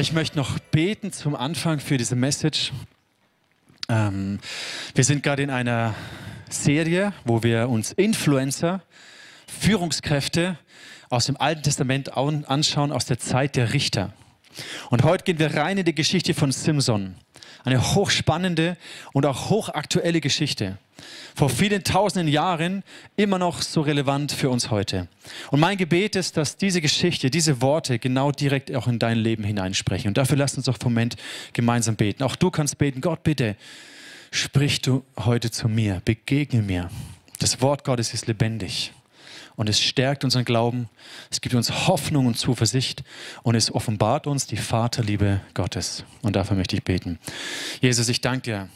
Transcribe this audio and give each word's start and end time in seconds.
Ich 0.00 0.12
möchte 0.12 0.36
noch 0.36 0.60
beten 0.60 1.10
zum 1.10 1.34
Anfang 1.34 1.80
für 1.80 1.96
diese 1.96 2.14
Message. 2.14 2.72
Ähm, 3.88 4.38
wir 4.94 5.02
sind 5.02 5.24
gerade 5.24 5.42
in 5.42 5.50
einer 5.50 5.92
Serie, 6.48 7.12
wo 7.24 7.42
wir 7.42 7.68
uns 7.68 7.94
Influencer, 7.94 8.80
Führungskräfte 9.48 10.56
aus 11.10 11.26
dem 11.26 11.36
Alten 11.36 11.64
Testament 11.64 12.16
anschauen, 12.16 12.92
aus 12.92 13.06
der 13.06 13.18
Zeit 13.18 13.56
der 13.56 13.72
Richter. 13.72 14.12
Und 14.90 15.02
heute 15.02 15.24
gehen 15.24 15.40
wir 15.40 15.56
rein 15.56 15.78
in 15.78 15.84
die 15.84 15.96
Geschichte 15.96 16.32
von 16.32 16.52
Simson. 16.52 17.16
Eine 17.64 17.94
hochspannende 17.94 18.76
und 19.12 19.26
auch 19.26 19.50
hochaktuelle 19.50 20.20
Geschichte. 20.20 20.78
Vor 21.34 21.48
vielen 21.48 21.84
tausenden 21.84 22.28
Jahren 22.28 22.82
immer 23.16 23.38
noch 23.38 23.62
so 23.62 23.80
relevant 23.80 24.32
für 24.32 24.50
uns 24.50 24.70
heute. 24.70 25.06
Und 25.50 25.60
mein 25.60 25.76
Gebet 25.76 26.16
ist, 26.16 26.36
dass 26.36 26.56
diese 26.56 26.80
Geschichte, 26.80 27.30
diese 27.30 27.62
Worte 27.62 27.98
genau 27.98 28.32
direkt 28.32 28.74
auch 28.74 28.88
in 28.88 28.98
dein 28.98 29.18
Leben 29.18 29.44
hineinsprechen. 29.44 30.08
Und 30.08 30.18
dafür 30.18 30.36
lasst 30.36 30.56
uns 30.56 30.66
doch 30.66 30.78
vom 30.80 30.92
Moment 30.92 31.16
gemeinsam 31.52 31.94
beten. 31.94 32.24
Auch 32.24 32.34
du 32.34 32.50
kannst 32.50 32.78
beten, 32.78 33.00
Gott 33.00 33.22
bitte, 33.22 33.56
sprich 34.32 34.82
du 34.82 35.04
heute 35.16 35.50
zu 35.50 35.68
mir, 35.68 36.02
begegne 36.04 36.62
mir. 36.62 36.90
Das 37.38 37.60
Wort 37.60 37.84
Gottes 37.84 38.12
ist 38.14 38.26
lebendig 38.26 38.92
und 39.58 39.68
es 39.68 39.80
stärkt 39.80 40.22
unseren 40.22 40.44
Glauben, 40.44 40.88
es 41.32 41.40
gibt 41.40 41.54
uns 41.56 41.88
Hoffnung 41.88 42.26
und 42.26 42.38
Zuversicht 42.38 43.02
und 43.42 43.56
es 43.56 43.74
offenbart 43.74 44.28
uns 44.28 44.46
die 44.46 44.56
Vaterliebe 44.56 45.40
Gottes. 45.52 46.04
Und 46.22 46.36
dafür 46.36 46.56
möchte 46.56 46.76
ich 46.76 46.84
beten. 46.84 47.18
Jesus, 47.80 48.08
ich 48.08 48.20
danke 48.20 48.42
dir, 48.42 48.68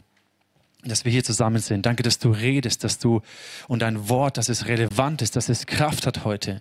dass 0.84 1.04
wir 1.04 1.12
hier 1.12 1.22
zusammen 1.22 1.60
sind. 1.60 1.86
Danke, 1.86 2.02
dass 2.02 2.18
du 2.18 2.32
redest, 2.32 2.82
dass 2.82 2.98
du 2.98 3.22
und 3.68 3.80
dein 3.80 4.08
Wort, 4.08 4.36
dass 4.36 4.48
es 4.48 4.66
relevant 4.66 5.22
ist, 5.22 5.36
dass 5.36 5.48
es 5.48 5.66
Kraft 5.66 6.04
hat 6.04 6.24
heute. 6.24 6.60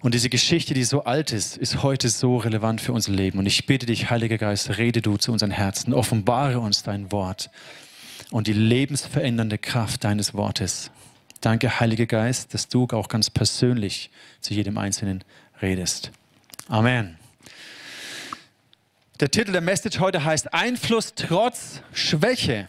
Und 0.00 0.14
diese 0.14 0.30
Geschichte, 0.30 0.72
die 0.72 0.84
so 0.84 1.04
alt 1.04 1.30
ist, 1.30 1.58
ist 1.58 1.82
heute 1.82 2.08
so 2.08 2.38
relevant 2.38 2.80
für 2.80 2.94
unser 2.94 3.12
Leben. 3.12 3.38
Und 3.38 3.44
ich 3.44 3.66
bitte 3.66 3.84
dich, 3.84 4.08
Heiliger 4.08 4.38
Geist, 4.38 4.78
rede 4.78 5.02
du 5.02 5.18
zu 5.18 5.30
unseren 5.30 5.50
Herzen, 5.50 5.92
offenbare 5.92 6.58
uns 6.58 6.84
dein 6.84 7.12
Wort 7.12 7.50
und 8.30 8.46
die 8.46 8.54
lebensverändernde 8.54 9.58
Kraft 9.58 10.04
deines 10.04 10.32
Wortes. 10.32 10.90
Danke, 11.42 11.80
Heiliger 11.80 12.06
Geist, 12.06 12.54
dass 12.54 12.68
du 12.68 12.86
auch 12.92 13.08
ganz 13.08 13.28
persönlich 13.28 14.12
zu 14.40 14.54
jedem 14.54 14.78
Einzelnen 14.78 15.24
redest. 15.60 16.12
Amen. 16.68 17.18
Der 19.18 19.28
Titel 19.28 19.50
der 19.50 19.60
Message 19.60 19.98
heute 19.98 20.22
heißt 20.22 20.54
Einfluss 20.54 21.14
trotz 21.16 21.82
Schwäche. 21.92 22.68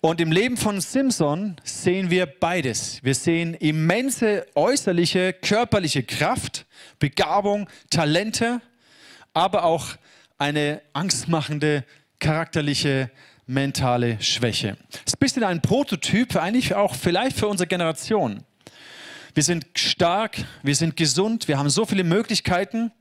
Und 0.00 0.22
im 0.22 0.32
Leben 0.32 0.56
von 0.56 0.80
Simpson 0.80 1.56
sehen 1.64 2.08
wir 2.08 2.24
beides. 2.24 3.04
Wir 3.04 3.14
sehen 3.14 3.52
immense 3.52 4.46
äußerliche, 4.54 5.34
körperliche 5.34 6.04
Kraft, 6.04 6.64
Begabung, 6.98 7.68
Talente, 7.90 8.62
aber 9.34 9.64
auch 9.64 9.96
eine 10.38 10.80
angstmachende, 10.94 11.84
charakterliche 12.20 13.10
mentale 13.48 14.20
Schwäche. 14.20 14.76
Das 14.90 15.00
ist 15.06 15.16
ein 15.16 15.18
bisschen 15.18 15.44
ein 15.44 15.60
Prototyp, 15.60 16.36
eigentlich 16.36 16.74
auch 16.74 16.94
vielleicht 16.94 17.36
für 17.36 17.48
unsere 17.48 17.66
Generation. 17.66 18.44
Wir 19.34 19.42
sind 19.42 19.66
stark, 19.74 20.36
wir 20.62 20.76
sind 20.76 20.96
gesund, 20.96 21.48
wir 21.48 21.58
haben 21.58 21.70
so 21.70 21.86
viele 21.86 22.04
Möglichkeiten. 22.04 22.92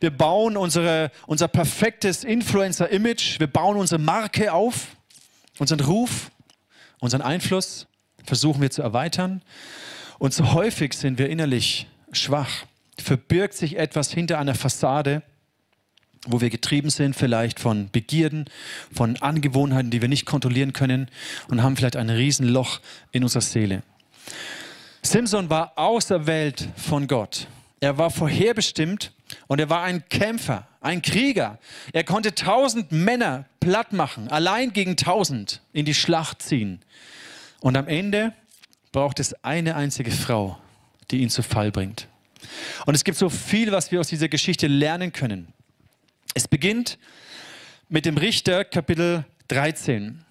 Wir 0.00 0.10
bauen 0.10 0.56
unsere, 0.56 1.10
unser 1.26 1.48
perfektes 1.48 2.22
Influencer-Image, 2.22 3.40
wir 3.40 3.48
bauen 3.48 3.76
unsere 3.76 4.00
Marke 4.00 4.52
auf, 4.52 4.88
unseren 5.58 5.80
Ruf, 5.80 6.30
unseren 7.00 7.22
Einfluss 7.22 7.86
versuchen 8.24 8.60
wir 8.60 8.70
zu 8.70 8.82
erweitern. 8.82 9.42
Und 10.18 10.34
so 10.34 10.52
häufig 10.52 10.92
sind 10.92 11.18
wir 11.18 11.30
innerlich 11.30 11.88
schwach. 12.12 12.66
Verbirgt 13.00 13.54
sich 13.54 13.78
etwas 13.78 14.12
hinter 14.12 14.38
einer 14.38 14.54
Fassade, 14.54 15.22
wo 16.26 16.40
wir 16.40 16.50
getrieben 16.50 16.90
sind, 16.90 17.14
vielleicht 17.14 17.60
von 17.60 17.90
Begierden, 17.90 18.46
von 18.92 19.16
Angewohnheiten, 19.16 19.90
die 19.90 20.00
wir 20.00 20.08
nicht 20.08 20.26
kontrollieren 20.26 20.72
können 20.72 21.10
und 21.48 21.62
haben 21.62 21.76
vielleicht 21.76 21.96
ein 21.96 22.10
Riesenloch 22.10 22.80
in 23.12 23.22
unserer 23.22 23.42
Seele. 23.42 23.82
Simson 25.02 25.48
war 25.48 25.72
auserwählt 25.76 26.68
von 26.76 27.06
Gott. 27.06 27.46
Er 27.80 27.98
war 27.98 28.10
vorherbestimmt 28.10 29.12
und 29.46 29.60
er 29.60 29.70
war 29.70 29.82
ein 29.82 30.08
Kämpfer, 30.08 30.66
ein 30.80 31.02
Krieger. 31.02 31.58
Er 31.92 32.04
konnte 32.04 32.34
tausend 32.34 32.90
Männer 32.90 33.44
platt 33.60 33.92
machen, 33.92 34.28
allein 34.28 34.72
gegen 34.72 34.96
tausend 34.96 35.60
in 35.72 35.84
die 35.84 35.94
Schlacht 35.94 36.42
ziehen. 36.42 36.80
Und 37.60 37.76
am 37.76 37.86
Ende 37.86 38.32
braucht 38.92 39.20
es 39.20 39.32
eine 39.44 39.76
einzige 39.76 40.10
Frau, 40.10 40.58
die 41.10 41.18
ihn 41.18 41.30
zu 41.30 41.42
Fall 41.42 41.70
bringt. 41.70 42.08
Und 42.86 42.94
es 42.94 43.04
gibt 43.04 43.18
so 43.18 43.28
viel, 43.28 43.72
was 43.72 43.90
wir 43.92 44.00
aus 44.00 44.08
dieser 44.08 44.28
Geschichte 44.28 44.66
lernen 44.66 45.12
können. 45.12 45.52
Es 46.34 46.46
beginnt 46.46 46.98
mit 47.88 48.04
dem 48.04 48.16
Richter 48.16 48.64
Kapitel 48.64 49.24
13. 49.48 50.24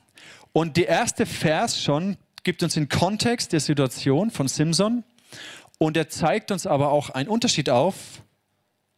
Und 0.53 0.77
der 0.77 0.87
erste 0.87 1.25
Vers 1.25 1.81
schon 1.81 2.17
gibt 2.43 2.63
uns 2.63 2.75
den 2.75 2.87
Kontext 2.87 3.51
der 3.53 3.59
Situation 3.59 4.31
von 4.31 4.47
Simson 4.47 5.03
und 5.79 5.97
er 5.97 6.09
zeigt 6.09 6.51
uns 6.51 6.65
aber 6.65 6.91
auch 6.91 7.09
einen 7.09 7.29
Unterschied 7.29 7.69
auf 7.69 8.23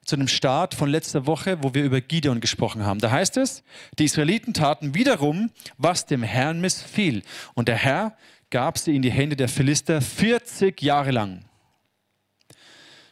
zu 0.06 0.18
dem 0.18 0.28
Start 0.28 0.74
von 0.74 0.90
letzter 0.90 1.26
Woche, 1.26 1.64
wo 1.64 1.74
wir 1.74 1.84
über 1.84 2.02
Gideon 2.02 2.40
gesprochen 2.42 2.86
haben. 2.86 3.00
Da 3.00 3.12
heißt 3.12 3.38
es, 3.38 3.64
die 3.98 4.06
Israeliten 4.06 4.54
taten 4.54 4.96
wiederum, 4.96 5.52
was 5.78 6.06
dem 6.06 6.24
Herrn 6.24 6.62
missfiel. 6.62 7.24
Und 7.54 7.68
der 7.68 7.76
Herr 7.76 8.18
gab 8.50 8.78
sie 8.78 8.96
in 8.96 9.02
die 9.02 9.12
Hände 9.12 9.36
der 9.36 9.50
Philister 9.50 10.02
40 10.02 10.82
Jahre 10.82 11.12
lang. 11.12 11.46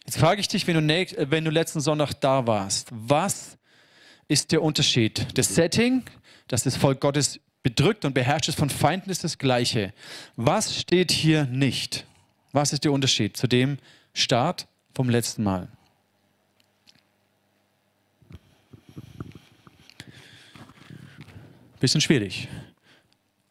Jetzt 0.05 0.17
frage 0.17 0.39
ich 0.39 0.47
dich, 0.47 0.65
wenn 0.67 0.87
du, 0.87 1.31
wenn 1.31 1.43
du 1.43 1.51
letzten 1.51 1.81
Sonntag 1.81 2.13
da 2.13 2.47
warst, 2.47 2.87
was 2.91 3.56
ist 4.27 4.51
der 4.51 4.61
Unterschied. 4.61 5.27
Das 5.38 5.55
Setting, 5.55 6.03
dass 6.47 6.63
das 6.63 6.75
Volk 6.75 6.99
Gottes 6.99 7.39
bedrückt 7.63 8.05
und 8.05 8.13
beherrscht 8.13 8.49
ist 8.49 8.57
von 8.57 8.69
Feinden, 8.69 9.09
ist 9.09 9.23
das 9.23 9.38
gleiche. 9.38 9.93
Was 10.35 10.79
steht 10.79 11.11
hier 11.11 11.45
nicht? 11.45 12.05
Was 12.51 12.73
ist 12.73 12.83
der 12.83 12.91
Unterschied 12.91 13.35
zu 13.35 13.47
dem 13.47 13.77
Start 14.13 14.67
vom 14.93 15.09
letzten 15.09 15.43
Mal? 15.43 15.67
Bisschen 21.79 22.01
schwierig. 22.01 22.47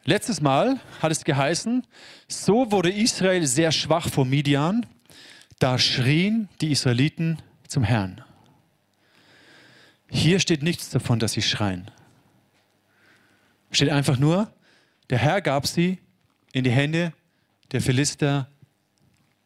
Letztes 0.04 0.41
Mal 0.41 0.81
hat 1.00 1.12
es 1.12 1.25
geheißen, 1.25 1.86
so 2.28 2.70
wurde 2.70 2.91
Israel 2.91 3.47
sehr 3.47 3.72
schwach 3.72 4.09
vor 4.09 4.25
Midian, 4.25 4.86
da 5.59 5.78
schrien 5.78 6.48
die 6.60 6.70
Israeliten 6.70 7.38
zum 7.69 7.82
Herrn. 7.82 8.22
Hier 10.09 10.41
steht 10.41 10.62
nichts 10.62 10.91
davon, 10.91 11.19
dass 11.19 11.33
sie 11.33 11.43
schreien. 11.43 11.91
Steht 13.71 13.91
einfach 13.91 14.19
nur, 14.19 14.53
der 15.11 15.19
Herr 15.19 15.41
gab 15.41 15.67
sie 15.67 15.99
in 16.53 16.65
die 16.65 16.71
Hände 16.71 17.12
der 17.72 17.81
Philister 17.81 18.49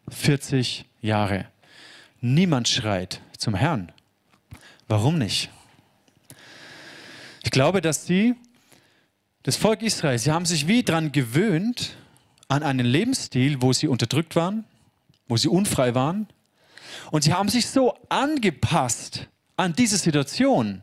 40 0.08 0.84
Jahre. 1.00 1.46
Niemand 2.20 2.68
schreit 2.68 3.20
zum 3.38 3.54
Herrn. 3.54 3.92
Warum 4.88 5.18
nicht? 5.18 5.50
Ich 7.42 7.50
glaube, 7.50 7.80
dass 7.80 8.06
sie, 8.06 8.34
das 9.42 9.56
Volk 9.56 9.82
Israel, 9.82 10.18
sie 10.18 10.30
haben 10.30 10.44
sich 10.44 10.66
wie 10.68 10.82
daran 10.82 11.12
gewöhnt 11.12 11.96
an 12.48 12.62
einen 12.62 12.84
Lebensstil, 12.84 13.62
wo 13.62 13.72
sie 13.72 13.88
unterdrückt 13.88 14.36
waren, 14.36 14.64
wo 15.28 15.36
sie 15.36 15.48
unfrei 15.48 15.94
waren. 15.94 16.28
Und 17.10 17.24
sie 17.24 17.32
haben 17.32 17.48
sich 17.48 17.66
so 17.68 17.96
angepasst 18.08 19.28
an 19.60 19.74
diese 19.74 19.98
Situation, 19.98 20.82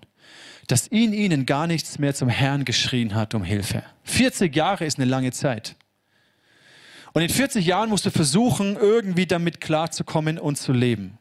dass 0.67 0.87
in 0.87 1.13
ihnen 1.13 1.45
gar 1.45 1.67
nichts 1.67 1.97
mehr 1.97 2.13
zum 2.13 2.29
Herrn 2.29 2.65
geschrien 2.65 3.15
hat 3.15 3.33
um 3.33 3.43
Hilfe. 3.43 3.83
40 4.03 4.55
Jahre 4.55 4.85
ist 4.85 4.99
eine 4.99 5.09
lange 5.09 5.31
Zeit. 5.31 5.75
Und 7.13 7.23
in 7.23 7.29
40 7.29 7.65
Jahren 7.65 7.89
musst 7.89 8.05
du 8.05 8.11
versuchen, 8.11 8.75
irgendwie 8.75 9.25
damit 9.25 9.61
klarzukommen 9.61 10.37
und 10.37 10.57
zu 10.57 10.73
leben. 10.73 11.17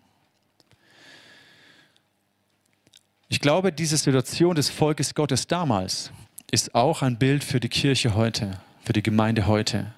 Ich 3.29 3.41
glaube, 3.41 3.73
diese 3.73 3.97
Situation 3.97 4.55
des 4.55 4.69
Volkes 4.69 5.15
Gottes 5.15 5.47
damals 5.47 6.13
ist 6.51 6.75
auch 6.75 7.03
ein 7.03 7.19
Bild 7.19 7.43
für 7.43 7.59
die 7.59 7.69
Kirche 7.69 8.15
heute, 8.15 8.61
für 8.85 8.93
die 8.93 9.03
Gemeinde 9.03 9.47
heute. 9.47 9.95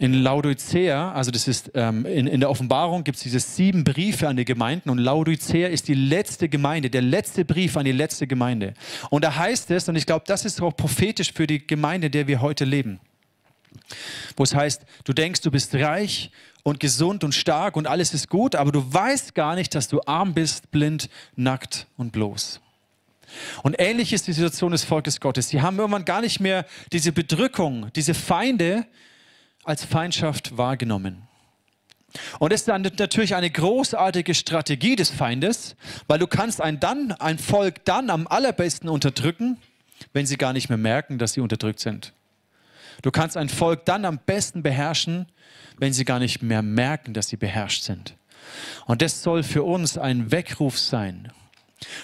In 0.00 0.14
Laodicea, 0.14 1.12
also 1.12 1.30
das 1.30 1.46
ist 1.46 1.70
ähm, 1.74 2.04
in, 2.04 2.26
in 2.26 2.40
der 2.40 2.50
Offenbarung 2.50 3.04
gibt 3.04 3.16
es 3.16 3.22
diese 3.22 3.38
sieben 3.38 3.84
Briefe 3.84 4.26
an 4.26 4.36
die 4.36 4.44
Gemeinden 4.44 4.90
und 4.90 4.98
Laodicea 4.98 5.68
ist 5.68 5.86
die 5.86 5.94
letzte 5.94 6.48
Gemeinde, 6.48 6.90
der 6.90 7.02
letzte 7.02 7.44
Brief 7.44 7.76
an 7.76 7.84
die 7.84 7.92
letzte 7.92 8.26
Gemeinde. 8.26 8.74
Und 9.10 9.22
da 9.22 9.36
heißt 9.36 9.70
es, 9.70 9.88
und 9.88 9.94
ich 9.94 10.06
glaube, 10.06 10.24
das 10.26 10.44
ist 10.44 10.60
auch 10.60 10.76
prophetisch 10.76 11.32
für 11.32 11.46
die 11.46 11.64
Gemeinde, 11.64 12.06
in 12.06 12.12
der 12.12 12.26
wir 12.26 12.40
heute 12.40 12.64
leben, 12.64 12.98
wo 14.36 14.42
es 14.42 14.54
heißt, 14.54 14.82
du 15.04 15.12
denkst, 15.12 15.42
du 15.42 15.52
bist 15.52 15.74
reich 15.74 16.30
und 16.64 16.80
gesund 16.80 17.22
und 17.22 17.32
stark 17.32 17.76
und 17.76 17.86
alles 17.86 18.14
ist 18.14 18.28
gut, 18.28 18.56
aber 18.56 18.72
du 18.72 18.92
weißt 18.92 19.34
gar 19.34 19.54
nicht, 19.54 19.74
dass 19.76 19.86
du 19.86 20.00
arm 20.06 20.34
bist, 20.34 20.72
blind, 20.72 21.08
nackt 21.36 21.86
und 21.96 22.10
bloß. 22.10 22.60
Und 23.62 23.76
ähnlich 23.78 24.12
ist 24.12 24.26
die 24.26 24.32
Situation 24.32 24.72
des 24.72 24.84
Volkes 24.84 25.20
Gottes. 25.20 25.48
Sie 25.48 25.62
haben 25.62 25.78
irgendwann 25.78 26.04
gar 26.04 26.20
nicht 26.20 26.40
mehr 26.40 26.66
diese 26.92 27.12
Bedrückung, 27.12 27.90
diese 27.94 28.14
Feinde, 28.14 28.86
als 29.64 29.84
Feindschaft 29.84 30.56
wahrgenommen. 30.56 31.22
Und 32.38 32.52
das 32.52 32.60
ist 32.60 32.68
dann 32.68 32.82
natürlich 32.82 33.34
eine 33.34 33.50
großartige 33.50 34.34
Strategie 34.34 34.96
des 34.96 35.10
Feindes, 35.10 35.74
weil 36.06 36.18
du 36.18 36.26
kannst 36.26 36.60
ein, 36.60 36.78
dann, 36.78 37.12
ein 37.12 37.38
Volk 37.38 37.84
dann 37.84 38.08
am 38.10 38.26
allerbesten 38.26 38.88
unterdrücken, 38.88 39.56
wenn 40.12 40.26
sie 40.26 40.36
gar 40.36 40.52
nicht 40.52 40.68
mehr 40.68 40.78
merken, 40.78 41.18
dass 41.18 41.32
sie 41.32 41.40
unterdrückt 41.40 41.80
sind. 41.80 42.12
Du 43.02 43.10
kannst 43.10 43.36
ein 43.36 43.48
Volk 43.48 43.84
dann 43.84 44.04
am 44.04 44.18
besten 44.24 44.62
beherrschen, 44.62 45.26
wenn 45.78 45.92
sie 45.92 46.04
gar 46.04 46.20
nicht 46.20 46.42
mehr 46.42 46.62
merken, 46.62 47.14
dass 47.14 47.28
sie 47.28 47.36
beherrscht 47.36 47.82
sind. 47.82 48.14
Und 48.86 49.02
das 49.02 49.22
soll 49.22 49.42
für 49.42 49.64
uns 49.64 49.98
ein 49.98 50.30
Weckruf 50.30 50.78
sein. 50.78 51.32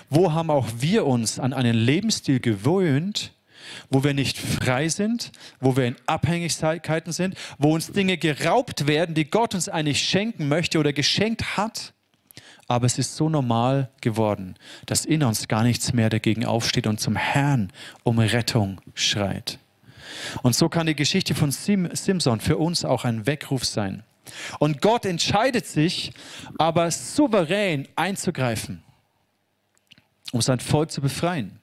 Wo 0.08 0.32
haben 0.32 0.50
auch 0.50 0.68
wir 0.78 1.06
uns 1.06 1.38
an 1.38 1.52
einen 1.52 1.76
Lebensstil 1.76 2.40
gewöhnt, 2.40 3.32
wo 3.90 4.04
wir 4.04 4.14
nicht 4.14 4.38
frei 4.38 4.88
sind, 4.88 5.32
wo 5.60 5.76
wir 5.76 5.86
in 5.86 5.96
Abhängigkeiten 6.06 7.12
sind, 7.12 7.34
wo 7.58 7.74
uns 7.74 7.92
Dinge 7.92 8.18
geraubt 8.18 8.86
werden, 8.86 9.14
die 9.14 9.30
Gott 9.30 9.54
uns 9.54 9.68
eigentlich 9.68 10.00
schenken 10.00 10.48
möchte 10.48 10.78
oder 10.78 10.92
geschenkt 10.92 11.56
hat. 11.56 11.92
Aber 12.68 12.86
es 12.86 12.98
ist 12.98 13.16
so 13.16 13.28
normal 13.28 13.90
geworden, 14.00 14.54
dass 14.86 15.04
in 15.04 15.24
uns 15.24 15.48
gar 15.48 15.64
nichts 15.64 15.92
mehr 15.92 16.08
dagegen 16.08 16.44
aufsteht 16.44 16.86
und 16.86 17.00
zum 17.00 17.16
Herrn 17.16 17.72
um 18.04 18.18
Rettung 18.18 18.80
schreit. 18.94 19.58
Und 20.42 20.54
so 20.54 20.68
kann 20.68 20.86
die 20.86 20.94
Geschichte 20.94 21.34
von 21.34 21.50
Sim 21.50 21.88
Simson 21.92 22.40
für 22.40 22.58
uns 22.58 22.84
auch 22.84 23.04
ein 23.04 23.26
Weckruf 23.26 23.64
sein. 23.64 24.04
Und 24.58 24.80
Gott 24.80 25.04
entscheidet 25.04 25.66
sich 25.66 26.12
aber 26.58 26.90
souverän 26.90 27.88
einzugreifen, 27.96 28.82
um 30.32 30.40
sein 30.40 30.60
Volk 30.60 30.90
zu 30.90 31.00
befreien. 31.00 31.58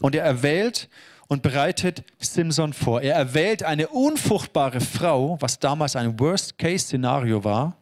Und 0.00 0.14
er 0.14 0.24
erwählt 0.24 0.88
und 1.30 1.42
bereitet 1.42 2.02
Simson 2.18 2.72
vor. 2.72 3.02
Er 3.02 3.14
erwählt 3.14 3.62
eine 3.62 3.86
unfruchtbare 3.86 4.80
Frau, 4.80 5.36
was 5.40 5.60
damals 5.60 5.94
ein 5.94 6.18
Worst-Case-Szenario 6.18 7.44
war, 7.44 7.76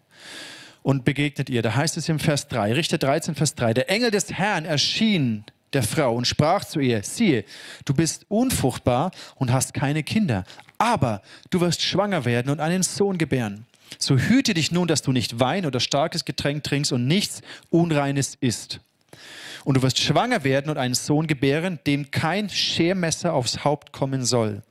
und 0.82 1.06
begegnet 1.06 1.48
ihr. 1.48 1.62
Da 1.62 1.74
heißt 1.74 1.96
es 1.96 2.10
im 2.10 2.18
Vers 2.18 2.48
3, 2.48 2.74
Richter 2.74 2.98
13, 2.98 3.34
Vers 3.34 3.54
3, 3.54 3.72
der 3.72 3.90
Engel 3.90 4.10
des 4.10 4.30
Herrn 4.30 4.66
erschien 4.66 5.44
der 5.72 5.82
Frau 5.82 6.14
und 6.14 6.26
sprach 6.26 6.66
zu 6.66 6.78
ihr, 6.78 7.02
siehe, 7.02 7.44
du 7.86 7.94
bist 7.94 8.26
unfruchtbar 8.28 9.12
und 9.36 9.50
hast 9.50 9.72
keine 9.72 10.02
Kinder, 10.02 10.44
aber 10.76 11.22
du 11.48 11.62
wirst 11.62 11.80
schwanger 11.80 12.26
werden 12.26 12.50
und 12.50 12.60
einen 12.60 12.82
Sohn 12.82 13.16
gebären. 13.16 13.64
So 13.98 14.18
hüte 14.18 14.52
dich 14.52 14.72
nun, 14.72 14.88
dass 14.88 15.00
du 15.00 15.12
nicht 15.12 15.40
Wein 15.40 15.64
oder 15.64 15.80
starkes 15.80 16.26
Getränk 16.26 16.64
trinkst 16.64 16.92
und 16.92 17.06
nichts 17.06 17.40
Unreines 17.70 18.36
isst. 18.40 18.80
Und 19.64 19.76
du 19.76 19.82
wirst 19.82 19.98
schwanger 19.98 20.44
werden 20.44 20.70
und 20.70 20.78
einen 20.78 20.94
Sohn 20.94 21.26
gebären, 21.26 21.78
dem 21.86 22.10
kein 22.10 22.48
Schermesser 22.48 23.32
aufs 23.32 23.64
Haupt 23.64 23.92
kommen 23.92 24.24
soll. 24.24 24.62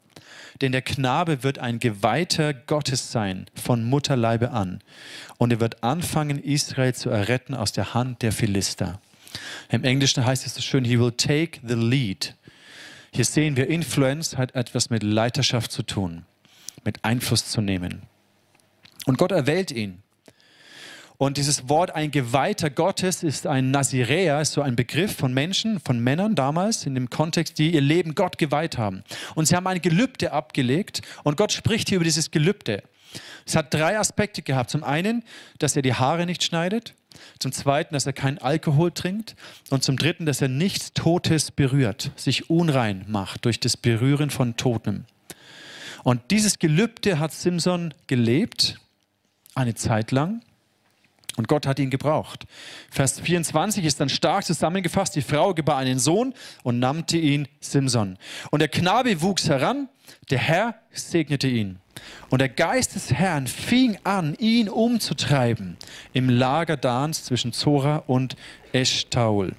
Denn 0.62 0.72
der 0.72 0.82
Knabe 0.82 1.44
wird 1.44 1.60
ein 1.60 1.80
Geweihter 1.80 2.54
Gottes 2.54 3.12
sein, 3.12 3.46
von 3.54 3.84
Mutterleibe 3.84 4.52
an. 4.52 4.80
Und 5.38 5.52
er 5.52 5.60
wird 5.60 5.84
anfangen, 5.84 6.42
Israel 6.42 6.96
zu 6.96 7.10
erretten 7.10 7.54
aus 7.54 7.72
der 7.72 7.94
Hand 7.94 8.22
der 8.24 8.32
Philister. 8.32 9.00
Im 9.70 9.84
Englischen 9.84 10.26
heißt 10.26 10.46
es 10.46 10.56
so 10.56 10.62
schön, 10.62 10.84
he 10.84 11.00
will 11.00 11.12
take 11.12 11.60
the 11.68 11.76
lead. 11.76 12.34
Hier 13.12 13.26
sehen 13.26 13.56
wir, 13.56 13.70
Influence 13.70 14.38
hat 14.38 14.56
etwas 14.56 14.90
mit 14.90 15.04
Leiterschaft 15.04 15.72
zu 15.72 15.84
tun, 15.84 16.26
mit 16.84 17.04
Einfluss 17.04 17.50
zu 17.50 17.62
nehmen. 17.62 18.04
Und 19.06 19.18
Gott 19.18 19.32
erwählt 19.32 19.72
ihn. 19.72 20.02
Und 21.18 21.38
dieses 21.38 21.68
Wort 21.68 21.96
ein 21.96 22.12
Geweihter 22.12 22.70
Gottes 22.70 23.24
ist 23.24 23.48
ein 23.48 23.72
Naziräer, 23.72 24.40
ist 24.40 24.54
so 24.54 24.62
ein 24.62 24.76
Begriff 24.76 25.16
von 25.16 25.34
Menschen, 25.34 25.80
von 25.80 26.00
Männern 26.00 26.36
damals 26.36 26.86
in 26.86 26.94
dem 26.94 27.10
Kontext, 27.10 27.58
die 27.58 27.74
ihr 27.74 27.82
Leben 27.82 28.14
Gott 28.14 28.38
geweiht 28.38 28.78
haben. 28.78 29.04
Und 29.34 29.48
sie 29.48 29.56
haben 29.56 29.66
ein 29.66 29.82
Gelübde 29.82 30.32
abgelegt 30.32 31.02
und 31.24 31.36
Gott 31.36 31.52
spricht 31.52 31.90
hier 31.90 31.96
über 31.96 32.06
dieses 32.06 32.30
Gelübde. 32.30 32.84
Es 33.46 33.56
hat 33.56 33.74
drei 33.74 33.98
Aspekte 33.98 34.42
gehabt. 34.42 34.70
Zum 34.70 34.84
einen, 34.84 35.24
dass 35.58 35.76
er 35.76 35.82
die 35.82 35.94
Haare 35.94 36.26
nicht 36.26 36.44
schneidet. 36.44 36.94
Zum 37.40 37.52
zweiten, 37.52 37.94
dass 37.94 38.06
er 38.06 38.14
keinen 38.14 38.38
Alkohol 38.38 38.92
trinkt. 38.92 39.36
Und 39.70 39.84
zum 39.84 39.98
dritten, 39.98 40.26
dass 40.26 40.42
er 40.42 40.50
nichts 40.50 40.94
Totes 40.94 41.52
berührt, 41.52 42.12
sich 42.16 42.50
unrein 42.50 43.06
macht 43.08 43.46
durch 43.46 43.60
das 43.60 43.78
Berühren 43.78 44.30
von 44.30 44.58
Totem. 44.58 45.06
Und 46.04 46.22
dieses 46.30 46.60
Gelübde 46.60 47.20
hat 47.20 47.34
Simson 47.34 47.94
gelebt, 48.06 48.80
eine 49.56 49.74
Zeit 49.74 50.12
lang. 50.12 50.42
Und 51.38 51.48
Gott 51.48 51.68
hat 51.68 51.78
ihn 51.78 51.92
gebraucht. 51.92 52.46
Vers 52.90 53.20
24 53.20 53.86
ist 53.86 54.00
dann 54.00 54.10
stark 54.10 54.44
zusammengefasst. 54.44 55.16
Die 55.16 55.22
Frau 55.22 55.54
gebar 55.54 55.78
einen 55.78 56.00
Sohn 56.00 56.34
und 56.64 56.80
nannte 56.80 57.18
ihn 57.18 57.48
Simson. 57.62 58.18
Und 58.50 58.60
der 58.60 58.70
Knabe 58.70 59.22
wuchs 59.22 59.48
heran, 59.48 59.88
der 60.32 60.40
Herr 60.40 60.76
segnete 60.92 61.48
ihn. 61.48 61.78
Und 62.30 62.42
der 62.42 62.50
Geist 62.50 62.96
des 62.96 63.14
Herrn 63.14 63.46
fing 63.46 64.00
an, 64.04 64.34
ihn 64.40 64.68
umzutreiben 64.68 65.78
im 66.12 66.30
Lager 66.30 66.76
Dans 66.76 67.24
zwischen 67.24 67.54
Zora 67.54 68.04
und 68.08 68.36
Eshtaol. 68.74 69.54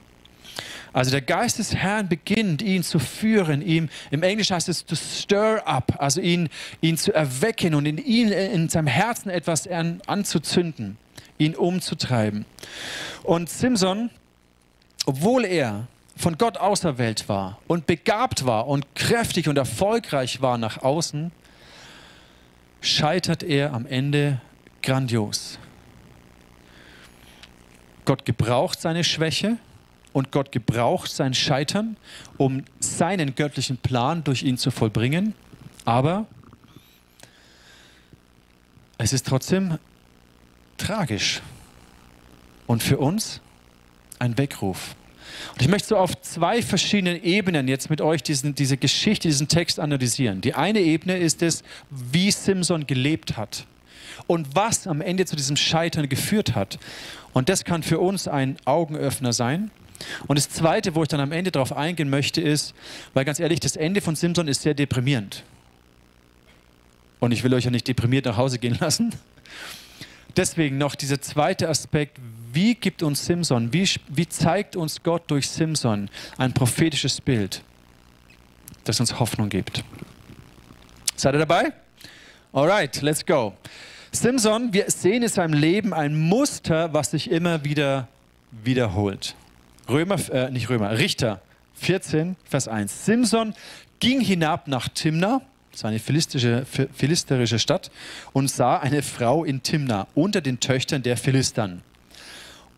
Also 0.92 1.12
der 1.12 1.20
Geist 1.20 1.58
des 1.58 1.76
Herrn 1.76 2.08
beginnt, 2.08 2.60
ihn 2.60 2.82
zu 2.82 2.98
führen, 2.98 3.62
ihm, 3.62 3.88
im 4.10 4.24
Englischen 4.24 4.56
heißt 4.56 4.69
es 4.69 4.84
to 4.84 4.96
stir 4.96 5.62
up, 5.64 5.94
also 5.98 6.20
ihn, 6.20 6.48
ihn 6.81 6.96
zu 6.96 7.12
erwecken 7.12 7.76
und 7.76 7.86
in, 7.86 7.98
ihn, 7.98 8.32
in 8.32 8.69
seinem 8.69 8.88
Herzen 8.88 9.31
etwas 9.31 9.69
an, 9.69 10.00
anzuzünden 10.06 10.96
ihn 11.38 11.55
umzutreiben. 11.55 12.44
Und 13.23 13.49
Simson, 13.49 14.11
obwohl 15.06 15.44
er 15.44 15.87
von 16.17 16.37
Gott 16.37 16.58
auserwählt 16.58 17.29
war 17.29 17.58
und 17.69 17.87
begabt 17.87 18.44
war 18.44 18.67
und 18.67 18.85
kräftig 18.94 19.49
und 19.49 19.56
erfolgreich 19.56 20.43
war 20.43 20.58
nach 20.58 20.82
außen, 20.82 21.31
scheitert 22.81 23.43
er 23.43 23.73
am 23.73 23.87
Ende 23.87 24.40
grandios. 24.82 25.58
Gott 28.05 28.25
gebraucht 28.25 28.81
seine 28.81 29.05
Schwäche 29.05 29.58
und 30.12 30.32
Gott 30.32 30.50
gebraucht 30.50 31.11
sein 31.11 31.34
Scheitern, 31.34 31.96
um 32.37 32.64
seinen 32.81 33.34
göttlichen 33.34 33.76
Plan 33.76 34.25
durch 34.25 34.43
ihn 34.43 34.56
zu 34.56 34.70
vollbringen. 34.70 35.34
Aber 35.84 36.26
es 38.96 39.12
ist 39.12 39.26
trotzdem 39.26 39.79
tragisch 40.78 41.42
und 42.66 42.82
für 42.82 42.98
uns 42.98 43.40
ein 44.19 44.38
Weckruf. 44.38 44.94
Und 45.52 45.62
ich 45.62 45.69
möchte 45.69 45.88
so 45.88 45.96
auf 45.96 46.20
zwei 46.22 46.62
verschiedenen 46.62 47.22
Ebenen 47.22 47.69
jetzt 47.69 47.90
mit 47.90 48.00
euch 48.00 48.22
diesen, 48.22 48.54
diese 48.54 48.76
Geschichte, 48.76 49.28
diesen 49.28 49.48
Text 49.48 49.79
analysieren. 49.79 50.41
Die 50.41 50.55
eine 50.55 50.81
Ebene 50.81 51.19
ist 51.19 51.43
es, 51.43 51.62
wie 51.91 52.31
Simson 52.31 52.86
gelebt 52.86 53.36
hat 53.36 53.67
und 54.26 54.55
was 54.55 54.86
am 54.86 55.00
Ende 55.00 55.26
zu 55.26 55.36
diesem 55.36 55.56
Scheitern 55.56 56.08
geführt 56.08 56.55
hat. 56.55 56.79
Und 57.32 57.48
das 57.48 57.64
kann 57.64 57.82
für 57.82 57.98
uns 57.98 58.26
ein 58.26 58.56
Augenöffner 58.64 59.32
sein. 59.32 59.70
Und 60.26 60.38
das 60.38 60.48
Zweite, 60.48 60.94
wo 60.94 61.03
ich 61.03 61.08
dann 61.08 61.20
am 61.20 61.32
Ende 61.32 61.50
darauf 61.50 61.76
eingehen 61.76 62.08
möchte, 62.08 62.41
ist, 62.41 62.74
weil 63.14 63.24
ganz 63.24 63.41
ehrlich, 63.41 63.60
das 63.60 63.76
Ende 63.76 64.00
von 64.00 64.17
Simson 64.17 64.48
ist 64.48 64.62
sehr 64.62 64.74
deprimierend. 64.74 65.44
Und 67.20 67.32
ich 67.32 67.43
will 67.43 67.53
euch 67.55 67.64
ja 67.64 67.70
nicht 67.70 67.88
deprimiert 67.88 68.26
nach 68.26 68.36
Hause 68.36 68.58
gehen 68.58 68.76
lassen 68.81 69.12
deswegen 70.38 70.78
noch 70.78 70.94
dieser 70.94 71.20
zweite 71.20 71.68
Aspekt, 71.68 72.18
wie 72.52 72.74
gibt 72.74 73.02
uns 73.02 73.26
Simson, 73.26 73.72
wie, 73.72 73.88
wie 74.08 74.28
zeigt 74.28 74.76
uns 74.76 75.02
Gott 75.02 75.30
durch 75.30 75.48
Simson 75.48 76.08
ein 76.38 76.54
prophetisches 76.54 77.20
Bild, 77.20 77.62
das 78.84 79.00
uns 79.00 79.18
Hoffnung 79.18 79.48
gibt. 79.48 79.84
Seid 81.16 81.34
ihr 81.34 81.40
dabei? 81.40 81.72
Alright, 82.52 83.02
let's 83.02 83.26
go. 83.26 83.54
Simson, 84.12 84.72
wir 84.72 84.90
sehen 84.90 85.22
in 85.22 85.28
seinem 85.28 85.52
Leben 85.52 85.92
ein 85.92 86.18
Muster, 86.18 86.94
was 86.94 87.10
sich 87.10 87.30
immer 87.30 87.64
wieder 87.64 88.08
wiederholt. 88.50 89.34
Römer, 89.88 90.16
äh, 90.30 90.50
nicht 90.50 90.70
Römer, 90.70 90.96
Richter 90.98 91.42
14, 91.74 92.36
Vers 92.44 92.68
1. 92.68 93.04
Simson 93.04 93.54
ging 94.00 94.20
hinab 94.20 94.68
nach 94.68 94.88
Timna, 94.88 95.42
das 95.72 95.82
war 95.82 95.91
eine 95.91 95.98
philistische, 95.98 96.67
philisterische 96.94 97.58
Stadt, 97.58 97.91
und 98.32 98.51
sah 98.51 98.79
eine 98.79 99.03
Frau 99.03 99.44
in 99.44 99.63
Timna 99.63 100.06
unter 100.15 100.41
den 100.41 100.60
Töchtern 100.60 101.03
der 101.03 101.17
Philistern. 101.17 101.82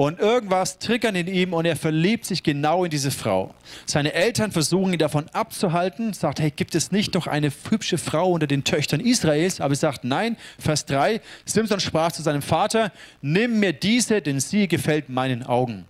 Und 0.00 0.18
irgendwas 0.18 0.78
triggert 0.78 1.14
in 1.14 1.26
ihm 1.26 1.52
und 1.52 1.66
er 1.66 1.76
verliebt 1.76 2.25
sich 2.25 2.42
genau 2.42 2.85
in 2.85 2.90
diese 2.90 3.11
Frau. 3.11 3.54
Seine 3.85 4.14
Eltern 4.14 4.50
versuchen 4.50 4.94
ihn 4.94 4.99
davon 4.99 5.28
abzuhalten, 5.35 6.14
sagt, 6.14 6.40
hey, 6.40 6.50
gibt 6.50 6.75
es 6.75 6.90
nicht 6.90 7.12
noch 7.12 7.26
eine 7.26 7.52
hübsche 7.68 7.99
Frau 7.99 8.32
unter 8.32 8.47
den 8.47 8.64
Töchtern 8.64 9.00
Israels? 9.00 9.61
Aber 9.61 9.75
er 9.75 9.76
sagt, 9.76 10.04
nein. 10.04 10.38
Vers 10.59 10.87
3, 10.87 11.20
Simson 11.44 11.80
sprach 11.80 12.12
zu 12.12 12.23
seinem 12.23 12.40
Vater, 12.40 12.92
nimm 13.20 13.61
mir 13.61 13.75
diese, 13.75 14.23
denn 14.23 14.40
sie 14.40 14.68
gefällt 14.68 15.11
meinen 15.11 15.42
Augen. 15.44 15.85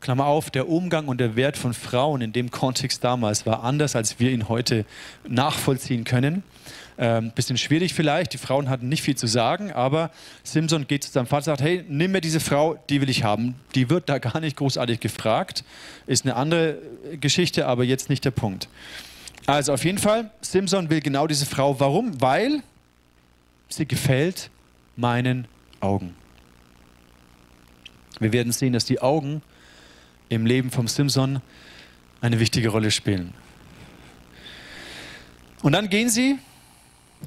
Klammer 0.00 0.26
auf, 0.26 0.50
der 0.50 0.68
Umgang 0.68 1.08
und 1.08 1.18
der 1.18 1.36
Wert 1.36 1.56
von 1.56 1.74
Frauen 1.74 2.20
in 2.20 2.32
dem 2.32 2.50
Kontext 2.50 3.02
damals 3.02 3.46
war 3.46 3.64
anders, 3.64 3.96
als 3.96 4.20
wir 4.20 4.30
ihn 4.30 4.48
heute 4.48 4.84
nachvollziehen 5.26 6.04
können. 6.04 6.42
Ähm, 7.00 7.30
bisschen 7.30 7.56
schwierig 7.56 7.94
vielleicht, 7.94 8.32
die 8.32 8.38
Frauen 8.38 8.68
hatten 8.68 8.88
nicht 8.88 9.02
viel 9.02 9.16
zu 9.16 9.28
sagen, 9.28 9.72
aber 9.72 10.10
Simpson 10.42 10.88
geht 10.88 11.04
zu 11.04 11.12
seinem 11.12 11.26
Vater 11.26 11.52
und 11.52 11.58
sagt, 11.58 11.60
hey, 11.60 11.84
nimm 11.88 12.10
mir 12.10 12.20
diese 12.20 12.40
Frau, 12.40 12.76
die 12.90 13.00
will 13.00 13.08
ich 13.08 13.22
haben. 13.22 13.54
Die 13.76 13.88
wird 13.88 14.08
da 14.08 14.18
gar 14.18 14.40
nicht 14.40 14.56
großartig 14.56 14.98
gefragt. 14.98 15.64
Ist 16.06 16.24
eine 16.24 16.34
andere 16.34 16.78
Geschichte, 17.20 17.66
aber 17.66 17.84
jetzt 17.84 18.08
nicht 18.08 18.24
der 18.24 18.32
Punkt. 18.32 18.68
Also 19.46 19.72
auf 19.72 19.84
jeden 19.84 19.98
Fall, 19.98 20.30
Simpson 20.40 20.90
will 20.90 21.00
genau 21.00 21.26
diese 21.26 21.46
Frau. 21.46 21.78
Warum? 21.78 22.20
Weil 22.20 22.62
sie 23.68 23.86
gefällt 23.86 24.50
meinen 24.96 25.46
Augen. 25.80 26.14
Wir 28.18 28.32
werden 28.32 28.52
sehen, 28.52 28.72
dass 28.72 28.84
die 28.84 29.00
Augen 29.00 29.42
im 30.28 30.46
Leben 30.46 30.70
vom 30.70 30.88
Simson 30.88 31.40
eine 32.20 32.40
wichtige 32.40 32.68
Rolle 32.68 32.90
spielen. 32.90 33.34
Und 35.62 35.72
dann 35.72 35.88
gehen 35.88 36.08
sie 36.08 36.38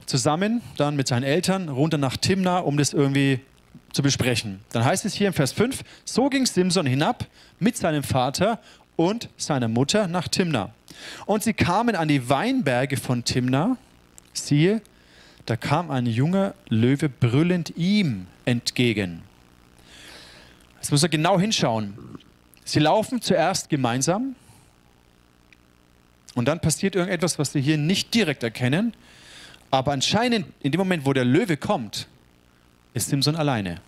zusammen, 0.05 0.61
dann 0.77 0.95
mit 0.95 1.07
seinen 1.07 1.23
Eltern, 1.23 1.69
runter 1.69 1.97
nach 1.97 2.17
Timna, 2.17 2.59
um 2.59 2.77
das 2.77 2.93
irgendwie 2.93 3.39
zu 3.91 4.01
besprechen. 4.01 4.61
Dann 4.71 4.85
heißt 4.85 5.05
es 5.05 5.13
hier 5.13 5.27
im 5.27 5.33
Vers 5.33 5.51
5, 5.51 5.83
so 6.05 6.29
ging 6.29 6.45
Simson 6.45 6.85
hinab 6.85 7.27
mit 7.59 7.75
seinem 7.75 8.03
Vater 8.03 8.59
und 8.95 9.29
seiner 9.37 9.67
Mutter 9.67 10.07
nach 10.07 10.27
Timna. 10.27 10.73
Und 11.25 11.43
sie 11.43 11.53
kamen 11.53 11.95
an 11.95 12.07
die 12.07 12.29
Weinberge 12.29 12.97
von 12.97 13.23
Timna. 13.23 13.77
Siehe, 14.33 14.81
da 15.45 15.55
kam 15.57 15.91
ein 15.91 16.05
junger 16.05 16.53
Löwe 16.69 17.09
brüllend 17.09 17.73
ihm 17.75 18.27
entgegen. 18.45 19.23
Jetzt 20.75 20.91
muss 20.91 21.03
er 21.03 21.09
genau 21.09 21.39
hinschauen. 21.39 21.93
Sie 22.65 22.79
laufen 22.79 23.21
zuerst 23.21 23.69
gemeinsam 23.69 24.35
und 26.35 26.47
dann 26.47 26.59
passiert 26.59 26.95
irgendetwas, 26.95 27.39
was 27.39 27.53
wir 27.53 27.61
hier 27.61 27.77
nicht 27.77 28.13
direkt 28.13 28.43
erkennen. 28.43 28.93
Aber 29.69 29.91
anscheinend 29.91 30.47
in 30.61 30.71
dem 30.71 30.79
Moment, 30.79 31.05
wo 31.05 31.13
der 31.13 31.25
Löwe 31.25 31.57
kommt, 31.57 32.07
ist 32.93 33.09
Simson 33.09 33.35
alleine. 33.35 33.79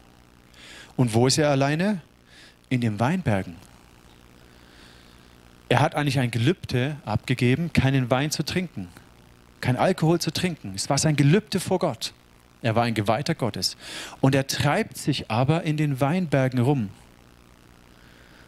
Und 0.96 1.14
wo 1.14 1.28
ist 1.28 1.38
er 1.38 1.50
alleine? 1.50 2.02
In 2.70 2.82
den 2.82 3.00
Weinbergen. 3.00 3.56
Er 5.70 5.80
hat 5.80 5.96
eigentlich 5.96 6.20
ein 6.20 6.32
Gelübde 6.32 6.98
abgegeben, 7.06 7.74
keinen 7.74 8.10
Wein 8.10 8.32
zu 8.32 8.44
trinken, 8.44 8.90
kein 9.60 9.76
Alkohol 9.76 10.20
zu 10.20 10.32
trinken. 10.32 10.74
Es 10.76 10.90
war 10.90 10.98
sein 10.98 11.16
Gelübde 11.16 11.60
vor 11.60 11.80
Gott. 11.80 12.14
Er 12.62 12.76
war 12.76 12.84
ein 12.84 12.94
Geweihter 12.94 13.36
Gottes. 13.36 13.76
Und 14.22 14.36
er 14.36 14.48
treibt 14.48 14.98
sich 14.98 15.30
aber 15.30 15.64
in 15.64 15.78
den 15.78 16.00
Weinbergen 16.00 16.60
rum, 16.60 16.90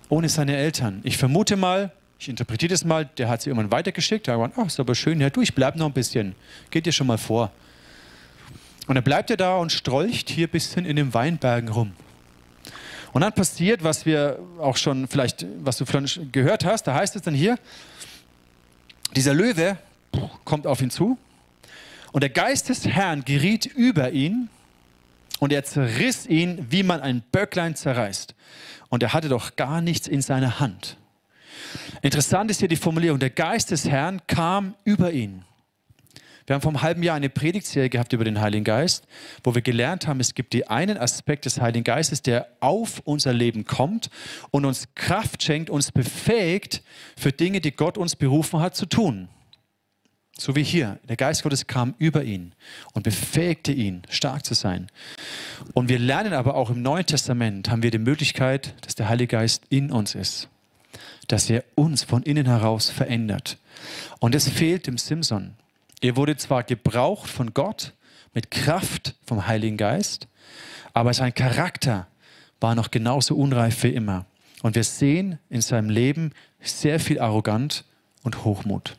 ohne 0.09 0.29
seine 0.29 0.55
Eltern. 0.55 1.01
Ich 1.03 1.17
vermute 1.17 1.55
mal, 1.55 1.91
ich 2.19 2.29
interpretiere 2.29 2.71
das 2.71 2.85
mal, 2.85 3.05
der 3.05 3.27
hat 3.27 3.41
sie 3.41 3.49
irgendwann 3.49 3.71
weitergeschickt. 3.71 4.27
Er 4.27 4.35
hat 4.35 4.41
gesagt, 4.41 4.57
oh, 4.57 4.65
ist 4.65 4.79
aber 4.79 4.95
schön, 4.95 5.19
ja 5.21 5.29
du, 5.29 5.41
ich 5.41 5.53
bleib 5.53 5.75
noch 5.75 5.87
ein 5.87 5.93
bisschen. 5.93 6.35
Geht 6.71 6.85
dir 6.85 6.91
schon 6.91 7.07
mal 7.07 7.17
vor. 7.17 7.51
Und 8.87 8.95
dann 8.95 9.03
bleibt 9.03 9.29
er 9.31 9.37
da 9.37 9.57
und 9.57 9.71
strolcht 9.71 10.29
hier 10.29 10.47
ein 10.47 10.51
bisschen 10.51 10.85
in 10.85 10.95
den 10.95 11.13
Weinbergen 11.13 11.69
rum. 11.69 11.93
Und 13.13 13.21
dann 13.21 13.33
passiert, 13.33 13.83
was 13.83 14.05
wir 14.05 14.39
auch 14.59 14.77
schon 14.77 15.07
vielleicht, 15.07 15.45
was 15.61 15.77
du 15.77 15.85
vielleicht 15.85 16.33
gehört 16.33 16.65
hast, 16.65 16.83
da 16.83 16.93
heißt 16.93 17.15
es 17.15 17.21
dann 17.21 17.33
hier, 17.33 17.57
dieser 19.15 19.33
Löwe 19.33 19.77
kommt 20.43 20.67
auf 20.67 20.81
ihn 20.81 20.89
zu 20.89 21.17
und 22.11 22.21
der 22.21 22.29
Geist 22.29 22.69
des 22.69 22.85
Herrn 22.85 23.23
geriet 23.23 23.65
über 23.65 24.11
ihn 24.11 24.49
und 25.39 25.51
er 25.51 25.63
zerriss 25.63 26.25
ihn, 26.25 26.67
wie 26.69 26.83
man 26.83 27.01
ein 27.01 27.23
Böcklein 27.31 27.75
zerreißt. 27.75 28.35
Und 28.89 29.03
er 29.03 29.13
hatte 29.13 29.29
doch 29.29 29.55
gar 29.55 29.81
nichts 29.81 30.07
in 30.07 30.21
seiner 30.21 30.59
Hand. 30.59 30.97
Interessant 32.01 32.51
ist 32.51 32.59
hier 32.59 32.69
die 32.69 32.75
Formulierung, 32.75 33.19
der 33.19 33.29
Geist 33.29 33.71
des 33.71 33.87
Herrn 33.87 34.21
kam 34.27 34.75
über 34.83 35.11
ihn. 35.11 35.43
Wir 36.45 36.53
haben 36.53 36.61
vor 36.61 36.69
einem 36.69 36.83
halben 36.83 37.01
Jahr 37.01 37.15
eine 37.15 37.29
Predigtserie 37.29 37.89
gehabt 37.89 38.13
über 38.13 38.23
den 38.23 38.39
Heiligen 38.39 38.63
Geist, 38.63 39.07
wo 39.43 39.55
wir 39.55 39.63
gelernt 39.63 40.05
haben, 40.05 40.19
es 40.19 40.35
gibt 40.35 40.53
die 40.53 40.67
einen 40.67 40.97
Aspekt 40.97 41.45
des 41.45 41.59
Heiligen 41.59 41.83
Geistes, 41.83 42.21
der 42.21 42.47
auf 42.59 43.01
unser 43.03 43.33
Leben 43.33 43.65
kommt 43.65 44.11
und 44.51 44.63
uns 44.63 44.89
Kraft 44.93 45.41
schenkt, 45.41 45.71
uns 45.71 45.91
befähigt 45.91 46.83
für 47.17 47.31
Dinge, 47.31 47.61
die 47.61 47.71
Gott 47.71 47.97
uns 47.97 48.15
berufen 48.15 48.59
hat 48.59 48.75
zu 48.75 48.85
tun. 48.85 49.27
So 50.37 50.55
wie 50.55 50.63
hier. 50.63 50.99
Der 51.07 51.15
Geist 51.15 51.43
Gottes 51.43 51.65
kam 51.65 51.95
über 51.97 52.23
ihn 52.23 52.53
und 52.93 53.03
befähigte 53.03 53.71
ihn, 53.71 54.01
stark 54.09 54.45
zu 54.45 54.53
sein. 54.53 54.87
Und 55.73 55.87
wir 55.87 55.99
lernen 55.99 56.33
aber 56.33 56.55
auch 56.55 56.69
im 56.69 56.81
Neuen 56.81 57.05
Testament, 57.05 57.69
haben 57.69 57.83
wir 57.83 57.91
die 57.91 57.97
Möglichkeit, 57.97 58.75
dass 58.81 58.95
der 58.95 59.07
Heilige 59.07 59.37
Geist 59.37 59.63
in 59.69 59.91
uns 59.91 60.13
ist. 60.13 60.49
Dass 61.27 61.49
er 61.49 61.63
uns 61.75 62.03
von 62.03 62.23
innen 62.23 62.45
heraus 62.45 62.89
verändert. 62.89 63.57
Und 64.19 64.35
es 64.35 64.49
fehlt 64.49 64.87
dem 64.87 64.97
Simson. 64.97 65.53
Er 66.01 66.17
wurde 66.17 66.35
zwar 66.35 66.63
gebraucht 66.63 67.29
von 67.29 67.53
Gott 67.53 67.93
mit 68.33 68.51
Kraft 68.51 69.15
vom 69.25 69.47
Heiligen 69.47 69.77
Geist, 69.77 70.27
aber 70.93 71.13
sein 71.13 71.33
Charakter 71.33 72.07
war 72.59 72.75
noch 72.75 72.91
genauso 72.91 73.35
unreif 73.35 73.83
wie 73.83 73.89
immer. 73.89 74.25
Und 74.61 74.75
wir 74.75 74.83
sehen 74.83 75.39
in 75.49 75.61
seinem 75.61 75.89
Leben 75.89 76.31
sehr 76.59 76.99
viel 76.99 77.19
Arrogant 77.19 77.85
und 78.23 78.43
Hochmut. 78.43 78.97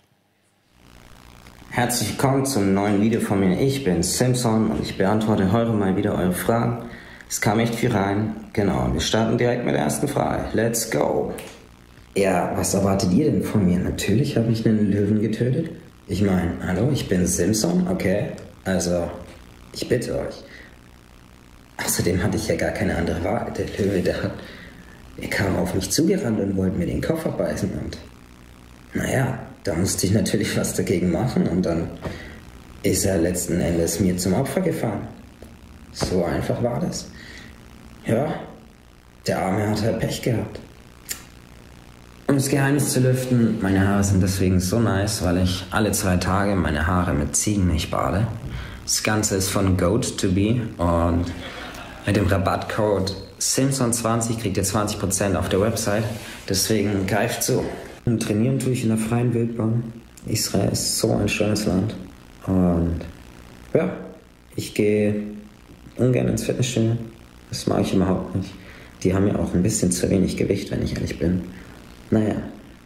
Herzlich 1.71 2.11
willkommen 2.11 2.47
zum 2.47 2.73
neuen 2.73 3.03
Video 3.03 3.21
von 3.21 3.41
mir. 3.41 3.61
Ich 3.61 3.85
bin 3.85 4.03
Simpson 4.03 4.71
und 4.71 4.83
ich 4.83 4.97
beantworte 4.97 5.53
heute 5.53 5.73
mal 5.73 5.95
wieder 5.95 6.15
eure 6.15 6.33
Fragen. 6.33 6.85
Es 7.29 7.41
kam 7.41 7.61
echt 7.61 7.75
viel 7.75 7.93
rein. 7.93 8.35
Genau, 8.55 8.89
wir 8.93 9.01
starten 9.01 9.37
direkt 9.37 9.67
mit 9.67 9.75
der 9.75 9.83
ersten 9.83 10.09
Frage. 10.09 10.45
Let's 10.55 10.91
go. 10.91 11.35
Ja, 12.17 12.53
was 12.57 12.73
erwartet 12.73 13.13
ihr 13.13 13.31
denn 13.31 13.43
von 13.43 13.67
mir? 13.67 13.79
Natürlich 13.79 14.39
habe 14.39 14.51
ich 14.51 14.65
einen 14.65 14.91
Löwen 14.91 15.21
getötet. 15.21 15.71
Ich 16.07 16.23
meine, 16.23 16.53
hallo, 16.67 16.89
ich 16.93 17.09
bin 17.09 17.27
Simpson, 17.27 17.87
okay? 17.91 18.29
Also, 18.65 19.11
ich 19.75 19.87
bitte 19.87 20.19
euch. 20.19 20.45
Außerdem 21.85 22.23
hatte 22.23 22.39
ich 22.39 22.49
ja 22.49 22.57
gar 22.57 22.71
keine 22.71 22.97
andere 22.97 23.23
Wahl. 23.23 23.53
Der 23.57 23.67
Löwe, 23.67 24.01
der 24.01 24.23
hat. 24.23 24.33
Er 25.19 25.29
kam 25.29 25.57
auf 25.57 25.75
mich 25.75 25.91
zugerannt 25.91 26.41
und 26.41 26.57
wollte 26.57 26.79
mir 26.79 26.87
den 26.87 27.03
Koffer 27.03 27.33
beißen 27.33 27.71
und. 27.73 27.99
Naja, 28.95 29.39
da 29.67 29.75
musste 29.75 30.07
ich 30.07 30.13
natürlich 30.13 30.57
was 30.57 30.75
dagegen 30.75 31.11
machen 31.11 31.49
und 31.49 31.67
dann 31.67 31.89
ist 32.83 33.05
er 33.05 33.19
letzten 33.19 33.61
Endes 33.61 33.99
mir 33.99 34.17
zum 34.17 34.35
Opfer 34.35 34.61
gefahren. 34.61 35.09
So 35.93 36.25
einfach 36.25 36.63
war 36.63 36.79
das. 36.79 37.09
Ja, 38.07 38.33
der 39.27 39.41
Arme 39.41 39.69
hat 39.69 39.83
halt 39.83 39.99
Pech 39.99 40.23
gehabt. 40.23 40.61
Um 42.29 42.37
das 42.37 42.49
Geheimnis 42.49 42.93
zu 42.93 43.01
lüften, 43.01 43.59
meine 43.61 43.87
Haare 43.87 44.05
sind 44.05 44.23
deswegen 44.23 44.61
so 44.61 44.79
nice, 44.79 45.25
weil 45.25 45.39
ich 45.39 45.65
alle 45.71 45.93
zwei 45.93 46.17
Tage 46.17 46.55
meine 46.55 46.87
Haare 46.87 47.13
mit 47.13 47.35
Ziegenmilch 47.35 47.91
bade. 47.91 48.27
Das 48.85 49.03
Ganze 49.03 49.37
ist 49.37 49.49
von 49.49 49.77
Goat 49.77 50.19
to 50.19 50.29
Be 50.29 50.63
und 50.79 51.25
mit 52.07 52.17
dem 52.17 52.27
Rabattcode 52.27 53.17
Simpson20 53.41 54.41
kriegt 54.41 54.57
ihr 54.57 54.65
20% 54.65 55.35
auf 55.35 55.49
der 55.49 55.61
Website. 55.61 56.05
Deswegen 56.49 57.07
greift 57.07 57.43
zu. 57.43 57.65
Und 58.07 58.23
trainieren 58.23 58.61
tue 58.61 58.73
ich 58.73 58.85
in 58.85 58.91
der 58.91 58.99
freien 58.99 59.35
Wildbahn. 59.35 59.83
Israel 60.27 60.71
ist 60.71 60.99
so 60.99 61.13
ein 61.13 61.29
schönes 61.29 61.67
Land. 61.67 61.95
Und 62.47 63.01
ja, 63.75 63.93
ich 64.55 64.75
gehe 64.75 65.23
ungern 65.97 66.29
ins 66.29 66.45
Fitnessstudio. 66.45 66.97
Das 67.49 67.67
mag 67.67 67.83
ich 67.83 67.95
überhaupt 67.95 68.37
nicht. 68.37 68.51
Die 69.03 69.13
haben 69.13 69.27
ja 69.27 69.37
auch 69.37 69.53
ein 69.55 69.63
bisschen 69.63 69.91
zu 69.91 70.09
wenig 70.09 70.37
Gewicht, 70.37 70.71
wenn 70.71 70.83
ich 70.83 70.95
ehrlich 70.95 71.19
bin. 71.19 71.43
Naja, 72.13 72.37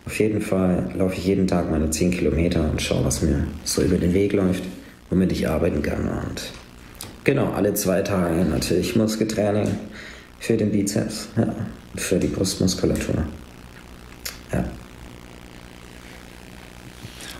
auf 0.07 0.19
jeden 0.19 0.41
Fall 0.41 0.91
laufe 0.97 1.17
ich 1.17 1.27
jeden 1.27 1.47
Tag 1.47 1.71
meine 1.71 1.91
10 1.91 2.13
Kilometer 2.13 2.71
und 2.71 2.81
schaue, 2.81 3.05
was 3.05 3.21
mir 3.21 3.47
so 3.65 3.83
über 3.83 3.99
den 3.99 4.15
Weg 4.15 4.33
läuft, 4.33 4.65
womit 5.11 5.33
ich 5.33 5.47
arbeiten 5.47 5.83
kann. 5.83 6.09
Und 6.09 6.53
genau, 7.25 7.53
alle 7.53 7.75
zwei 7.75 8.01
Tage 8.01 8.45
natürlich 8.45 8.97
Muskeltraining 8.97 9.69
für 10.39 10.57
den 10.57 10.71
Bizeps 10.71 11.29
ja, 11.37 11.55
für 11.97 12.19
die 12.19 12.29
Brustmuskulatur. 12.29 13.23
Ja. 14.53 14.65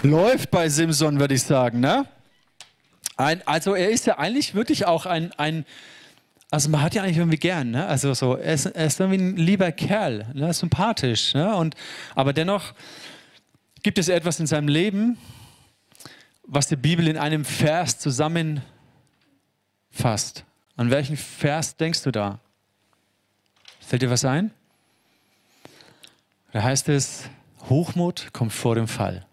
Läuft 0.03 0.51
bei 0.51 0.69
Simson, 0.71 1.21
würde 1.21 1.35
ich 1.35 1.43
sagen, 1.43 1.81
ne? 1.81 2.07
Ein, 3.19 3.47
also 3.47 3.75
er 3.75 3.91
ist 3.91 4.07
ja 4.07 4.19
eigentlich 4.19 4.55
wirklich 4.55 4.87
auch 4.87 5.05
ein, 5.05 5.31
ein 5.33 5.67
also 6.51 6.71
man 6.71 6.81
hat 6.81 6.95
ja 6.95 7.03
eigentlich 7.03 7.19
irgendwie 7.19 7.37
gern, 7.37 7.71
ne? 7.71 7.87
Also 7.87 8.15
so, 8.15 8.35
er 8.35 8.55
ist, 8.55 8.65
er 8.65 8.87
ist 8.87 8.99
irgendwie 8.99 9.19
ein 9.19 9.37
lieber 9.37 9.71
Kerl, 9.73 10.27
ne? 10.33 10.55
sympathisch, 10.55 11.35
ne? 11.35 11.55
Und, 11.55 11.75
aber 12.15 12.33
dennoch 12.33 12.73
gibt 13.83 13.99
es 13.99 14.09
etwas 14.09 14.41
in 14.41 14.47
seinem 14.47 14.69
Leben, 14.69 15.19
was 16.45 16.67
die 16.69 16.77
Bibel 16.77 17.07
in 17.07 17.19
einem 17.19 17.45
Vers 17.45 17.99
zusammenfasst. 17.99 18.65
An 20.77 20.91
welchen 20.91 21.19
Vers 21.19 21.77
denkst 21.77 22.03
du 22.05 22.11
da? 22.11 22.41
Fällt 23.81 24.01
dir 24.01 24.11
was 24.11 24.25
ein? 24.25 24.51
Da 26.53 26.63
heißt 26.63 26.89
es, 26.89 27.25
Hochmut 27.69 28.31
kommt 28.33 28.53
vor 28.53 28.75
dem 28.75 28.89
Fall. 28.89 29.27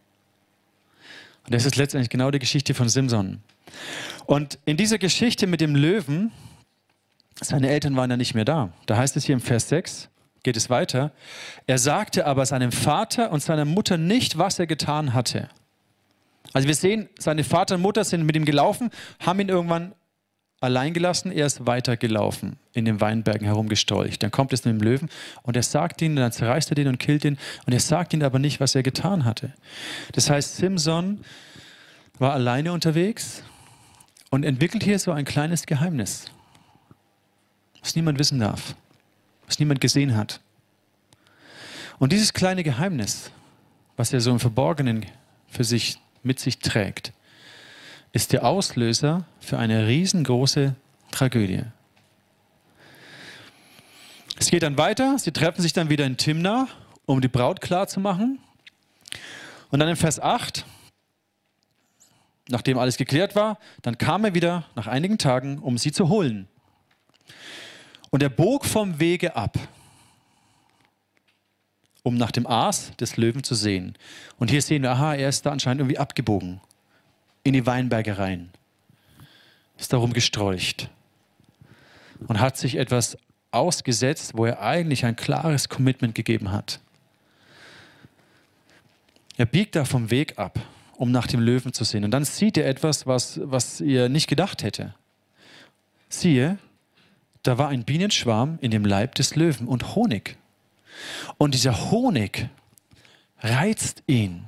Und 1.48 1.54
das 1.54 1.66
ist 1.66 1.78
letztendlich 1.78 2.10
genau 2.10 2.30
die 2.30 2.40
Geschichte 2.40 2.74
von 2.74 2.90
Simson. 2.90 3.42
Und 4.26 4.60
in 4.66 4.76
dieser 4.76 4.98
Geschichte 4.98 5.48
mit 5.48 5.62
dem 5.62 5.76
Löwen, 5.76 6.34
seine 7.40 7.70
Eltern 7.70 7.96
waren 7.96 8.10
ja 8.10 8.18
nicht 8.18 8.36
mehr 8.36 8.44
da. 8.44 8.74
Da 8.86 8.98
heißt 8.98 9.16
es 9.16 9.24
hier 9.24 9.34
im 9.34 9.40
Vers 9.40 9.70
6, 9.70 10.10
geht 10.44 10.58
es 10.58 10.70
weiter. 10.70 11.14
Er 11.66 11.78
sagte 11.78 12.26
aber 12.26 12.46
seinem 12.46 12.74
Vater 12.74 13.32
und 13.32 13.42
seiner 13.42 13.64
Mutter 13.64 13.98
nicht, 13.98 14.38
was 14.38 14.60
er 14.60 14.68
getan 14.68 15.14
hatte. 15.14 15.48
Also 16.52 16.68
wir 16.68 16.76
sehen, 16.76 17.08
seine 17.18 17.46
Vater 17.46 17.76
und 17.76 17.82
Mutter 17.82 18.04
sind 18.04 18.26
mit 18.26 18.36
ihm 18.36 18.44
gelaufen, 18.44 18.90
haben 19.20 19.40
ihn 19.40 19.48
irgendwann 19.48 19.94
allein 20.60 20.94
gelassen, 20.94 21.32
er 21.32 21.46
ist 21.46 21.66
weitergelaufen, 21.68 22.58
in 22.74 22.86
den 22.86 23.00
Weinbergen 23.00 23.46
herumgestrolcht. 23.46 24.24
Dann 24.24 24.32
kommt 24.32 24.54
es 24.54 24.66
mit 24.66 24.74
dem 24.74 24.82
Löwen 24.82 25.10
und 25.44 25.56
er 25.56 25.64
sagt 25.64 26.02
ihn, 26.02 26.16
dann 26.16 26.32
zerreißt 26.32 26.72
er 26.72 26.76
den 26.76 26.88
und 26.88 27.00
killt 27.00 27.26
ihn 27.26 27.38
und 27.66 27.74
er 27.74 27.80
sagt 27.80 28.14
ihnen 28.14 28.24
aber 28.24 28.40
nicht, 28.40 28.60
was 28.60 28.74
er 28.76 28.84
getan 28.84 29.26
hatte. 29.26 29.54
Das 30.14 30.30
heißt, 30.30 30.58
Simson 30.58 31.22
war 32.18 32.34
alleine 32.34 32.72
unterwegs 32.72 33.44
und 34.30 34.44
entwickelt 34.44 34.84
hier 34.84 35.00
so 35.00 35.12
ein 35.12 35.26
kleines 35.26 35.66
Geheimnis. 35.66 36.26
was 37.82 37.96
niemand 37.96 38.20
wissen 38.20 38.40
darf, 38.40 38.76
was 39.46 39.60
niemand 39.60 39.80
gesehen 39.80 40.18
hat. 40.18 40.42
Und 42.00 42.12
dieses 42.12 42.34
kleine 42.34 42.64
Geheimnis, 42.64 43.32
was 43.96 44.12
er 44.12 44.20
so 44.20 44.32
im 44.32 44.40
Verborgenen 44.40 45.06
für 45.48 45.64
sich 45.64 46.00
mit 46.22 46.40
sich 46.40 46.60
trägt, 46.60 47.14
ist 48.18 48.34
der 48.34 48.46
Auslöser 48.46 49.26
für 49.40 49.60
eine 49.60 49.86
riesengroße 49.86 50.74
Tragödie. 51.12 51.62
Es 54.40 54.50
geht 54.50 54.64
dann 54.64 54.76
weiter, 54.76 55.20
sie 55.20 55.32
treffen 55.32 55.62
sich 55.62 55.72
dann 55.72 55.92
wieder 55.92 56.04
in 56.04 56.18
Timna, 56.18 56.68
um 57.06 57.22
die 57.22 57.28
Braut 57.28 57.62
klarzumachen. 57.62 58.40
Und 59.70 59.80
dann 59.80 59.88
in 59.88 59.96
Vers 59.96 60.20
8, 60.20 60.66
nachdem 62.50 62.80
alles 62.80 62.98
geklärt 62.98 63.36
war, 63.36 63.60
dann 63.84 64.00
kam 64.00 64.26
er 64.26 64.34
wieder 64.34 64.66
nach 64.74 64.88
einigen 64.88 65.20
Tagen, 65.20 65.60
um 65.60 65.78
sie 65.78 65.92
zu 65.92 66.10
holen. 66.10 66.48
Und 68.10 68.24
er 68.24 68.30
bog 68.30 68.66
vom 68.66 69.00
Wege 69.00 69.36
ab, 69.36 69.60
um 72.02 72.18
nach 72.18 72.32
dem 72.32 72.48
Aas 72.48 72.94
des 73.00 73.16
Löwen 73.16 73.44
zu 73.44 73.54
sehen. 73.54 73.96
Und 74.40 74.50
hier 74.50 74.64
sehen 74.64 74.82
wir, 74.82 74.94
aha, 74.94 75.14
er 75.14 75.30
ist 75.30 75.46
da 75.46 75.52
anscheinend 75.52 75.82
irgendwie 75.82 76.00
abgebogen 76.00 76.62
in 77.48 77.54
die 77.54 77.66
Weinberge 77.66 78.18
rein, 78.18 78.50
ist 79.78 79.94
darum 79.94 80.14
gestrolcht 80.14 80.90
und 82.28 82.40
hat 82.40 82.58
sich 82.58 82.76
etwas 82.76 83.18
ausgesetzt, 83.52 84.34
wo 84.36 84.46
er 84.46 84.62
eigentlich 84.62 85.06
ein 85.06 85.16
klares 85.16 85.70
Commitment 85.70 86.14
gegeben 86.14 86.52
hat. 86.52 86.80
Er 89.38 89.46
biegt 89.46 89.76
da 89.76 89.86
vom 89.86 90.10
Weg 90.12 90.38
ab, 90.38 90.60
um 90.96 91.12
nach 91.12 91.28
dem 91.28 91.40
Löwen 91.40 91.72
zu 91.72 91.84
sehen. 91.84 92.04
Und 92.04 92.12
dann 92.12 92.26
sieht 92.26 92.58
er 92.58 92.68
etwas, 92.68 93.06
was, 93.06 93.40
was 93.44 93.80
er 93.82 94.10
nicht 94.10 94.28
gedacht 94.28 94.64
hätte. 94.64 94.96
Siehe, 96.10 96.58
da 97.44 97.58
war 97.58 97.70
ein 97.70 97.86
Bienenschwarm 97.86 98.58
in 98.62 98.72
dem 98.72 98.84
Leib 98.84 99.16
des 99.16 99.36
Löwen 99.36 99.68
und 99.68 99.96
Honig. 99.96 100.38
Und 101.38 101.54
dieser 101.54 101.92
Honig 101.92 102.50
reizt 103.40 104.04
ihn. 104.08 104.48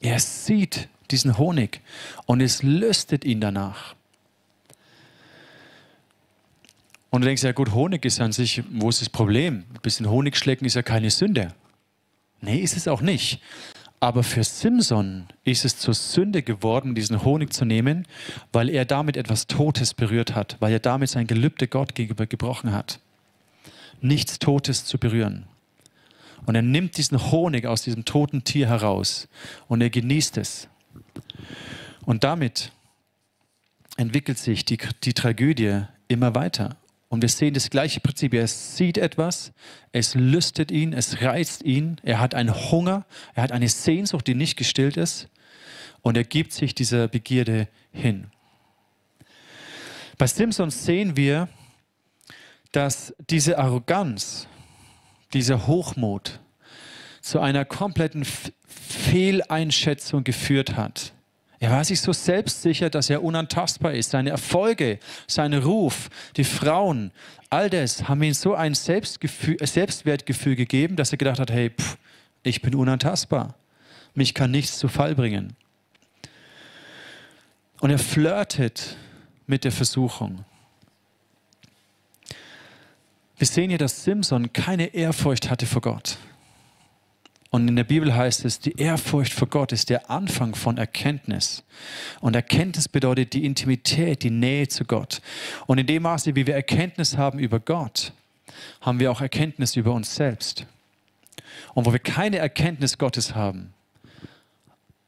Er 0.00 0.18
sieht 0.18 0.88
diesen 1.10 1.38
Honig 1.38 1.80
und 2.26 2.40
es 2.40 2.62
lüstet 2.62 3.24
ihn 3.24 3.40
danach. 3.40 3.94
Und 7.10 7.22
du 7.22 7.26
denkst, 7.26 7.42
ja 7.42 7.52
gut, 7.52 7.72
Honig 7.72 8.04
ist 8.04 8.20
an 8.20 8.32
sich, 8.32 8.62
wo 8.70 8.88
ist 8.88 9.00
das 9.00 9.08
Problem? 9.08 9.64
Ein 9.74 9.80
bisschen 9.82 10.10
Honig 10.10 10.36
schlecken 10.36 10.66
ist 10.66 10.74
ja 10.74 10.82
keine 10.82 11.10
Sünde. 11.10 11.54
Nee, 12.40 12.58
ist 12.58 12.76
es 12.76 12.86
auch 12.86 13.00
nicht. 13.00 13.40
Aber 14.00 14.22
für 14.22 14.44
Simson 14.44 15.26
ist 15.42 15.64
es 15.64 15.76
zur 15.78 15.94
Sünde 15.94 16.42
geworden, 16.42 16.94
diesen 16.94 17.24
Honig 17.24 17.52
zu 17.52 17.64
nehmen, 17.64 18.06
weil 18.52 18.68
er 18.68 18.84
damit 18.84 19.16
etwas 19.16 19.48
Totes 19.48 19.92
berührt 19.94 20.34
hat, 20.36 20.56
weil 20.60 20.72
er 20.72 20.78
damit 20.78 21.10
sein 21.10 21.26
Gelübde 21.26 21.66
Gott 21.66 21.94
gegenüber 21.94 22.26
gebrochen 22.26 22.72
hat. 22.72 23.00
Nichts 24.00 24.38
Totes 24.38 24.84
zu 24.84 24.98
berühren. 24.98 25.46
Und 26.46 26.54
er 26.54 26.62
nimmt 26.62 26.96
diesen 26.96 27.30
Honig 27.32 27.66
aus 27.66 27.82
diesem 27.82 28.04
toten 28.04 28.44
Tier 28.44 28.68
heraus 28.68 29.28
und 29.66 29.80
er 29.80 29.90
genießt 29.90 30.36
es. 30.36 30.68
Und 32.04 32.24
damit 32.24 32.72
entwickelt 33.96 34.38
sich 34.38 34.64
die, 34.64 34.78
die 35.04 35.14
Tragödie 35.14 35.82
immer 36.08 36.34
weiter. 36.34 36.76
Und 37.08 37.22
wir 37.22 37.28
sehen 37.28 37.54
das 37.54 37.70
gleiche 37.70 38.00
Prinzip. 38.00 38.34
Er 38.34 38.46
sieht 38.46 38.98
etwas, 38.98 39.52
es 39.92 40.14
lüstet 40.14 40.70
ihn, 40.70 40.92
es 40.92 41.22
reizt 41.22 41.62
ihn, 41.62 42.00
er 42.02 42.20
hat 42.20 42.34
einen 42.34 42.54
Hunger, 42.54 43.06
er 43.34 43.42
hat 43.42 43.52
eine 43.52 43.68
Sehnsucht, 43.68 44.26
die 44.26 44.34
nicht 44.34 44.56
gestillt 44.56 44.96
ist 44.96 45.28
und 46.02 46.16
er 46.16 46.24
gibt 46.24 46.52
sich 46.52 46.74
dieser 46.74 47.08
Begierde 47.08 47.68
hin. 47.92 48.30
Bei 50.16 50.26
Simpsons 50.26 50.84
sehen 50.84 51.16
wir, 51.16 51.48
dass 52.72 53.14
diese 53.30 53.58
Arroganz, 53.58 54.46
dieser 55.32 55.66
Hochmut 55.66 56.40
zu 57.20 57.40
einer 57.40 57.64
kompletten 57.64 58.24
Fehleinschätzung 58.66 60.24
geführt 60.24 60.76
hat. 60.76 61.12
Er 61.60 61.72
war 61.72 61.84
sich 61.84 62.00
so 62.00 62.12
selbstsicher, 62.12 62.88
dass 62.88 63.10
er 63.10 63.22
unantastbar 63.22 63.92
ist. 63.92 64.10
Seine 64.10 64.30
Erfolge, 64.30 65.00
sein 65.26 65.54
Ruf, 65.54 66.08
die 66.36 66.44
Frauen, 66.44 67.10
all 67.50 67.68
das 67.68 68.08
haben 68.08 68.22
ihm 68.22 68.34
so 68.34 68.54
ein 68.54 68.74
Selbstwertgefühl 68.74 70.56
gegeben, 70.56 70.94
dass 70.96 71.10
er 71.10 71.18
gedacht 71.18 71.40
hat, 71.40 71.50
hey, 71.50 71.70
pff, 71.70 71.98
ich 72.44 72.62
bin 72.62 72.74
unantastbar. 72.76 73.54
Mich 74.14 74.34
kann 74.34 74.50
nichts 74.50 74.78
zu 74.78 74.88
Fall 74.88 75.14
bringen. 75.14 75.56
Und 77.80 77.90
er 77.90 77.98
flirtet 77.98 78.96
mit 79.46 79.64
der 79.64 79.72
Versuchung. 79.72 80.44
Wir 83.36 83.46
sehen 83.46 83.70
hier, 83.70 83.78
dass 83.78 84.04
Simson 84.04 84.52
keine 84.52 84.94
Ehrfurcht 84.94 85.48
hatte 85.50 85.66
vor 85.66 85.80
Gott. 85.80 86.18
Und 87.50 87.66
in 87.66 87.76
der 87.76 87.84
Bibel 87.84 88.14
heißt 88.14 88.44
es, 88.44 88.60
die 88.60 88.78
Ehrfurcht 88.78 89.32
vor 89.32 89.48
Gott 89.48 89.72
ist 89.72 89.88
der 89.88 90.10
Anfang 90.10 90.54
von 90.54 90.76
Erkenntnis. 90.76 91.64
Und 92.20 92.36
Erkenntnis 92.36 92.88
bedeutet 92.88 93.32
die 93.32 93.46
Intimität, 93.46 94.22
die 94.22 94.30
Nähe 94.30 94.68
zu 94.68 94.84
Gott. 94.84 95.22
Und 95.66 95.78
in 95.78 95.86
dem 95.86 96.02
Maße, 96.02 96.34
wie 96.34 96.46
wir 96.46 96.54
Erkenntnis 96.54 97.16
haben 97.16 97.38
über 97.38 97.58
Gott, 97.58 98.12
haben 98.82 99.00
wir 99.00 99.10
auch 99.10 99.22
Erkenntnis 99.22 99.76
über 99.76 99.92
uns 99.92 100.14
selbst. 100.14 100.66
Und 101.74 101.86
wo 101.86 101.92
wir 101.92 101.98
keine 101.98 102.36
Erkenntnis 102.36 102.98
Gottes 102.98 103.34
haben, 103.34 103.72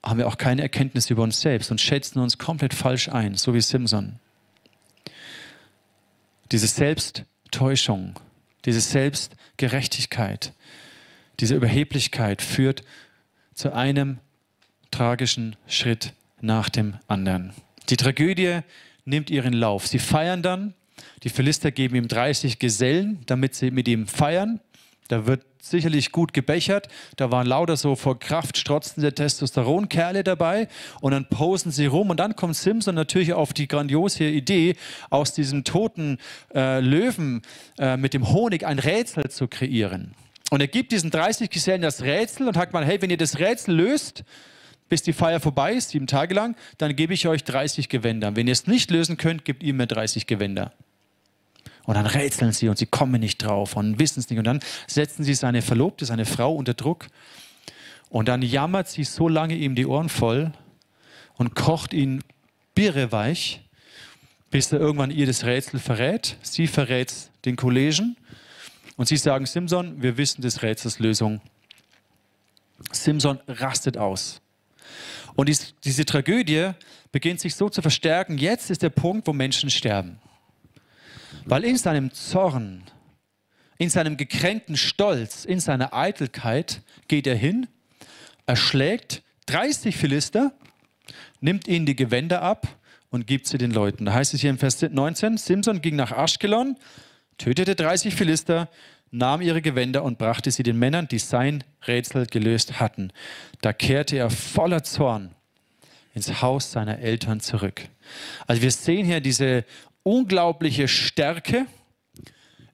haben 0.03 0.19
wir 0.19 0.29
auch 0.29 0.39
keine 0.39 0.63
Erkenntnis 0.63 1.11
über 1.11 1.23
uns 1.23 1.41
selbst 1.41 1.71
und 1.71 1.81
schätzen 1.81 2.21
uns 2.21 2.39
komplett 2.39 2.73
falsch 2.73 3.11
ein, 3.11 3.35
so 3.35 3.53
wie 3.53 3.61
Simson. 3.61 4.19
Diese 6.53 6.67
Selbsttäuschung, 6.67 8.19
diese 8.65 8.81
Selbstgerechtigkeit, 8.81 10.55
diese 11.41 11.55
Überheblichkeit 11.55 12.43
führt 12.43 12.85
zu 13.55 13.73
einem 13.73 14.19
tragischen 14.91 15.57
Schritt 15.67 16.13
nach 16.41 16.69
dem 16.69 16.97
anderen. 17.07 17.53
Die 17.89 17.97
Tragödie 17.97 18.61
nimmt 19.05 19.31
ihren 19.31 19.53
Lauf. 19.53 19.87
Sie 19.87 19.99
feiern 19.99 20.43
dann. 20.43 20.75
Die 21.23 21.29
Philister 21.29 21.71
geben 21.71 21.97
ihm 21.97 22.09
30 22.09 22.59
Gesellen, 22.59 23.21
damit 23.27 23.55
sie 23.55 23.71
mit 23.71 23.89
ihm 23.89 24.07
feiern. 24.07 24.61
Da 25.09 25.27
wird 25.27 25.45
sicherlich 25.61 26.13
gut 26.13 26.33
gebechert. 26.33 26.89
Da 27.17 27.31
waren 27.31 27.47
lauter 27.47 27.77
so 27.77 27.97
vor 27.97 28.19
Kraft 28.19 28.57
strotzende 28.57 29.15
Testosteronkerle 29.15 30.23
dabei. 30.23 30.69
Und 31.01 31.13
dann 31.13 31.29
posen 31.29 31.73
sie 31.73 31.87
rum. 31.87 32.11
Und 32.11 32.21
dann 32.21 32.37
kommt 32.37 32.57
Simpson 32.57 32.95
natürlich 32.95 33.33
auf 33.33 33.53
die 33.53 33.67
grandiose 33.67 34.25
Idee, 34.25 34.77
aus 35.11 35.33
diesem 35.33 35.65
toten 35.65 36.19
äh, 36.55 36.81
Löwen 36.81 37.43
äh, 37.79 37.97
mit 37.97 38.15
dem 38.15 38.33
Honig 38.33 38.65
ein 38.65 38.79
Rätsel 38.79 39.31
zu 39.31 39.49
kreieren. 39.49 40.15
Und 40.51 40.61
er 40.61 40.67
gibt 40.67 40.93
diesen 40.93 41.11
30 41.11 41.49
Gesellen 41.49 41.81
das 41.81 42.03
Rätsel 42.03 42.49
und 42.49 42.55
sagt 42.55 42.73
mal, 42.73 42.85
hey, 42.85 43.01
wenn 43.01 43.09
ihr 43.09 43.17
das 43.17 43.39
Rätsel 43.39 43.75
löst, 43.75 44.25
bis 44.89 45.03
die 45.03 45.13
Feier 45.13 45.39
vorbei 45.39 45.75
ist, 45.75 45.91
sieben 45.91 46.09
Tage 46.09 46.35
lang, 46.35 46.57
dann 46.77 46.95
gebe 46.97 47.15
ich 47.15 47.29
euch 47.29 47.45
30 47.45 47.89
Gewänder. 47.89 48.35
Wenn 48.35 48.49
ihr 48.49 48.53
es 48.53 48.67
nicht 48.67 48.91
lösen 48.91 49.17
könnt, 49.17 49.45
gebt 49.45 49.63
ihr 49.63 49.73
mir 49.73 49.87
30 49.87 50.27
Gewänder. 50.27 50.73
Und 51.85 51.95
dann 51.95 52.07
rätseln 52.07 52.53
sie 52.53 52.69
und 52.69 52.77
sie 52.77 52.87
kommen 52.87 53.21
nicht 53.21 53.39
drauf 53.39 53.77
und 53.77 54.01
wissen 54.01 54.19
es 54.19 54.29
nicht. 54.29 54.39
Und 54.39 54.45
dann 54.45 54.61
setzen 54.89 55.23
sie 55.23 55.35
seine 55.35 55.63
Verlobte, 55.63 56.05
seine 56.05 56.27
Frau 56.27 56.55
unter 56.55 56.75
Druck. 56.75 57.07
Und 58.11 58.27
dann 58.27 58.43
jammert 58.43 58.89
sie 58.89 59.05
so 59.05 59.29
lange 59.29 59.55
ihm 59.55 59.77
die 59.77 59.87
Ohren 59.87 60.09
voll 60.09 60.53
und 61.35 61.55
kocht 61.55 61.95
ihn 61.95 62.25
birreweich, 62.75 63.61
bis 64.51 64.73
er 64.73 64.81
irgendwann 64.81 65.13
ihr 65.13 65.27
das 65.27 65.45
Rätsel 65.45 65.79
verrät. 65.79 66.37
Sie 66.43 66.67
verrät 66.67 67.15
den 67.45 67.55
Kollegen 67.55 68.17
und 69.01 69.07
sie 69.07 69.17
sagen, 69.17 69.47
Simson, 69.47 70.03
wir 70.03 70.19
wissen 70.19 70.43
des 70.43 70.61
Rätsels 70.61 70.99
Lösung. 70.99 71.41
Simson 72.93 73.41
rastet 73.49 73.97
aus. 73.97 74.43
Und 75.35 75.49
dies, 75.49 75.75
diese 75.83 76.05
Tragödie 76.05 76.73
beginnt 77.11 77.41
sich 77.41 77.55
so 77.55 77.71
zu 77.71 77.81
verstärken. 77.81 78.37
Jetzt 78.37 78.69
ist 78.69 78.83
der 78.83 78.91
Punkt, 78.91 79.27
wo 79.27 79.33
Menschen 79.33 79.71
sterben. 79.71 80.19
Weil 81.47 81.65
in 81.65 81.79
seinem 81.79 82.13
Zorn, 82.13 82.83
in 83.79 83.89
seinem 83.89 84.19
gekränkten 84.19 84.77
Stolz, 84.77 85.47
in 85.47 85.61
seiner 85.61 85.95
Eitelkeit 85.95 86.83
geht 87.09 87.27
er 87.27 87.37
hin, 87.37 87.69
erschlägt 88.45 89.23
30 89.47 89.97
Philister, 89.97 90.53
nimmt 91.41 91.69
ihnen 91.69 91.87
die 91.87 91.97
Gewänder 91.97 92.43
ab 92.43 92.69
und 93.09 93.27
gibt 93.27 93.47
sie 93.47 93.57
den 93.57 93.71
Leuten. 93.71 94.05
Da 94.05 94.13
heißt 94.13 94.35
es 94.35 94.43
hier 94.43 94.51
im 94.51 94.59
Vers 94.59 94.83
19, 94.83 95.39
Simson 95.39 95.81
ging 95.81 95.97
nach 95.97 96.13
Aschkelon, 96.13 96.77
tötete 97.41 97.75
30 97.75 98.15
Philister, 98.15 98.69
nahm 99.11 99.41
ihre 99.41 99.63
Gewänder 99.63 100.05
und 100.05 100.19
brachte 100.19 100.51
sie 100.51 100.63
den 100.63 100.79
Männern, 100.79 101.09
die 101.09 101.19
sein 101.19 101.65
Rätsel 101.87 102.27
gelöst 102.27 102.81
hatten. 102.81 103.13
Da 103.63 103.73
kehrte 103.73 104.17
er 104.17 104.31
voller 104.31 104.85
Zorn 104.85 105.35
ins 106.15 106.43
Haus 106.43 106.71
seiner 106.71 106.99
Eltern 106.99 107.41
zurück. 107.41 107.89
Also 108.47 108.61
wir 108.61 108.71
sehen 108.71 109.07
hier 109.07 109.21
diese 109.21 109.65
unglaubliche 110.03 110.87
Stärke 110.87 111.67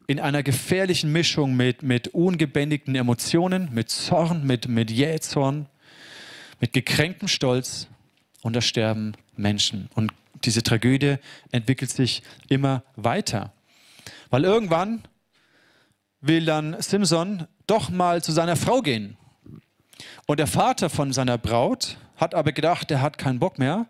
in 0.09 0.19
einer 0.19 0.43
gefährlichen 0.43 1.13
Mischung 1.13 1.55
mit, 1.55 1.83
mit 1.83 2.09
ungebändigten 2.09 2.97
Emotionen, 2.97 3.73
mit 3.73 3.89
Zorn, 3.91 4.45
mit, 4.47 4.69
mit 4.69 4.91
Jähzorn, 4.91 5.67
mit 6.61 6.73
gekränktem 6.73 7.29
Stolz 7.29 7.87
und 8.43 8.55
da 8.55 8.61
sterben 8.61 9.13
Menschen. 9.37 9.89
Und 9.95 10.13
diese 10.45 10.63
Tragödie 10.63 11.17
entwickelt 11.53 11.91
sich 11.91 12.23
immer 12.49 12.83
weiter. 12.97 13.53
Weil 14.31 14.45
irgendwann 14.45 15.03
will 16.21 16.45
dann 16.45 16.77
Simson 16.81 17.47
doch 17.67 17.91
mal 17.91 18.23
zu 18.23 18.33
seiner 18.33 18.57
Frau 18.57 18.81
gehen. 18.83 19.17
Und 20.27 20.39
der 20.39 20.47
Vater 20.47 20.91
von 20.91 21.13
seiner 21.13 21.39
Braut 21.39 21.97
hat 22.17 22.35
aber 22.35 22.53
gedacht, 22.53 22.91
der 22.91 23.01
hat 23.01 23.19
keinen 23.19 23.39
Bock 23.39 23.59
mehr. 23.59 23.87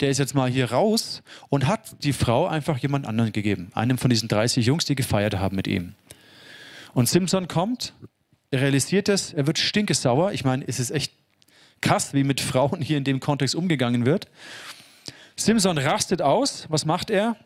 Der 0.00 0.08
ist 0.08 0.18
jetzt 0.18 0.34
mal 0.34 0.48
hier 0.48 0.72
raus 0.72 1.22
und 1.50 1.66
hat 1.66 2.02
die 2.02 2.12
Frau 2.12 2.46
einfach 2.46 2.78
jemand 2.78 3.06
anderen 3.06 3.32
gegeben. 3.32 3.70
Einem 3.74 3.98
von 3.98 4.10
diesen 4.10 4.28
30 4.28 4.64
Jungs, 4.64 4.86
die 4.86 4.94
gefeiert 4.94 5.38
haben 5.38 5.56
mit 5.56 5.66
ihm. 5.66 5.94
Und 6.94 7.08
Simson 7.08 7.48
kommt, 7.48 7.92
er 8.50 8.62
realisiert 8.62 9.08
es, 9.08 9.32
er 9.32 9.46
wird 9.46 9.58
stinkesauer. 9.58 10.32
Ich 10.32 10.44
meine, 10.44 10.66
es 10.66 10.80
ist 10.80 10.90
echt 10.90 11.12
krass, 11.80 12.14
wie 12.14 12.24
mit 12.24 12.40
Frauen 12.40 12.80
hier 12.80 12.96
in 12.98 13.04
dem 13.04 13.20
Kontext 13.20 13.54
umgegangen 13.54 14.06
wird. 14.06 14.28
Simson 15.36 15.78
rastet 15.78 16.22
aus. 16.22 16.66
Was 16.68 16.84
macht 16.84 17.10
er? 17.10 17.36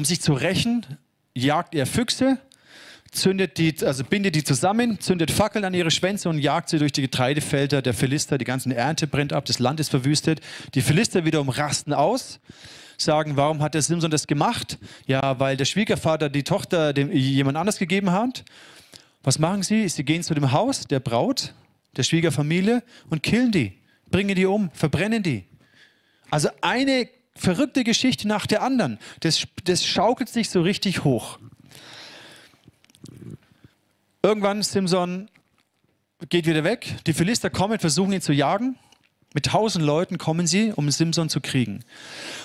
Um 0.00 0.06
sich 0.06 0.22
zu 0.22 0.32
rächen, 0.32 0.86
jagt 1.34 1.74
er 1.74 1.84
Füchse, 1.84 2.38
zündet 3.10 3.58
die, 3.58 3.74
also 3.84 4.02
bindet 4.02 4.34
die 4.34 4.42
zusammen, 4.42 4.98
zündet 4.98 5.30
Fackeln 5.30 5.62
an 5.62 5.74
ihre 5.74 5.90
Schwänze 5.90 6.30
und 6.30 6.38
jagt 6.38 6.70
sie 6.70 6.78
durch 6.78 6.92
die 6.92 7.02
Getreidefelder 7.02 7.82
der 7.82 7.92
Philister. 7.92 8.38
Die 8.38 8.46
ganze 8.46 8.74
Ernte 8.74 9.06
brennt 9.06 9.34
ab, 9.34 9.44
das 9.44 9.58
Land 9.58 9.78
ist 9.78 9.90
verwüstet. 9.90 10.40
Die 10.74 10.80
Philister 10.80 11.26
wiederum 11.26 11.50
rasten 11.50 11.92
aus, 11.92 12.40
sagen, 12.96 13.36
warum 13.36 13.60
hat 13.60 13.74
der 13.74 13.82
Simson 13.82 14.10
das 14.10 14.26
gemacht? 14.26 14.78
Ja, 15.06 15.38
weil 15.38 15.58
der 15.58 15.66
Schwiegervater 15.66 16.30
die 16.30 16.44
Tochter 16.44 16.94
dem, 16.94 17.12
jemand 17.12 17.58
anders 17.58 17.78
gegeben 17.78 18.10
hat. 18.10 18.46
Was 19.22 19.38
machen 19.38 19.62
sie? 19.62 19.86
Sie 19.86 20.04
gehen 20.04 20.22
zu 20.22 20.32
dem 20.32 20.50
Haus 20.50 20.86
der 20.86 21.00
Braut, 21.00 21.52
der 21.98 22.04
Schwiegerfamilie 22.04 22.82
und 23.10 23.22
killen 23.22 23.52
die, 23.52 23.74
bringen 24.10 24.34
die 24.34 24.46
um, 24.46 24.70
verbrennen 24.70 25.22
die. 25.22 25.44
Also 26.30 26.48
eine 26.62 27.06
verrückte 27.34 27.84
Geschichte 27.84 28.28
nach 28.28 28.46
der 28.46 28.62
anderen. 28.62 28.98
Das, 29.20 29.46
das 29.64 29.84
schaukelt 29.84 30.28
sich 30.28 30.50
so 30.50 30.62
richtig 30.62 31.04
hoch. 31.04 31.38
Irgendwann 34.22 34.62
Simson 34.62 35.28
geht 36.28 36.46
wieder 36.46 36.64
weg. 36.64 36.96
Die 37.06 37.14
Philister 37.14 37.48
kommen, 37.48 37.78
versuchen 37.78 38.12
ihn 38.12 38.20
zu 38.20 38.32
jagen. 38.32 38.76
Mit 39.32 39.46
tausend 39.46 39.84
Leuten 39.84 40.18
kommen 40.18 40.46
sie, 40.46 40.72
um 40.72 40.90
Simson 40.90 41.28
zu 41.28 41.40
kriegen. 41.40 41.84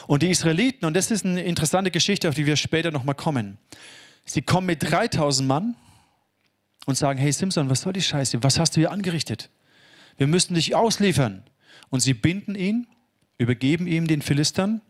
Und 0.08 0.22
die 0.22 0.30
Israeliten, 0.30 0.86
und 0.86 0.96
das 0.96 1.10
ist 1.10 1.26
eine 1.26 1.44
interessante 1.44 1.90
Geschichte, 1.92 2.30
auf 2.30 2.36
die 2.36 2.46
wir 2.46 2.56
später 2.56 2.92
nochmal 2.92 3.16
kommen, 3.16 3.58
sie 4.24 4.44
kommen 4.44 4.68
mit 4.68 4.90
3000 4.90 5.48
Mann 5.48 5.76
und 6.86 6.96
sagen, 6.96 7.20
hey 7.20 7.32
Simson, 7.32 7.70
was 7.70 7.82
soll 7.82 7.94
die 7.94 8.04
Scheiße? 8.04 8.44
Was 8.44 8.60
hast 8.60 8.76
du 8.76 8.82
hier 8.82 8.92
angerichtet? 8.92 9.50
Wir 10.18 10.28
müssen 10.28 10.54
dich 10.54 10.76
ausliefern. 10.76 11.44
Und 11.90 12.00
sie 12.00 12.14
binden 12.14 12.56
ihn, 12.56 12.88
übergeben 13.38 13.88
ihm 13.88 14.08
den 14.08 14.22
Philistern 14.22 14.82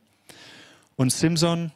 und 0.95 1.12
Simson 1.12 1.71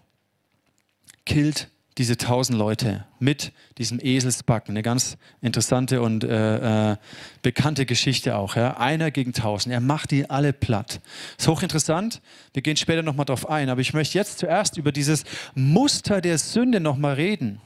killt 1.26 1.70
diese 1.98 2.16
tausend 2.16 2.58
Leute 2.58 3.06
mit 3.20 3.52
diesem 3.78 4.00
Eselsbacken. 4.00 4.72
Eine 4.72 4.84
ganz 4.84 5.18
interessante 5.42 6.02
und 6.02 6.24
äh, 6.24 6.92
äh, 6.94 6.98
bekannte 7.42 7.86
Geschichte 7.86 8.38
auch. 8.38 8.56
Ja? 8.56 8.78
Einer 8.78 9.12
gegen 9.12 9.34
tausend. 9.34 9.74
Er 9.74 9.82
macht 9.82 10.12
die 10.12 10.30
alle 10.30 10.54
platt. 10.54 11.02
Ist 11.38 11.50
hochinteressant. 11.50 12.22
Wir 12.54 12.62
gehen 12.62 12.78
später 12.78 13.04
nochmal 13.04 13.26
drauf 13.26 13.50
ein. 13.50 13.70
Aber 13.70 13.82
ich 13.82 13.94
möchte 13.94 14.18
jetzt 14.18 14.40
zuerst 14.40 14.78
über 14.78 14.94
dieses 14.94 15.26
Muster 15.56 16.22
der 16.22 16.38
Sünde 16.38 16.80
nochmal 16.80 17.16
reden 17.16 17.60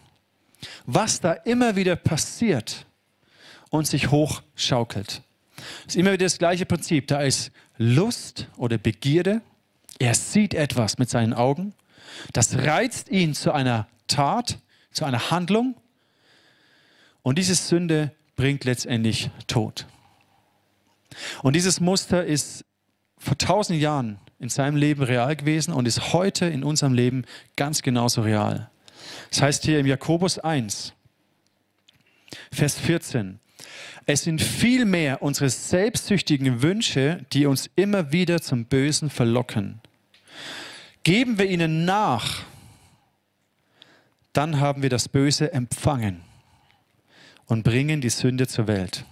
was 0.86 1.20
da 1.20 1.34
immer 1.34 1.76
wieder 1.76 1.96
passiert 1.96 2.86
und 3.70 3.88
sich 3.88 4.12
hochschaukelt. 4.12 5.22
Es 5.88 5.94
ist 5.94 5.96
immer 5.96 6.12
wieder 6.14 6.26
das 6.26 6.38
gleiche 6.38 6.66
Prinzip. 6.66 7.08
Da 7.08 7.22
ist 7.22 7.52
Lust 7.78 8.48
oder 8.58 8.78
Begierde. 8.78 9.42
Er 10.00 10.16
sieht 10.16 10.54
etwas 10.54 10.98
mit 10.98 11.10
seinen 11.10 11.34
Augen. 11.34 11.74
Das 12.34 12.58
reizt 12.58 13.10
ihn 13.10 13.34
zu 13.34 13.52
einer 13.52 13.88
Tat, 14.08 14.60
zu 14.92 15.06
einer 15.06 15.32
Handlung. 15.32 15.76
Und 17.22 17.38
diese 17.38 17.56
Sünde 17.56 18.12
bringt 18.36 18.66
letztendlich 18.66 19.30
Tod. 19.48 19.88
Und 21.42 21.56
dieses 21.56 21.80
Muster 21.80 22.26
ist 22.26 22.66
vor 23.18 23.38
tausend 23.38 23.80
Jahren 23.80 24.20
in 24.40 24.50
seinem 24.50 24.76
Leben 24.76 25.04
real 25.04 25.36
gewesen 25.36 25.74
und 25.74 25.88
ist 25.88 26.14
heute 26.14 26.46
in 26.46 26.64
unserem 26.64 26.94
Leben 26.94 27.24
ganz 27.56 27.82
genauso 27.82 28.22
real. 28.22 28.70
Das 29.30 29.42
heißt 29.42 29.64
hier 29.64 29.80
im 29.80 29.86
Jakobus 29.86 30.40
1, 30.40 30.94
Vers 32.52 32.80
14. 32.80 33.40
Es 34.06 34.24
sind 34.24 34.42
vielmehr 34.42 35.22
unsere 35.22 35.50
selbstsüchtigen 35.50 36.62
Wünsche, 36.62 37.26
die 37.32 37.46
uns 37.46 37.70
immer 37.76 38.12
wieder 38.12 38.42
zum 38.42 38.66
Bösen 38.66 39.10
verlocken. 39.10 39.80
Geben 41.04 41.38
wir 41.38 41.50
ihnen 41.50 41.86
nach, 41.86 42.44
dann 44.34 44.60
haben 44.60 44.82
wir 44.82 44.90
das 44.90 45.08
Böse 45.08 45.54
empfangen 45.54 46.22
und 47.46 47.64
bringen 47.64 48.02
die 48.02 48.10
Sünde 48.10 48.48
zur 48.48 48.68
Welt. 48.68 49.06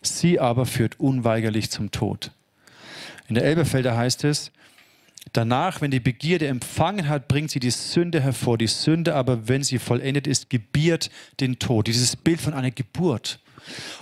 Sie 0.00 0.40
aber 0.40 0.66
führt 0.66 0.98
unweigerlich 1.00 1.70
zum 1.70 1.90
Tod. 1.90 2.30
In 3.28 3.34
der 3.34 3.44
Elberfelder 3.44 3.96
heißt 3.96 4.24
es, 4.24 4.52
Danach, 5.32 5.80
wenn 5.80 5.90
die 5.92 6.00
Begierde 6.00 6.48
empfangen 6.48 7.08
hat, 7.08 7.28
bringt 7.28 7.50
sie 7.50 7.60
die 7.60 7.70
Sünde 7.70 8.20
hervor. 8.20 8.58
Die 8.58 8.66
Sünde 8.66 9.14
aber, 9.14 9.48
wenn 9.48 9.62
sie 9.62 9.78
vollendet 9.78 10.26
ist, 10.26 10.50
gebiert 10.50 11.10
den 11.40 11.58
Tod. 11.58 11.86
Dieses 11.86 12.16
Bild 12.16 12.40
von 12.40 12.52
einer 12.54 12.72
Geburt. 12.72 13.38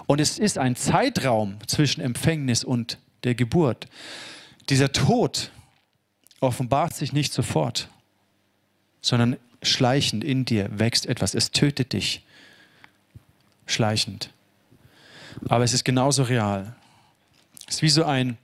Und 0.07 0.21
es 0.21 0.39
ist 0.39 0.59
ein 0.59 0.77
Zeitraum 0.77 1.59
zwischen 1.67 2.01
Empfängnis 2.01 2.65
und 2.65 2.99
der 3.25 3.35
Geburt. 3.35 3.87
Dieser 4.69 4.93
Tod 4.93 5.51
offenbart 6.41 6.95
sich 6.95 7.13
nicht 7.13 7.33
sofort, 7.33 7.89
sondern 9.01 9.37
schleichend 9.63 10.25
in 10.25 10.45
dir 10.45 10.69
wächst 10.79 11.07
etwas. 11.07 11.35
Es 11.35 11.51
tötet 11.51 11.93
dich. 11.93 12.25
Schleichend. 13.67 14.31
Aber 15.49 15.65
es 15.65 15.73
ist 15.73 15.85
genauso 15.85 16.23
real. 16.23 16.75
Es 17.67 17.77
ist 17.77 17.83
wie 17.83 17.89
so 17.91 18.05
ein 18.05 18.37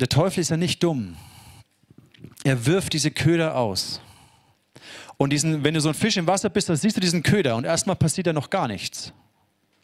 der 0.00 0.08
Teufel 0.08 0.40
ist 0.40 0.50
ja 0.50 0.56
nicht 0.56 0.82
dumm. 0.82 1.16
Er 2.44 2.66
wirft 2.66 2.92
diese 2.92 3.10
Köder 3.10 3.56
aus. 3.56 4.00
Und 5.18 5.30
diesen, 5.30 5.64
wenn 5.64 5.74
du 5.74 5.80
so 5.80 5.88
ein 5.88 5.94
Fisch 5.94 6.16
im 6.16 6.26
Wasser 6.26 6.48
bist, 6.48 6.68
dann 6.68 6.76
siehst 6.76 6.96
du 6.96 7.00
diesen 7.00 7.22
Köder 7.22 7.56
und 7.56 7.64
erstmal 7.64 7.96
passiert 7.96 8.28
da 8.28 8.32
noch 8.32 8.48
gar 8.48 8.68
nichts. 8.68 9.12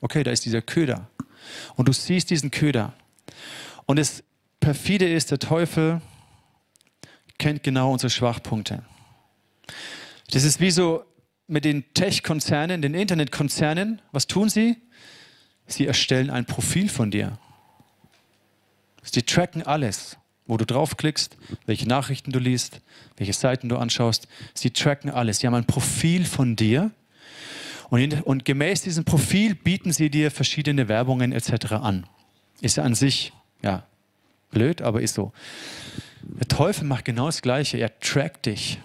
Okay, 0.01 0.23
da 0.23 0.31
ist 0.31 0.45
dieser 0.47 0.63
Köder. 0.63 1.09
Und 1.75 1.89
du 1.89 1.93
siehst 1.93 2.31
diesen 2.31 2.51
Köder. 2.51 2.95
Und 3.85 3.99
das 3.99 4.23
perfide 4.61 5.13
ist, 5.13 5.31
der 5.31 5.41
Teufel 5.41 6.01
kennt 7.37 7.63
genau 7.63 7.93
unsere 7.93 8.11
Schwachpunkte. 8.11 8.85
Das 10.31 10.45
ist 10.45 10.61
wie 10.61 10.71
so 10.71 11.05
mit 11.47 11.65
den 11.65 11.85
Tech-Konzernen, 11.95 12.81
den 12.81 12.95
Internetkonzernen. 12.95 14.01
Was 14.13 14.27
tun 14.27 14.49
sie? 14.49 14.77
Sie 15.67 15.87
erstellen 15.87 16.31
ein 16.31 16.47
Profil 16.47 16.89
von 16.89 17.11
dir. 17.11 17.39
Sie 19.03 19.23
tracken 19.23 19.63
alles, 19.63 20.17
wo 20.47 20.57
du 20.57 20.67
draufklickst, 20.67 21.37
welche 21.67 21.89
Nachrichten 21.89 22.33
du 22.33 22.39
liest, 22.39 22.81
welche 23.17 23.33
Seiten 23.33 23.69
du 23.69 23.77
anschaust. 23.77 24.29
Sie 24.53 24.71
tracken 24.71 25.11
alles. 25.11 25.39
Sie 25.39 25.47
haben 25.47 25.55
ein 25.55 25.67
Profil 25.67 26.25
von 26.25 26.57
dir. 26.57 26.91
Und, 27.91 28.01
in, 28.01 28.21
und 28.23 28.45
gemäß 28.45 28.83
diesem 28.83 29.05
Profil 29.05 29.55
bieten 29.55 29.93
sie 29.93 30.11
dir 30.11 30.31
verschiedene 30.31 30.89
Werbungen 30.89 31.33
etc. 31.33 31.73
an. 31.73 32.07
Ist 32.61 32.77
ja 32.77 32.83
an 32.83 32.95
sich, 32.95 33.33
ja, 33.63 33.87
blöd, 34.51 34.83
aber 34.83 35.01
ist 35.01 35.15
so. 35.15 35.33
Der 36.23 36.49
Teufel 36.49 36.85
macht 36.85 37.05
genau 37.05 37.27
das 37.27 37.43
Gleiche. 37.43 37.79
Er 37.79 37.99
trackt 38.01 38.47
dich. 38.47 38.79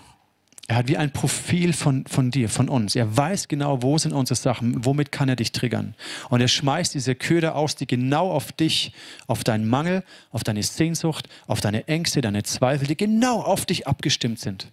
Er 0.70 0.76
hat 0.76 0.88
wie 0.88 0.98
ein 0.98 1.12
Profil 1.12 1.74
von, 1.74 2.06
von 2.06 2.30
dir, 2.30 2.48
von 2.48 2.70
uns. 2.70 2.96
Er 2.96 3.18
weiß 3.18 3.48
genau, 3.48 3.82
wo 3.82 3.98
sind 3.98 4.14
unsere 4.14 4.36
Sachen, 4.36 4.86
womit 4.86 5.12
kann 5.12 5.28
er 5.28 5.36
dich 5.36 5.52
triggern. 5.52 5.96
Und 6.30 6.42
er 6.42 6.48
schmeißt 6.48 6.94
diese 6.94 7.16
Köder 7.16 7.56
aus, 7.56 7.76
die 7.76 7.88
genau 7.88 8.30
auf 8.32 8.52
dich, 8.52 8.94
auf 9.26 9.44
deinen 9.44 9.68
Mangel, 9.68 10.04
auf 10.32 10.44
deine 10.44 10.62
Sehnsucht, 10.62 11.28
auf 11.48 11.60
deine 11.60 11.88
Ängste, 11.88 12.22
deine 12.22 12.44
Zweifel, 12.44 12.86
die 12.86 12.96
genau 12.96 13.42
auf 13.42 13.66
dich 13.66 13.88
abgestimmt 13.88 14.40
sind. 14.40 14.72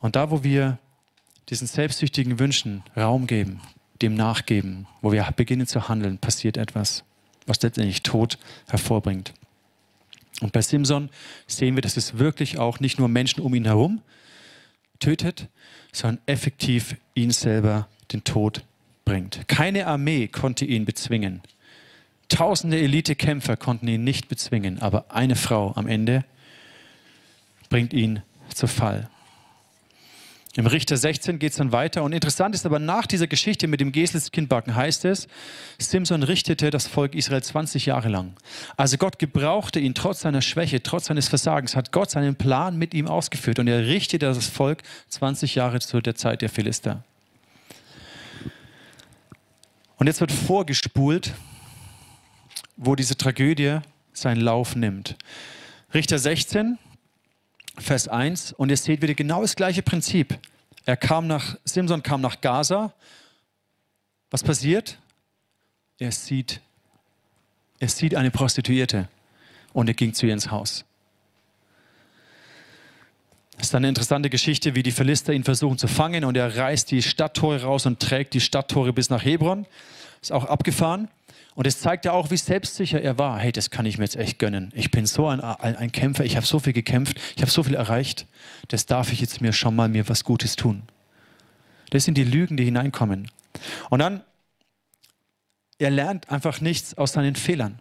Und 0.00 0.16
da, 0.16 0.30
wo 0.30 0.42
wir 0.42 0.78
diesen 1.50 1.66
selbstsüchtigen 1.66 2.38
Wünschen 2.38 2.82
Raum 2.96 3.26
geben, 3.26 3.60
dem 4.00 4.14
nachgeben, 4.14 4.86
wo 5.02 5.12
wir 5.12 5.28
beginnen 5.36 5.66
zu 5.66 5.90
handeln, 5.90 6.16
passiert 6.16 6.56
etwas, 6.56 7.04
was 7.46 7.60
letztendlich 7.60 8.02
Tod 8.02 8.38
hervorbringt. 8.68 9.34
Und 10.40 10.52
bei 10.52 10.60
Simson 10.60 11.10
sehen 11.46 11.76
wir, 11.76 11.82
dass 11.82 11.96
es 11.96 12.18
wirklich 12.18 12.58
auch 12.58 12.80
nicht 12.80 12.98
nur 12.98 13.08
Menschen 13.08 13.42
um 13.42 13.54
ihn 13.54 13.64
herum 13.64 14.02
tötet, 14.98 15.48
sondern 15.92 16.22
effektiv 16.26 16.96
ihn 17.14 17.30
selber 17.30 17.88
den 18.12 18.24
Tod 18.24 18.64
bringt. 19.04 19.48
Keine 19.48 19.86
Armee 19.86 20.28
konnte 20.28 20.64
ihn 20.64 20.84
bezwingen. 20.84 21.40
Tausende 22.28 22.78
Elitekämpfer 22.78 23.56
konnten 23.56 23.88
ihn 23.88 24.04
nicht 24.04 24.28
bezwingen, 24.28 24.80
aber 24.80 25.14
eine 25.14 25.36
Frau 25.36 25.72
am 25.76 25.86
Ende 25.86 26.24
bringt 27.68 27.92
ihn 27.92 28.22
zu 28.52 28.66
Fall. 28.66 29.08
Im 30.56 30.66
Richter 30.66 30.96
16 30.96 31.38
geht 31.38 31.52
es 31.52 31.58
dann 31.58 31.70
weiter. 31.70 32.02
Und 32.02 32.14
interessant 32.14 32.54
ist 32.54 32.64
aber, 32.64 32.78
nach 32.78 33.06
dieser 33.06 33.26
Geschichte 33.26 33.66
mit 33.66 33.80
dem 33.80 33.92
Geselskindbacken 33.92 34.74
heißt 34.74 35.04
es, 35.04 35.28
Simson 35.78 36.22
richtete 36.22 36.70
das 36.70 36.86
Volk 36.86 37.14
Israel 37.14 37.42
20 37.42 37.84
Jahre 37.84 38.08
lang. 38.08 38.34
Also 38.78 38.96
Gott 38.96 39.18
gebrauchte 39.18 39.80
ihn 39.80 39.92
trotz 39.94 40.20
seiner 40.20 40.40
Schwäche, 40.40 40.82
trotz 40.82 41.06
seines 41.06 41.28
Versagens, 41.28 41.76
hat 41.76 41.92
Gott 41.92 42.10
seinen 42.10 42.36
Plan 42.36 42.78
mit 42.78 42.94
ihm 42.94 43.06
ausgeführt. 43.06 43.58
Und 43.58 43.68
er 43.68 43.86
richtete 43.86 44.24
das 44.24 44.46
Volk 44.46 44.82
20 45.08 45.56
Jahre 45.56 45.80
zu 45.80 46.00
der 46.00 46.14
Zeit 46.14 46.40
der 46.40 46.48
Philister. 46.48 47.04
Und 49.98 50.06
jetzt 50.06 50.20
wird 50.22 50.32
vorgespult, 50.32 51.34
wo 52.78 52.94
diese 52.94 53.16
Tragödie 53.18 53.80
seinen 54.14 54.40
Lauf 54.40 54.74
nimmt. 54.74 55.16
Richter 55.92 56.18
16, 56.18 56.78
Vers 57.78 58.08
1 58.08 58.52
und 58.52 58.70
ihr 58.70 58.76
seht 58.76 59.02
wieder 59.02 59.14
genau 59.14 59.42
das 59.42 59.56
gleiche 59.56 59.82
Prinzip. 59.82 60.38
Er 60.84 60.96
kam 60.96 61.26
nach, 61.26 61.56
Simson 61.64 62.02
kam 62.02 62.20
nach 62.20 62.40
Gaza. 62.40 62.92
Was 64.30 64.42
passiert? 64.42 64.98
Er 65.98 66.12
sieht, 66.12 66.60
er 67.78 67.88
sieht 67.88 68.14
eine 68.14 68.30
Prostituierte 68.30 69.08
und 69.72 69.88
er 69.88 69.94
ging 69.94 70.14
zu 70.14 70.26
ihr 70.26 70.32
ins 70.32 70.50
Haus. 70.50 70.84
Das 73.56 73.68
ist 73.68 73.74
eine 73.74 73.88
interessante 73.88 74.28
Geschichte, 74.28 74.74
wie 74.74 74.82
die 74.82 74.92
Philister 74.92 75.32
ihn 75.32 75.44
versuchen 75.44 75.78
zu 75.78 75.88
fangen 75.88 76.24
und 76.24 76.36
er 76.36 76.56
reißt 76.56 76.90
die 76.90 77.02
Stadttore 77.02 77.62
raus 77.62 77.86
und 77.86 78.00
trägt 78.00 78.34
die 78.34 78.40
Stadttore 78.40 78.92
bis 78.92 79.08
nach 79.08 79.24
Hebron. 79.24 79.66
Ist 80.20 80.32
auch 80.32 80.44
abgefahren. 80.44 81.08
Und 81.56 81.66
es 81.66 81.80
zeigt 81.80 82.04
ja 82.04 82.12
auch, 82.12 82.30
wie 82.30 82.36
selbstsicher 82.36 83.00
er 83.00 83.18
war. 83.18 83.38
Hey, 83.38 83.50
das 83.50 83.70
kann 83.70 83.86
ich 83.86 83.96
mir 83.96 84.04
jetzt 84.04 84.16
echt 84.16 84.38
gönnen. 84.38 84.70
Ich 84.74 84.90
bin 84.90 85.06
so 85.06 85.26
ein, 85.26 85.40
ein, 85.40 85.74
ein 85.74 85.90
Kämpfer, 85.90 86.22
ich 86.24 86.36
habe 86.36 86.44
so 86.44 86.58
viel 86.58 86.74
gekämpft, 86.74 87.18
ich 87.34 87.40
habe 87.40 87.50
so 87.50 87.62
viel 87.62 87.74
erreicht. 87.74 88.26
Das 88.68 88.84
darf 88.84 89.10
ich 89.10 89.22
jetzt 89.22 89.40
mir 89.40 89.54
schon 89.54 89.74
mal 89.74 89.88
mir 89.88 90.06
was 90.06 90.22
Gutes 90.22 90.54
tun. 90.54 90.82
Das 91.90 92.04
sind 92.04 92.18
die 92.18 92.24
Lügen, 92.24 92.58
die 92.58 92.64
hineinkommen. 92.64 93.30
Und 93.88 94.00
dann, 94.00 94.22
er 95.78 95.90
lernt 95.90 96.30
einfach 96.30 96.60
nichts 96.60 96.96
aus 96.98 97.12
seinen 97.12 97.36
Fehlern. 97.36 97.80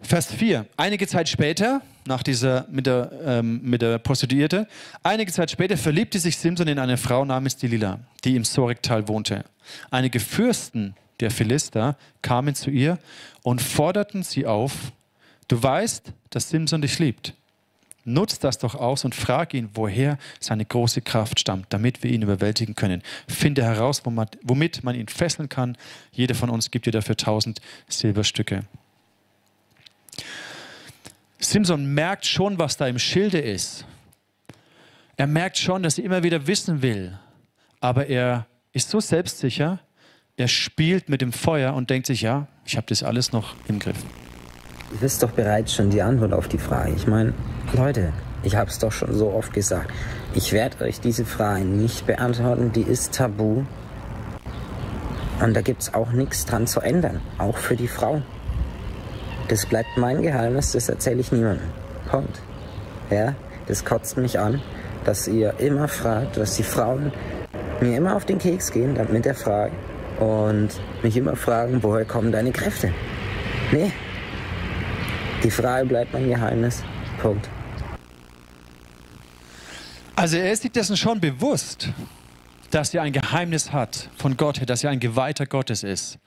Vers 0.00 0.32
4. 0.32 0.66
Einige 0.76 1.06
Zeit 1.06 1.28
später, 1.28 1.80
nach 2.06 2.24
dieser 2.24 2.66
mit 2.70 2.86
der, 2.86 3.12
ähm, 3.24 3.60
mit 3.62 3.82
der 3.82 3.98
Prostituierte, 3.98 4.66
einige 5.04 5.30
Zeit 5.30 5.52
später 5.52 5.76
verliebte 5.76 6.18
sich 6.18 6.38
Simson 6.38 6.66
in 6.66 6.80
eine 6.80 6.96
Frau 6.96 7.24
namens 7.24 7.56
Delila, 7.56 8.00
die 8.24 8.34
im 8.34 8.44
Soriktal 8.44 9.06
wohnte. 9.06 9.44
Einige 9.90 10.18
Fürsten 10.18 10.96
der 11.20 11.30
Philister 11.30 11.96
kamen 12.22 12.54
zu 12.54 12.70
ihr 12.70 12.98
und 13.42 13.60
forderten 13.60 14.22
sie 14.22 14.46
auf, 14.46 14.92
du 15.48 15.62
weißt, 15.62 16.12
dass 16.30 16.50
Simson 16.50 16.82
dich 16.82 16.98
liebt. 16.98 17.34
Nutz 18.04 18.38
das 18.38 18.56
doch 18.56 18.74
aus 18.74 19.04
und 19.04 19.14
frag 19.14 19.52
ihn, 19.52 19.68
woher 19.74 20.16
seine 20.40 20.64
große 20.64 21.02
Kraft 21.02 21.40
stammt, 21.40 21.66
damit 21.70 22.02
wir 22.02 22.10
ihn 22.10 22.22
überwältigen 22.22 22.74
können. 22.74 23.02
Finde 23.28 23.62
heraus, 23.62 24.02
womit 24.04 24.82
man 24.82 24.94
ihn 24.94 25.08
fesseln 25.08 25.50
kann. 25.50 25.76
Jeder 26.12 26.34
von 26.34 26.48
uns 26.48 26.70
gibt 26.70 26.86
dir 26.86 26.90
dafür 26.90 27.16
tausend 27.16 27.60
Silberstücke. 27.88 28.64
Simson 31.38 31.92
merkt 31.92 32.24
schon, 32.24 32.58
was 32.58 32.78
da 32.78 32.86
im 32.88 32.98
Schilde 32.98 33.38
ist. 33.38 33.84
Er 35.16 35.26
merkt 35.26 35.58
schon, 35.58 35.82
dass 35.82 35.98
er 35.98 36.04
immer 36.04 36.22
wieder 36.22 36.46
wissen 36.46 36.80
will. 36.80 37.18
Aber 37.80 38.06
er 38.06 38.46
ist 38.72 38.88
so 38.88 39.00
selbstsicher, 39.00 39.80
er 40.38 40.46
spielt 40.46 41.08
mit 41.08 41.20
dem 41.20 41.32
Feuer 41.32 41.74
und 41.74 41.90
denkt 41.90 42.06
sich, 42.06 42.22
ja, 42.22 42.46
ich 42.64 42.76
habe 42.76 42.86
das 42.88 43.02
alles 43.02 43.32
noch 43.32 43.56
im 43.66 43.80
Griff. 43.80 43.96
Ihr 44.92 45.00
wisst 45.00 45.22
doch 45.24 45.32
bereits 45.32 45.74
schon 45.74 45.90
die 45.90 46.00
Antwort 46.00 46.32
auf 46.32 46.46
die 46.46 46.58
Frage. 46.58 46.92
Ich 46.96 47.08
meine, 47.08 47.34
Leute, 47.74 48.12
ich 48.44 48.54
habe 48.54 48.70
es 48.70 48.78
doch 48.78 48.92
schon 48.92 49.12
so 49.12 49.32
oft 49.32 49.52
gesagt. 49.52 49.90
Ich 50.34 50.52
werde 50.52 50.84
euch 50.84 51.00
diese 51.00 51.24
Frage 51.24 51.64
nicht 51.64 52.06
beantworten, 52.06 52.70
die 52.72 52.82
ist 52.82 53.14
tabu. 53.14 53.64
Und 55.40 55.54
da 55.54 55.60
gibt 55.60 55.82
es 55.82 55.94
auch 55.94 56.12
nichts 56.12 56.46
dran 56.46 56.68
zu 56.68 56.80
ändern, 56.80 57.20
auch 57.38 57.56
für 57.56 57.74
die 57.74 57.88
Frau. 57.88 58.22
Das 59.48 59.66
bleibt 59.66 59.96
mein 59.96 60.22
Geheimnis, 60.22 60.70
das 60.70 60.88
erzähle 60.88 61.20
ich 61.20 61.32
niemandem. 61.32 61.66
Punkt. 62.08 62.40
Ja, 63.10 63.34
das 63.66 63.84
kotzt 63.84 64.16
mich 64.16 64.38
an, 64.38 64.62
dass 65.04 65.26
ihr 65.26 65.58
immer 65.58 65.88
fragt, 65.88 66.36
dass 66.36 66.56
die 66.56 66.62
Frauen 66.62 67.12
mir 67.80 67.96
immer 67.96 68.14
auf 68.14 68.24
den 68.24 68.38
Keks 68.38 68.70
gehen 68.70 68.96
mit 69.10 69.24
der 69.24 69.34
Frage, 69.34 69.72
und 70.18 70.70
mich 71.02 71.16
immer 71.16 71.36
fragen, 71.36 71.82
woher 71.82 72.04
kommen 72.04 72.32
deine 72.32 72.52
Kräfte? 72.52 72.92
Nee. 73.72 73.92
Die 75.42 75.50
Frage 75.50 75.86
bleibt 75.86 76.12
mein 76.12 76.28
Geheimnis. 76.28 76.82
Punkt. 77.20 77.48
Also 80.16 80.36
er 80.36 80.50
ist 80.50 80.62
sich 80.62 80.72
dessen 80.72 80.96
schon 80.96 81.20
bewusst, 81.20 81.90
dass 82.70 82.92
er 82.92 83.02
ein 83.02 83.12
Geheimnis 83.12 83.72
hat 83.72 84.10
von 84.16 84.36
Gott, 84.36 84.68
dass 84.68 84.82
er 84.82 84.90
ein 84.90 85.00
Geweihter 85.00 85.46
Gottes 85.46 85.84
ist. 85.84 86.18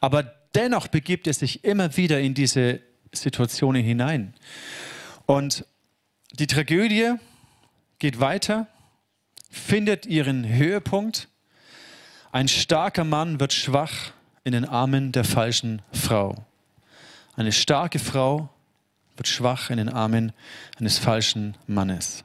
Aber 0.00 0.22
dennoch 0.54 0.86
begibt 0.86 1.26
er 1.26 1.34
sich 1.34 1.64
immer 1.64 1.96
wieder 1.96 2.20
in 2.20 2.34
diese 2.34 2.80
Situationen 3.12 3.82
hinein. 3.82 4.34
Und 5.26 5.64
die 6.32 6.46
Tragödie 6.46 7.14
geht 7.98 8.20
weiter, 8.20 8.68
findet 9.50 10.06
ihren 10.06 10.48
Höhepunkt 10.48 11.28
ein 12.32 12.48
starker 12.48 13.04
Mann 13.04 13.40
wird 13.40 13.52
schwach 13.52 14.12
in 14.44 14.52
den 14.52 14.64
Armen 14.64 15.12
der 15.12 15.24
falschen 15.24 15.82
Frau. 15.92 16.44
Eine 17.36 17.52
starke 17.52 17.98
Frau 17.98 18.48
wird 19.16 19.28
schwach 19.28 19.70
in 19.70 19.78
den 19.78 19.88
Armen 19.88 20.32
eines 20.78 20.98
falschen 20.98 21.56
Mannes. 21.66 22.24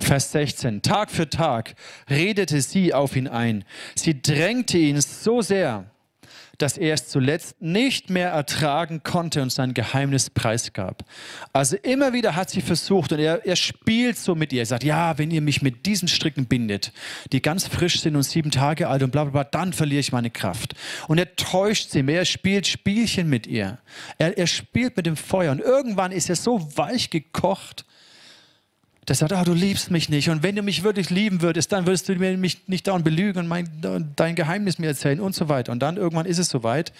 Vers 0.00 0.32
16. 0.32 0.82
Tag 0.82 1.10
für 1.10 1.28
Tag 1.28 1.74
redete 2.08 2.60
sie 2.60 2.94
auf 2.94 3.16
ihn 3.16 3.28
ein. 3.28 3.64
Sie 3.94 4.20
drängte 4.20 4.78
ihn 4.78 5.00
so 5.00 5.42
sehr, 5.42 5.84
dass 6.58 6.78
er 6.78 6.94
es 6.94 7.08
zuletzt 7.08 7.60
nicht 7.60 8.10
mehr 8.10 8.30
ertragen 8.30 9.02
konnte 9.02 9.42
und 9.42 9.50
sein 9.50 9.74
Geheimnis 9.74 10.30
preisgab. 10.30 11.04
Also 11.52 11.76
immer 11.76 12.12
wieder 12.12 12.36
hat 12.36 12.50
sie 12.50 12.60
versucht 12.60 13.12
und 13.12 13.18
er, 13.18 13.44
er 13.44 13.56
spielt 13.56 14.18
so 14.18 14.34
mit 14.34 14.52
ihr. 14.52 14.62
Er 14.62 14.66
sagt, 14.66 14.84
ja, 14.84 15.18
wenn 15.18 15.30
ihr 15.30 15.40
mich 15.40 15.62
mit 15.62 15.86
diesen 15.86 16.08
Stricken 16.08 16.46
bindet, 16.46 16.92
die 17.32 17.42
ganz 17.42 17.66
frisch 17.66 18.00
sind 18.00 18.16
und 18.16 18.22
sieben 18.22 18.50
Tage 18.50 18.88
alt 18.88 19.02
und 19.02 19.10
bla 19.10 19.24
bla 19.24 19.30
bla, 19.30 19.44
dann 19.44 19.72
verliere 19.72 20.00
ich 20.00 20.12
meine 20.12 20.30
Kraft. 20.30 20.74
Und 21.08 21.18
er 21.18 21.36
täuscht 21.36 21.90
sie 21.90 22.02
mehr, 22.02 22.20
er 22.20 22.24
spielt 22.24 22.66
Spielchen 22.66 23.28
mit 23.28 23.46
ihr. 23.46 23.78
Er, 24.18 24.36
er 24.38 24.46
spielt 24.46 24.96
mit 24.96 25.06
dem 25.06 25.16
Feuer 25.16 25.52
und 25.52 25.60
irgendwann 25.60 26.12
ist 26.12 26.28
er 26.28 26.36
so 26.36 26.76
weich 26.76 27.10
gekocht, 27.10 27.84
der 29.08 29.14
sagt, 29.14 29.32
ah, 29.32 29.44
du 29.44 29.52
liebst 29.52 29.90
mich 29.90 30.08
nicht. 30.08 30.28
Und 30.30 30.42
wenn 30.42 30.56
du 30.56 30.62
mich 30.62 30.82
wirklich 30.82 31.10
lieben 31.10 31.40
würdest, 31.40 31.70
dann 31.72 31.86
würdest 31.86 32.08
du 32.08 32.16
mich 32.16 32.68
nicht 32.68 32.88
dauernd 32.88 33.04
belügen 33.04 33.40
und 33.40 33.46
mein, 33.46 33.68
dein 34.16 34.34
Geheimnis 34.34 34.78
mir 34.78 34.88
erzählen 34.88 35.20
und 35.20 35.34
so 35.34 35.48
weiter. 35.48 35.70
Und 35.70 35.80
dann 35.80 35.96
irgendwann 35.96 36.26
ist 36.26 36.38
es 36.38 36.48
soweit. 36.48 36.92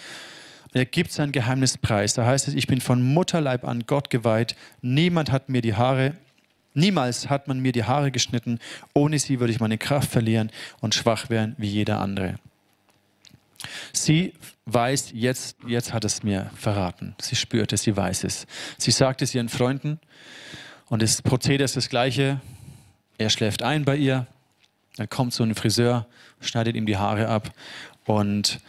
Und 0.65 0.77
er 0.77 0.85
gibt 0.85 1.11
sein 1.11 1.33
Geheimnis 1.33 1.79
preis. 1.79 2.15
Da 2.15 2.25
heißt 2.25 2.47
es, 2.47 2.55
ich 2.55 2.69
bin 2.69 2.81
von 2.81 3.03
Mutterleib 3.03 3.65
an 3.65 3.85
Gott 3.87 4.11
geweiht. 4.11 4.55
Niemand 4.83 5.33
hat 5.33 5.49
mir 5.49 5.63
die 5.63 5.75
Haare, 5.75 6.15
niemals 6.75 7.29
hat 7.29 7.49
man 7.49 7.59
mir 7.59 7.73
die 7.73 7.85
Haare 7.85 8.13
geschnitten. 8.13 8.61
Ohne 8.95 9.19
sie 9.19 9.41
würde 9.41 9.53
ich 9.53 9.59
meine 9.59 9.79
Kraft 9.79 10.11
verlieren 10.11 10.51
und 10.81 10.95
schwach 10.95 11.29
werden 11.29 11.57
wie 11.59 11.69
jeder 11.69 12.01
andere. 12.01 12.39
Sie 13.93 14.33
weiß, 14.67 15.11
jetzt, 15.13 15.57
jetzt 15.67 15.93
hat 15.93 16.05
es 16.05 16.23
mir 16.23 16.51
verraten. 16.55 17.17
Sie 17.21 17.35
spürt 17.35 17.73
es, 17.73 17.83
sie 17.83 17.97
weiß 17.97 18.25
es. 18.25 18.47
Sie 18.79 18.91
sagt 18.93 19.23
es 19.23 19.35
ihren 19.35 19.49
Freunden, 19.49 19.99
und 20.89 21.03
das 21.03 21.23
Prozedere 21.23 21.65
ist 21.65 21.77
das 21.77 21.89
gleiche. 21.89 22.41
Er 23.19 23.31
schläft 23.31 23.63
ein 23.63 23.85
bei 23.85 23.97
ihr, 23.97 24.27
dann 24.97 25.09
kommt 25.09 25.33
so 25.33 25.43
ein 25.43 25.55
Friseur, 25.55 26.07
schneidet 26.41 26.77
ihm 26.77 26.87
die 26.87 26.97
Haare 26.97 27.29
ab 27.29 27.53
und 28.05 28.61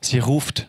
sie 0.00 0.18
ruft 0.18 0.68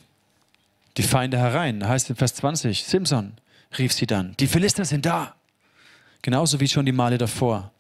die 0.97 1.03
Feinde 1.03 1.37
herein. 1.37 1.87
Heißt 1.87 2.09
in 2.09 2.15
Vers 2.15 2.35
20, 2.35 2.85
Simson 2.85 3.33
rief 3.77 3.93
sie 3.93 4.07
dann, 4.07 4.35
die 4.39 4.47
Philister 4.47 4.85
sind 4.85 5.05
da. 5.05 5.35
Genauso 6.21 6.59
wie 6.59 6.67
schon 6.67 6.85
die 6.85 6.91
Male 6.91 7.17
davor. 7.17 7.71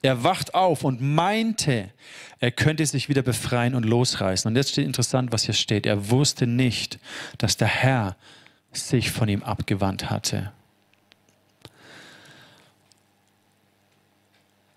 Er 0.00 0.24
wacht 0.24 0.54
auf 0.54 0.82
und 0.82 1.00
meinte, 1.00 1.90
er 2.40 2.50
könnte 2.50 2.84
sich 2.86 3.08
wieder 3.08 3.22
befreien 3.22 3.74
und 3.74 3.84
losreißen. 3.84 4.50
Und 4.50 4.56
jetzt 4.56 4.72
steht 4.72 4.86
interessant, 4.86 5.30
was 5.30 5.44
hier 5.44 5.54
steht. 5.54 5.86
Er 5.86 6.10
wusste 6.10 6.46
nicht, 6.46 6.98
dass 7.38 7.56
der 7.56 7.68
Herr 7.68 8.16
sich 8.72 9.10
von 9.10 9.28
ihm 9.28 9.42
abgewandt 9.42 10.10
hatte. 10.10 10.52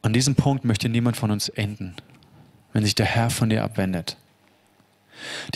An 0.05 0.13
diesem 0.13 0.35
Punkt 0.35 0.65
möchte 0.65 0.87
niemand 0.87 1.17
von 1.17 1.31
uns 1.31 1.49
enden, 1.49 1.95
wenn 2.73 2.83
sich 2.83 2.93
der 2.93 3.07
Herr 3.07 3.31
von 3.31 3.49
dir 3.49 3.63
abwendet. 3.63 4.17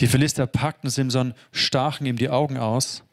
Die 0.00 0.08
Philister 0.08 0.48
packten 0.48 0.90
Simson, 0.90 1.34
stachen 1.52 2.04
ihm 2.04 2.16
die 2.16 2.30
Augen 2.30 2.58
aus, 2.58 3.04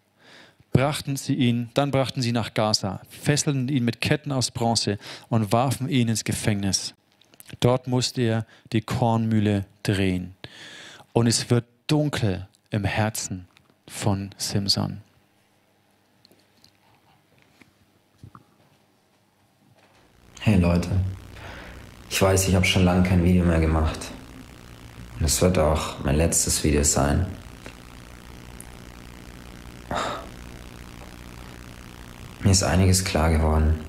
brachten 0.73 1.15
sie 1.15 1.35
ihn, 1.35 1.69
dann 1.75 1.91
brachten 1.91 2.23
sie 2.23 2.31
nach 2.31 2.55
Gaza, 2.55 3.01
fesselten 3.07 3.69
ihn 3.69 3.85
mit 3.85 4.01
Ketten 4.01 4.31
aus 4.31 4.49
Bronze 4.49 4.97
und 5.29 5.51
warfen 5.51 5.89
ihn 5.89 6.07
ins 6.07 6.23
Gefängnis. 6.23 6.95
Dort 7.59 7.85
musste 7.85 8.21
er 8.21 8.47
die 8.73 8.81
Kornmühle 8.81 9.67
drehen. 9.83 10.33
Und 11.13 11.27
es 11.27 11.51
wird 11.51 11.65
dunkel 11.85 12.47
im 12.71 12.83
Herzen 12.83 13.47
von 13.87 14.31
Simson. 14.37 15.01
Hey 20.39 20.59
Leute, 20.59 20.89
Ich 22.09 22.21
weiß, 22.21 22.47
ich 22.47 22.55
habe 22.55 22.65
schon 22.65 22.85
lange 22.85 23.07
kein 23.07 23.23
Video 23.23 23.43
mehr 23.43 23.59
gemacht. 23.59 23.99
Und 25.19 25.25
es 25.25 25.41
wird 25.41 25.57
auch 25.57 26.03
mein 26.03 26.15
letztes 26.15 26.63
Video 26.63 26.83
sein. 26.83 27.27
Mir 32.39 32.51
ist 32.51 32.63
einiges 32.63 33.03
klar 33.03 33.29
geworden. 33.29 33.79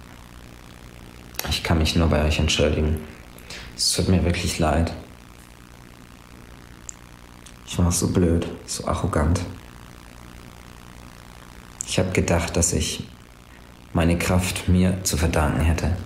Ich 1.48 1.62
kann 1.62 1.78
mich 1.78 1.94
nur 1.94 2.08
bei 2.08 2.24
euch 2.24 2.38
entschuldigen. 2.38 3.00
Es 3.76 3.92
tut 3.92 4.08
mir 4.08 4.24
wirklich 4.24 4.58
leid. 4.58 4.92
Ich 7.66 7.78
war 7.78 7.92
so 7.92 8.08
blöd, 8.12 8.48
so 8.66 8.86
arrogant. 8.86 9.40
Ich 11.86 11.98
habe 11.98 12.10
gedacht, 12.10 12.56
dass 12.56 12.72
ich 12.72 13.04
meine 13.92 14.18
Kraft 14.18 14.68
mir 14.68 15.02
zu 15.04 15.16
verdanken 15.16 15.60
hätte. 15.60 15.96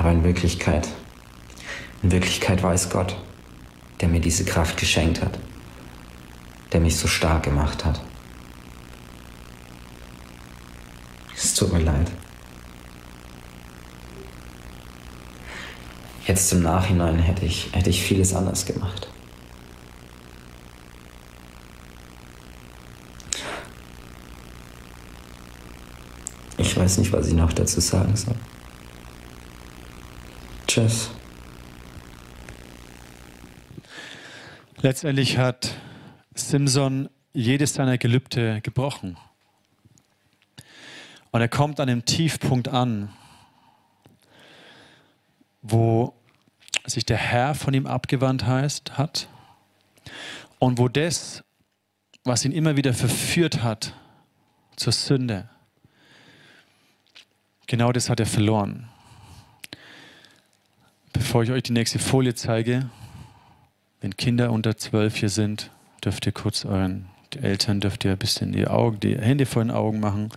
Aber 0.00 0.12
in 0.12 0.24
Wirklichkeit, 0.24 0.88
in 2.02 2.10
Wirklichkeit 2.10 2.62
war 2.62 2.72
es 2.72 2.88
Gott, 2.88 3.18
der 4.00 4.08
mir 4.08 4.20
diese 4.20 4.46
Kraft 4.46 4.78
geschenkt 4.78 5.20
hat, 5.20 5.38
der 6.72 6.80
mich 6.80 6.96
so 6.96 7.06
stark 7.06 7.42
gemacht 7.42 7.84
hat. 7.84 8.00
Es 11.36 11.52
tut 11.52 11.70
mir 11.74 11.80
leid. 11.80 12.10
Jetzt 16.26 16.50
im 16.54 16.62
Nachhinein 16.62 17.18
hätte 17.18 17.44
ich, 17.44 17.68
hätte 17.72 17.90
ich 17.90 18.02
vieles 18.02 18.32
anders 18.32 18.64
gemacht. 18.64 19.06
Ich 26.56 26.74
weiß 26.74 26.96
nicht, 26.96 27.12
was 27.12 27.26
ich 27.26 27.34
noch 27.34 27.52
dazu 27.52 27.80
sagen 27.80 28.16
soll. 28.16 28.36
Tschüss. 30.70 31.10
Letztendlich 34.80 35.36
hat 35.36 35.74
Simson 36.36 37.08
jedes 37.32 37.74
seiner 37.74 37.98
Gelübde 37.98 38.60
gebrochen. 38.60 39.16
Und 41.32 41.40
er 41.40 41.48
kommt 41.48 41.80
an 41.80 41.88
einem 41.88 42.04
Tiefpunkt 42.04 42.68
an, 42.68 43.12
wo 45.60 46.14
sich 46.86 47.04
der 47.04 47.16
Herr 47.16 47.56
von 47.56 47.74
ihm 47.74 47.88
abgewandt 47.88 48.46
heißt, 48.46 48.96
hat 48.96 49.26
und 50.60 50.78
wo 50.78 50.86
das, 50.86 51.42
was 52.22 52.44
ihn 52.44 52.52
immer 52.52 52.76
wieder 52.76 52.94
verführt 52.94 53.64
hat 53.64 53.92
zur 54.76 54.92
Sünde, 54.92 55.48
genau 57.66 57.90
das 57.90 58.08
hat 58.08 58.20
er 58.20 58.26
verloren. 58.26 58.89
Bevor 61.20 61.42
ich 61.42 61.50
euch 61.50 61.62
die 61.64 61.74
nächste 61.74 61.98
Folie 61.98 62.34
zeige, 62.34 62.88
wenn 64.00 64.16
Kinder 64.16 64.50
unter 64.50 64.78
zwölf 64.78 65.16
hier 65.16 65.28
sind, 65.28 65.70
dürft 66.02 66.24
ihr 66.24 66.32
kurz 66.32 66.64
euren 66.64 67.10
Eltern 67.42 67.78
dürft 67.78 68.06
ihr 68.06 68.12
ein 68.12 68.18
bisschen 68.18 68.52
die 68.52 68.66
Augen, 68.66 69.00
die 69.00 69.18
Hände 69.18 69.44
vor 69.44 69.62
den 69.62 69.70
Augen 69.70 70.00
machen. 70.00 70.30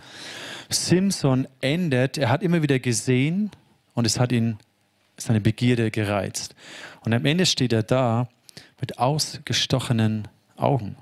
Simpson 0.68 1.48
endet, 1.62 2.18
er 2.18 2.28
hat 2.28 2.42
immer 2.42 2.60
wieder 2.60 2.78
gesehen 2.80 3.50
und 3.94 4.04
es 4.06 4.20
hat 4.20 4.30
ihn 4.30 4.58
seine 5.16 5.40
Begierde 5.40 5.90
gereizt. 5.90 6.54
Und 7.00 7.14
am 7.14 7.24
Ende 7.24 7.46
steht 7.46 7.72
er 7.72 7.82
da 7.82 8.28
mit 8.78 8.98
ausgestochenen 8.98 10.28
Augen. 10.54 10.96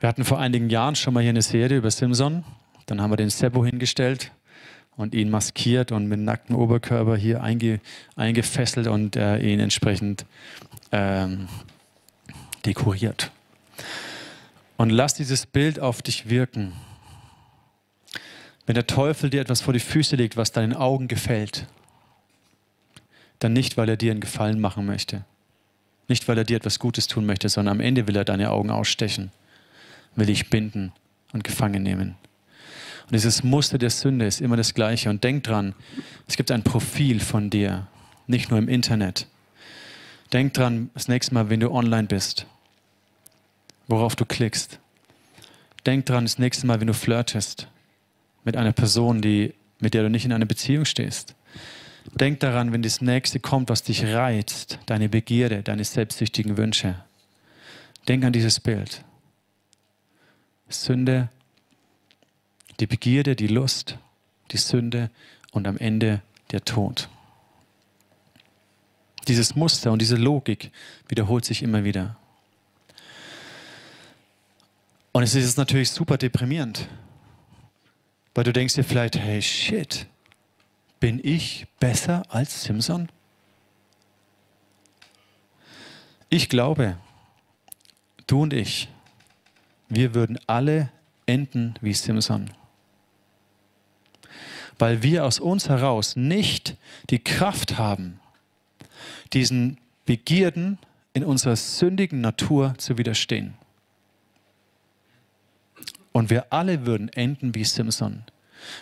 Wir 0.00 0.08
hatten 0.10 0.26
vor 0.26 0.38
einigen 0.38 0.68
Jahren 0.68 0.96
schon 0.96 1.14
mal 1.14 1.22
hier 1.22 1.30
eine 1.30 1.40
Serie 1.40 1.78
über 1.78 1.90
Simpson. 1.90 2.44
Dann 2.84 3.00
haben 3.00 3.10
wir 3.10 3.16
den 3.16 3.30
Sebo 3.30 3.64
hingestellt 3.64 4.32
und 4.96 5.14
ihn 5.14 5.30
maskiert 5.30 5.92
und 5.92 6.06
mit 6.06 6.20
nacktem 6.20 6.56
Oberkörper 6.56 7.16
hier 7.16 7.42
einge, 7.42 7.80
eingefesselt 8.16 8.86
und 8.86 9.16
äh, 9.16 9.38
ihn 9.38 9.60
entsprechend 9.60 10.24
ähm, 10.92 11.48
dekoriert. 12.64 13.30
Und 14.76 14.90
lass 14.90 15.14
dieses 15.14 15.46
Bild 15.46 15.80
auf 15.80 16.02
dich 16.02 16.28
wirken. 16.28 16.72
Wenn 18.66 18.74
der 18.74 18.86
Teufel 18.86 19.30
dir 19.30 19.40
etwas 19.40 19.60
vor 19.60 19.72
die 19.74 19.80
Füße 19.80 20.16
legt, 20.16 20.36
was 20.36 20.52
deinen 20.52 20.74
Augen 20.74 21.08
gefällt, 21.08 21.66
dann 23.38 23.52
nicht, 23.52 23.76
weil 23.76 23.88
er 23.88 23.96
dir 23.96 24.10
einen 24.10 24.20
Gefallen 24.20 24.60
machen 24.60 24.86
möchte. 24.86 25.24
Nicht, 26.08 26.28
weil 26.28 26.38
er 26.38 26.44
dir 26.44 26.56
etwas 26.56 26.78
Gutes 26.78 27.06
tun 27.06 27.26
möchte, 27.26 27.48
sondern 27.48 27.76
am 27.76 27.80
Ende 27.80 28.06
will 28.06 28.16
er 28.16 28.24
deine 28.24 28.50
Augen 28.50 28.70
ausstechen, 28.70 29.32
will 30.16 30.26
dich 30.26 30.50
binden 30.50 30.92
und 31.32 31.44
gefangen 31.44 31.82
nehmen. 31.82 32.16
Und 33.04 33.12
dieses 33.12 33.44
Muster 33.44 33.78
der 33.78 33.90
Sünde 33.90 34.26
ist 34.26 34.40
immer 34.40 34.56
das 34.56 34.74
gleiche. 34.74 35.10
Und 35.10 35.22
denk 35.24 35.44
dran, 35.44 35.74
es 36.26 36.36
gibt 36.36 36.50
ein 36.50 36.62
Profil 36.62 37.20
von 37.20 37.50
dir, 37.50 37.86
nicht 38.26 38.50
nur 38.50 38.58
im 38.58 38.68
Internet. 38.68 39.26
Denk 40.32 40.54
dran, 40.54 40.90
das 40.94 41.08
nächste 41.08 41.34
Mal, 41.34 41.50
wenn 41.50 41.60
du 41.60 41.70
online 41.70 42.08
bist, 42.08 42.46
worauf 43.86 44.16
du 44.16 44.24
klickst. 44.24 44.78
Denk 45.86 46.06
dran, 46.06 46.24
das 46.24 46.38
nächste 46.38 46.66
Mal, 46.66 46.80
wenn 46.80 46.86
du 46.86 46.94
flirtest 46.94 47.68
mit 48.44 48.56
einer 48.56 48.72
Person, 48.72 49.20
die, 49.20 49.54
mit 49.80 49.94
der 49.94 50.02
du 50.02 50.10
nicht 50.10 50.24
in 50.24 50.32
einer 50.32 50.46
Beziehung 50.46 50.86
stehst. 50.86 51.34
Denk 52.14 52.40
daran, 52.40 52.72
wenn 52.72 52.82
das 52.82 53.00
nächste 53.00 53.40
kommt, 53.40 53.68
was 53.68 53.82
dich 53.82 54.04
reizt, 54.04 54.78
deine 54.86 55.08
Begierde, 55.08 55.62
deine 55.62 55.84
selbstsüchtigen 55.84 56.56
Wünsche. 56.56 56.96
Denk 58.08 58.24
an 58.24 58.32
dieses 58.32 58.60
Bild. 58.60 59.04
Sünde, 60.68 61.28
die 62.80 62.86
Begierde, 62.86 63.36
die 63.36 63.46
Lust, 63.46 63.98
die 64.50 64.56
Sünde 64.56 65.10
und 65.52 65.66
am 65.66 65.78
Ende 65.78 66.22
der 66.50 66.64
Tod. 66.64 67.08
Dieses 69.28 69.56
Muster 69.56 69.92
und 69.92 70.02
diese 70.02 70.16
Logik 70.16 70.70
wiederholt 71.08 71.44
sich 71.44 71.62
immer 71.62 71.84
wieder. 71.84 72.16
Und 75.12 75.22
es 75.22 75.34
ist 75.34 75.56
natürlich 75.56 75.90
super 75.90 76.18
deprimierend, 76.18 76.88
weil 78.34 78.44
du 78.44 78.52
denkst 78.52 78.74
dir 78.74 78.84
vielleicht, 78.84 79.16
hey 79.16 79.40
shit, 79.40 80.06
bin 80.98 81.20
ich 81.22 81.66
besser 81.78 82.22
als 82.28 82.64
Simpson? 82.64 83.08
Ich 86.28 86.48
glaube, 86.48 86.96
du 88.26 88.42
und 88.42 88.52
ich, 88.52 88.88
wir 89.88 90.14
würden 90.14 90.38
alle 90.46 90.90
enden 91.26 91.74
wie 91.80 91.94
Simpson. 91.94 92.50
Weil 94.78 95.02
wir 95.02 95.24
aus 95.24 95.40
uns 95.40 95.68
heraus 95.68 96.16
nicht 96.16 96.76
die 97.10 97.18
Kraft 97.18 97.78
haben, 97.78 98.20
diesen 99.32 99.78
Begierden 100.04 100.78
in 101.12 101.24
unserer 101.24 101.56
sündigen 101.56 102.20
Natur 102.20 102.74
zu 102.78 102.98
widerstehen. 102.98 103.54
Und 106.12 106.30
wir 106.30 106.52
alle 106.52 106.86
würden 106.86 107.08
enden 107.08 107.54
wie 107.54 107.64
Simpson. 107.64 108.22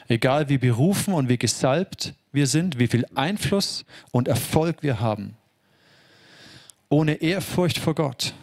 Egal 0.09 0.48
wie 0.48 0.59
berufen 0.59 1.14
und 1.14 1.28
wie 1.28 1.38
gesalbt 1.38 2.14
wir 2.33 2.46
sind, 2.46 2.78
wie 2.78 2.87
viel 2.87 3.07
Einfluss 3.14 3.85
und 4.11 4.28
Erfolg 4.28 4.83
wir 4.83 5.00
haben. 5.00 5.37
Ohne 6.88 7.14
Ehrfurcht 7.14 7.78
vor 7.78 7.94
Gott 7.94 8.35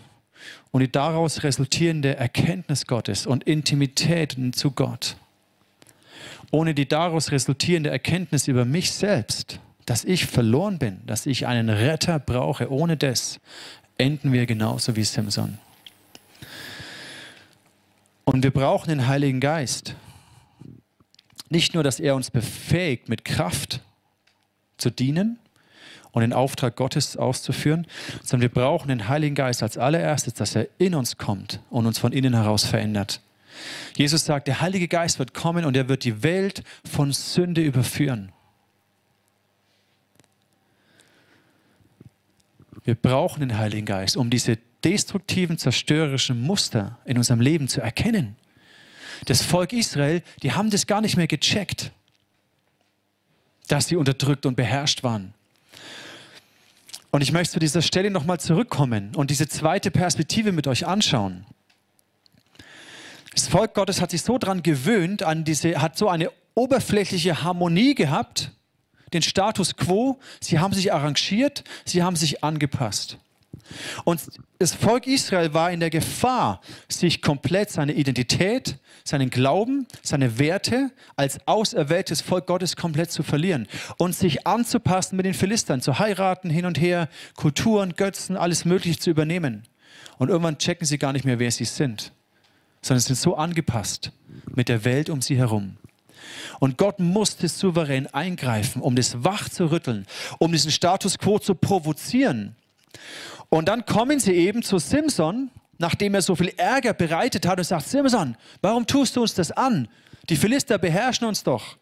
und 0.72 0.82
die 0.82 0.92
daraus 0.92 1.44
resultierende 1.44 2.16
Erkenntnis 2.16 2.88
Gottes 2.88 3.26
und 3.26 3.44
Intimität 3.44 4.38
zu 4.54 4.72
Gott. 4.72 5.18
Ohne 6.52 6.74
die 6.74 6.88
daraus 6.88 7.32
resultierende 7.32 7.90
Erkenntnis 7.90 8.48
über 8.48 8.66
mich 8.66 8.92
selbst, 8.92 9.60
dass 9.86 10.04
ich 10.04 10.26
verloren 10.26 10.80
bin, 10.80 11.02
dass 11.06 11.26
ich 11.26 11.48
einen 11.48 11.70
Retter 11.70 12.20
brauche. 12.20 12.72
Ohne 12.72 12.98
das 12.98 13.40
enden 13.98 14.32
wir 14.32 14.46
genauso 14.46 14.96
wie 14.96 15.04
Simson. 15.04 15.58
Und 18.24 18.44
wir 18.44 18.52
brauchen 18.52 18.90
den 18.90 19.08
Heiligen 19.08 19.40
Geist. 19.40 19.96
Nicht 21.50 21.74
nur, 21.74 21.84
dass 21.84 22.00
er 22.00 22.16
uns 22.16 22.30
befähigt, 22.30 23.10
mit 23.10 23.26
Kraft 23.26 23.82
zu 24.78 24.92
dienen 24.92 25.40
und 26.12 26.22
den 26.22 26.34
Auftrag 26.34 26.76
Gottes 26.76 27.18
auszuführen, 27.18 27.88
sondern 28.24 28.42
wir 28.42 28.54
brauchen 28.54 28.90
den 28.90 29.08
Heiligen 29.08 29.36
Geist 29.36 29.64
als 29.64 29.78
allererstes, 29.78 30.36
dass 30.36 30.56
er 30.56 30.68
in 30.78 30.96
uns 30.96 31.18
kommt 31.18 31.60
und 31.70 31.86
uns 31.86 32.00
von 32.00 32.12
innen 32.12 32.36
heraus 32.36 32.66
verändert. 32.66 33.22
Jesus 33.96 34.26
sagt, 34.26 34.48
der 34.48 34.62
Heilige 34.62 34.88
Geist 34.88 35.20
wird 35.20 35.34
kommen 35.34 35.66
und 35.66 35.76
er 35.76 35.90
wird 35.90 36.04
die 36.04 36.24
Welt 36.24 36.64
von 36.90 37.12
Sünde 37.12 37.62
überführen. 37.62 38.32
Wir 42.84 42.96
brauchen 42.96 43.42
den 43.42 43.58
Heiligen 43.58 43.86
Geist, 43.86 44.18
um 44.18 44.30
diese 44.30 44.58
destruktiven, 44.84 45.58
zerstörerischen 45.58 46.42
Muster 46.42 46.98
in 47.06 47.18
unserem 47.18 47.42
Leben 47.42 47.68
zu 47.68 47.82
erkennen 47.82 48.36
das 49.26 49.42
Volk 49.42 49.74
Israel, 49.74 50.22
die 50.44 50.54
haben 50.54 50.70
das 50.70 50.88
gar 50.88 51.02
nicht 51.02 51.18
mehr 51.18 51.28
gecheckt, 51.28 51.92
dass 53.68 53.88
sie 53.88 53.96
unterdrückt 53.96 54.46
und 54.46 54.56
beherrscht 54.56 55.04
waren. 55.04 55.34
Und 57.12 57.22
ich 57.22 57.32
möchte 57.32 57.54
zu 57.54 57.60
dieser 57.60 57.82
Stelle 57.82 58.12
nochmal 58.12 58.40
zurückkommen 58.40 59.16
und 59.16 59.32
diese 59.32 59.48
zweite 59.48 59.92
Perspektive 59.92 60.52
mit 60.52 60.68
euch 60.68 60.86
anschauen. 60.86 61.46
Das 63.34 63.48
Volk 63.48 63.74
Gottes 63.74 64.02
hat 64.02 64.12
sich 64.12 64.24
so 64.24 64.38
daran 64.38 64.64
gewöhnt, 64.64 65.24
an 65.24 65.44
diese, 65.44 65.82
hat 65.82 65.98
so 65.98 66.10
eine 66.10 66.32
oberflächliche 66.56 67.44
Harmonie 67.44 67.96
gehabt, 67.96 68.52
den 69.14 69.22
Status 69.22 69.76
quo, 69.76 70.20
sie 70.40 70.60
haben 70.60 70.74
sich 70.74 70.94
arrangiert, 70.94 71.64
sie 71.86 72.04
haben 72.04 72.16
sich 72.16 72.44
angepasst. 72.44 73.18
Und 74.04 74.22
das 74.58 74.74
Volk 74.74 75.08
Israel 75.08 75.54
war 75.54 75.72
in 75.72 75.80
der 75.80 75.90
Gefahr, 75.90 76.62
sich 76.88 77.22
komplett 77.22 77.70
seine 77.70 77.94
Identität, 77.94 78.78
seinen 79.04 79.30
Glauben, 79.30 79.88
seine 80.02 80.40
Werte 80.40 80.92
als 81.16 81.40
auserwähltes 81.48 82.22
Volk 82.22 82.48
Gottes 82.48 82.76
komplett 82.76 83.12
zu 83.12 83.24
verlieren 83.24 83.68
und 83.98 84.16
sich 84.16 84.46
anzupassen 84.48 85.16
mit 85.16 85.26
den 85.26 85.34
Philistern, 85.34 85.82
zu 85.82 86.00
heiraten, 86.00 86.50
hin 86.50 86.66
und 86.66 86.80
her, 86.80 87.10
Kulturen, 87.36 87.96
Götzen, 87.96 88.38
alles 88.38 88.66
Mögliche 88.66 89.00
zu 89.00 89.10
übernehmen. 89.10 89.68
Und 90.18 90.30
irgendwann 90.30 90.58
checken 90.58 90.86
sie 90.86 90.98
gar 90.98 91.14
nicht 91.14 91.26
mehr, 91.26 91.40
wer 91.40 91.52
sie 91.52 91.66
sind, 91.66 92.12
sondern 92.82 93.02
sind 93.02 93.18
so 93.18 93.36
angepasst 93.36 94.12
mit 94.56 94.70
der 94.70 94.86
Welt 94.86 95.10
um 95.10 95.22
sie 95.22 95.38
herum. 95.38 95.78
Und 96.60 96.78
Gott 96.78 97.00
musste 97.00 97.48
souverän 97.48 98.08
eingreifen, 98.08 98.82
um 98.82 98.96
das 98.96 99.24
wach 99.24 99.50
zu 99.50 99.72
rütteln, 99.72 100.06
um 100.38 100.52
diesen 100.52 100.72
Status 100.72 101.18
quo 101.18 101.40
zu 101.40 101.56
provozieren. 101.56 102.56
Und 103.50 103.68
dann 103.68 103.86
kommen 103.86 104.20
sie 104.20 104.34
eben 104.34 104.62
zu 104.62 104.78
Simson, 104.78 105.50
nachdem 105.78 106.14
er 106.14 106.22
so 106.22 106.36
viel 106.36 106.54
Ärger 106.58 106.94
bereitet 106.94 107.48
hat 107.48 107.58
und 107.58 107.64
sagt, 107.64 107.88
Simson, 107.88 108.36
warum 108.62 108.86
tust 108.86 109.16
du 109.16 109.22
uns 109.22 109.34
das 109.34 109.52
an? 109.52 109.88
Die 110.30 110.36
Philister 110.36 110.78
beherrschen 110.78 111.28
uns 111.28 111.44
doch. 111.44 111.78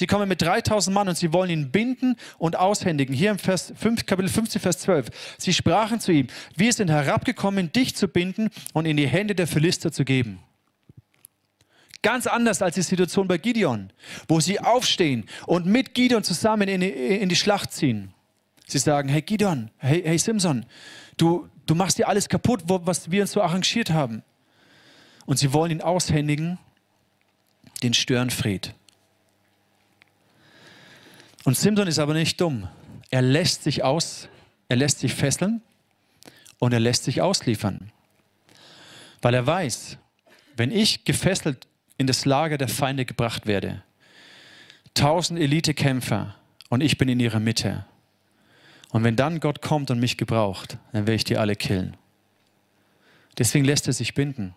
Sie 0.00 0.06
kommen 0.06 0.30
mit 0.30 0.40
3000 0.40 0.94
Mann 0.94 1.10
und 1.10 1.18
sie 1.18 1.30
wollen 1.34 1.50
ihn 1.50 1.70
binden 1.70 2.16
und 2.38 2.56
aushändigen. 2.56 3.14
Hier 3.14 3.32
im 3.32 3.38
Vers 3.38 3.74
5, 3.76 4.06
Kapitel 4.06 4.30
15, 4.30 4.58
Vers 4.58 4.78
12. 4.78 5.10
Sie 5.36 5.52
sprachen 5.52 6.00
zu 6.00 6.10
ihm, 6.10 6.28
wir 6.56 6.72
sind 6.72 6.88
herabgekommen, 6.88 7.70
dich 7.70 7.94
zu 7.94 8.08
binden 8.08 8.48
und 8.72 8.86
in 8.86 8.96
die 8.96 9.06
Hände 9.06 9.34
der 9.34 9.46
Philister 9.46 9.92
zu 9.92 10.06
geben. 10.06 10.38
Ganz 12.00 12.26
anders 12.26 12.62
als 12.62 12.76
die 12.76 12.82
Situation 12.82 13.28
bei 13.28 13.36
Gideon, 13.36 13.92
wo 14.26 14.40
sie 14.40 14.58
aufstehen 14.58 15.26
und 15.46 15.66
mit 15.66 15.92
Gideon 15.92 16.24
zusammen 16.24 16.66
in 16.68 16.80
die, 16.80 16.88
in 16.88 17.28
die 17.28 17.36
Schlacht 17.36 17.70
ziehen. 17.70 18.14
Sie 18.66 18.78
sagen, 18.78 19.10
hey 19.10 19.20
Gideon, 19.20 19.70
hey, 19.76 20.02
hey 20.02 20.16
Simson, 20.16 20.64
du, 21.18 21.46
du 21.66 21.74
machst 21.74 21.98
dir 21.98 22.08
alles 22.08 22.26
kaputt, 22.30 22.62
was 22.64 23.10
wir 23.10 23.20
uns 23.20 23.32
so 23.32 23.42
arrangiert 23.42 23.90
haben. 23.90 24.22
Und 25.26 25.38
sie 25.38 25.52
wollen 25.52 25.70
ihn 25.70 25.82
aushändigen, 25.82 26.58
den 27.82 27.92
Störenfried. 27.92 28.74
Und 31.50 31.56
Simson 31.56 31.88
ist 31.88 31.98
aber 31.98 32.14
nicht 32.14 32.40
dumm. 32.40 32.68
Er 33.10 33.22
lässt 33.22 33.64
sich 33.64 33.82
aus, 33.82 34.28
er 34.68 34.76
lässt 34.76 35.00
sich 35.00 35.12
fesseln 35.12 35.62
und 36.60 36.72
er 36.72 36.78
lässt 36.78 37.02
sich 37.02 37.22
ausliefern. 37.22 37.90
Weil 39.20 39.34
er 39.34 39.48
weiß, 39.48 39.98
wenn 40.56 40.70
ich 40.70 41.04
gefesselt 41.04 41.66
in 41.98 42.06
das 42.06 42.24
Lager 42.24 42.56
der 42.56 42.68
Feinde 42.68 43.04
gebracht 43.04 43.48
werde, 43.48 43.82
tausend 44.94 45.40
Elitekämpfer 45.40 46.36
und 46.68 46.82
ich 46.82 46.98
bin 46.98 47.08
in 47.08 47.18
ihrer 47.18 47.40
Mitte, 47.40 47.84
und 48.90 49.02
wenn 49.02 49.16
dann 49.16 49.40
Gott 49.40 49.60
kommt 49.60 49.90
und 49.90 49.98
mich 49.98 50.16
gebraucht, 50.16 50.78
dann 50.92 51.08
werde 51.08 51.16
ich 51.16 51.24
die 51.24 51.36
alle 51.36 51.56
killen. 51.56 51.96
Deswegen 53.38 53.64
lässt 53.64 53.88
er 53.88 53.92
sich 53.92 54.14
binden. 54.14 54.54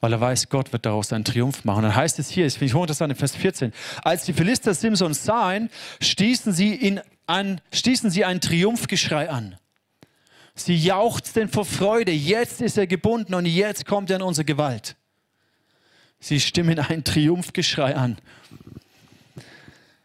Weil 0.00 0.12
er 0.12 0.20
weiß, 0.20 0.48
Gott 0.48 0.72
wird 0.72 0.86
daraus 0.86 1.12
einen 1.12 1.24
Triumph 1.24 1.64
machen. 1.64 1.82
Dann 1.82 1.94
heißt 1.94 2.18
es 2.18 2.30
hier, 2.30 2.44
das 2.44 2.54
finde 2.54 2.66
ich 2.66 2.74
hochinteressant, 2.74 3.12
in 3.12 3.18
Vers 3.18 3.34
14, 3.34 3.72
als 4.02 4.24
die 4.24 4.32
Philister 4.32 4.74
Simson 4.74 5.14
sahen, 5.14 5.70
stießen 6.00 6.52
sie, 6.52 6.74
in 6.74 7.00
ein, 7.26 7.60
stießen 7.72 8.10
sie 8.10 8.24
ein 8.24 8.40
Triumphgeschrei 8.40 9.28
an. 9.28 9.56
Sie 10.54 10.76
jauchzten 10.76 11.48
vor 11.48 11.64
Freude, 11.64 12.12
jetzt 12.12 12.60
ist 12.60 12.78
er 12.78 12.86
gebunden 12.86 13.34
und 13.34 13.46
jetzt 13.46 13.86
kommt 13.86 14.10
er 14.10 14.16
in 14.16 14.22
unsere 14.22 14.44
Gewalt. 14.44 14.96
Sie 16.20 16.40
stimmen 16.40 16.78
ein 16.78 17.04
Triumphgeschrei 17.04 17.94
an. 17.94 18.18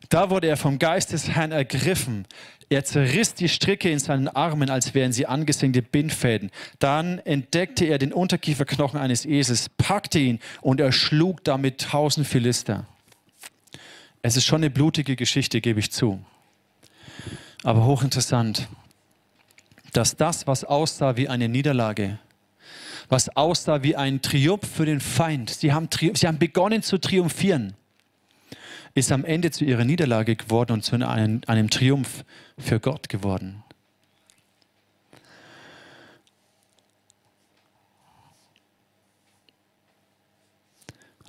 Da 0.10 0.30
wurde 0.30 0.48
er 0.48 0.58
vom 0.58 0.78
Geist 0.78 1.12
des 1.12 1.30
Herrn 1.30 1.52
ergriffen. 1.52 2.28
Er 2.70 2.86
zerriss 2.86 3.34
die 3.34 3.50
Stricke 3.50 3.90
in 3.90 4.00
seinen 4.00 4.28
Armen, 4.28 4.70
als 4.70 4.94
wären 4.94 5.14
sie 5.14 5.26
angesengte 5.26 5.82
Bindfäden. 5.82 6.52
Dann 6.80 7.20
entdeckte 7.20 7.86
er 7.86 7.98
den 7.98 8.14
Unterkieferknochen 8.14 9.00
eines 9.00 9.26
Esels, 9.26 9.70
packte 9.70 10.20
ihn 10.20 10.40
und 10.62 10.80
erschlug 10.80 11.44
damit 11.44 11.82
tausend 11.82 12.28
Philister. 12.28 12.86
Es 14.22 14.38
ist 14.38 14.46
schon 14.46 14.62
eine 14.62 14.70
blutige 14.70 15.16
Geschichte, 15.16 15.62
gebe 15.62 15.80
ich 15.80 15.92
zu. 15.92 16.24
Aber 17.64 17.86
hochinteressant, 17.86 18.68
dass 19.92 20.16
das, 20.16 20.48
was 20.48 20.64
aussah 20.64 21.18
wie 21.18 21.30
eine 21.30 21.50
Niederlage, 21.50 22.20
was 23.10 23.36
aussah 23.36 23.84
wie 23.84 23.96
ein 23.96 24.22
Triumph 24.22 24.68
für 24.68 24.86
den 24.86 25.02
Feind, 25.02 25.50
sie 25.50 25.74
haben, 25.74 25.90
sie 26.14 26.28
haben 26.28 26.40
begonnen 26.40 26.82
zu 26.82 26.98
triumphieren 26.98 27.76
ist 28.96 29.12
am 29.12 29.26
Ende 29.26 29.52
zu 29.52 29.66
ihrer 29.66 29.86
Niederlage 29.86 30.36
geworden 30.36 30.74
und 30.74 30.84
zu 30.84 30.96
einem, 30.96 31.42
einem 31.48 31.70
Triumph 31.70 32.24
für 32.58 32.80
Gott 32.80 33.10
geworden. 33.10 33.64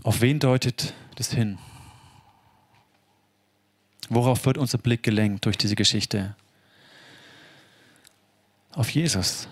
Auf 0.03 0.21
wen 0.21 0.39
deutet 0.39 0.93
das 1.17 1.33
hin? 1.33 1.59
Worauf 4.11 4.45
wird 4.45 4.59
unser 4.59 4.77
Blick 4.77 5.03
gelenkt 5.03 5.47
durch 5.47 5.57
diese 5.57 5.77
Geschichte? 5.77 6.37
Auf 8.73 8.91
Jesus. 8.91 9.49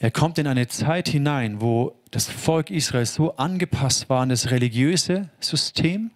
Er 0.00 0.10
kommt 0.10 0.38
in 0.38 0.48
eine 0.48 0.66
Zeit 0.66 1.08
hinein, 1.08 1.60
wo 1.60 1.94
das 2.12 2.28
Volk 2.28 2.70
Israel 2.70 3.06
so 3.06 3.36
angepasst 3.36 4.08
war 4.08 4.20
an 4.20 4.28
das 4.28 4.50
religiöse 4.50 5.30
System 5.40 6.10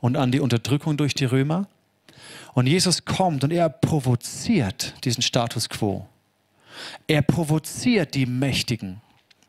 und 0.00 0.16
an 0.16 0.30
die 0.30 0.40
Unterdrückung 0.40 0.96
durch 0.96 1.12
die 1.14 1.24
Römer. 1.24 1.66
Und 2.54 2.68
Jesus 2.68 3.04
kommt 3.04 3.42
und 3.42 3.50
er 3.50 3.68
provoziert 3.68 4.94
diesen 5.04 5.22
Status 5.22 5.68
quo. 5.68 6.06
Er 7.08 7.22
provoziert 7.22 8.14
die 8.14 8.26
Mächtigen, 8.26 9.00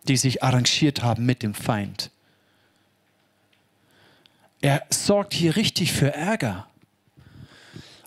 die 0.07 0.17
sich 0.17 0.41
arrangiert 0.41 1.03
haben 1.03 1.25
mit 1.25 1.43
dem 1.43 1.53
Feind. 1.53 2.09
Er 4.61 4.83
sorgt 4.89 5.36
hier 5.36 5.55
richtig 5.55 5.93
für 5.93 6.11
Ärger. 6.13 6.67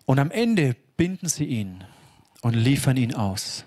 Und 0.05 0.19
am 0.19 0.33
Ende 0.33 0.75
binden 0.97 1.29
sie 1.29 1.45
ihn 1.45 1.85
und 2.41 2.55
liefern 2.55 2.97
ihn 2.97 3.15
aus. 3.15 3.65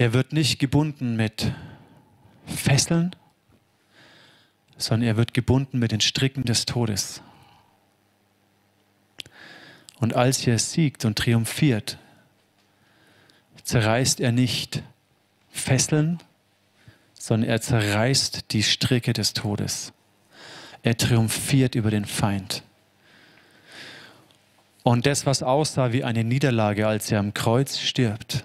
Er 0.00 0.12
wird 0.12 0.32
nicht 0.32 0.60
gebunden 0.60 1.16
mit 1.16 1.52
Fesseln, 2.46 3.16
sondern 4.76 5.08
er 5.08 5.16
wird 5.16 5.34
gebunden 5.34 5.80
mit 5.80 5.90
den 5.90 6.00
Stricken 6.00 6.44
des 6.44 6.66
Todes. 6.66 7.20
Und 9.98 10.14
als 10.14 10.46
er 10.46 10.60
siegt 10.60 11.04
und 11.04 11.18
triumphiert, 11.18 11.98
zerreißt 13.64 14.20
er 14.20 14.30
nicht 14.30 14.84
Fesseln, 15.50 16.20
sondern 17.14 17.50
er 17.50 17.60
zerreißt 17.60 18.52
die 18.52 18.62
Stricke 18.62 19.12
des 19.12 19.32
Todes. 19.34 19.92
Er 20.84 20.96
triumphiert 20.96 21.74
über 21.74 21.90
den 21.90 22.04
Feind. 22.04 22.62
Und 24.84 25.06
das, 25.06 25.26
was 25.26 25.42
aussah 25.42 25.90
wie 25.90 26.04
eine 26.04 26.22
Niederlage, 26.22 26.86
als 26.86 27.10
er 27.10 27.18
am 27.18 27.34
Kreuz 27.34 27.80
stirbt, 27.80 28.44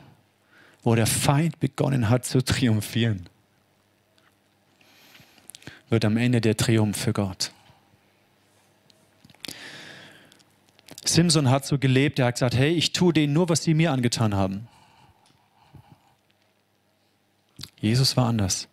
wo 0.84 0.96
der 0.96 1.08
Feind 1.08 1.60
begonnen 1.60 2.10
hat 2.10 2.26
zu 2.26 2.44
triumphieren, 2.44 3.30
wird 5.90 6.06
am 6.06 6.18
Ende 6.18 6.42
der 6.42 6.58
Triumph 6.58 6.98
für 6.98 7.14
Gott. 7.14 7.52
Simson 11.06 11.50
hat 11.50 11.66
so 11.66 11.78
gelebt, 11.78 12.20
er 12.20 12.28
hat 12.28 12.36
gesagt, 12.36 12.56
hey, 12.56 12.72
ich 12.72 12.92
tue 12.94 13.14
denen 13.14 13.34
nur, 13.34 13.50
was 13.50 13.64
sie 13.64 13.74
mir 13.74 13.92
angetan 13.92 14.34
haben. 14.34 14.68
Jesus 17.80 18.16
war 18.16 18.28
anders. 18.28 18.68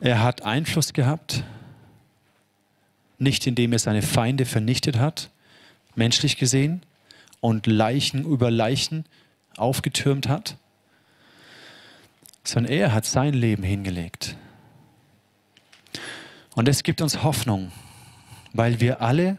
Er 0.00 0.22
hat 0.22 0.42
Einfluss 0.42 0.92
gehabt, 0.92 1.44
nicht 3.18 3.46
indem 3.46 3.72
er 3.72 3.78
seine 3.78 4.02
Feinde 4.02 4.44
vernichtet 4.44 4.98
hat, 4.98 5.30
menschlich 5.94 6.36
gesehen, 6.36 6.82
und 7.46 7.68
Leichen 7.68 8.24
über 8.24 8.50
Leichen 8.50 9.04
aufgetürmt 9.56 10.28
hat, 10.28 10.56
sondern 12.42 12.72
er 12.72 12.92
hat 12.92 13.04
sein 13.04 13.34
Leben 13.34 13.62
hingelegt. 13.62 14.36
Und 16.56 16.66
es 16.66 16.82
gibt 16.82 17.00
uns 17.00 17.22
Hoffnung, 17.22 17.70
weil 18.52 18.80
wir 18.80 19.00
alle, 19.00 19.38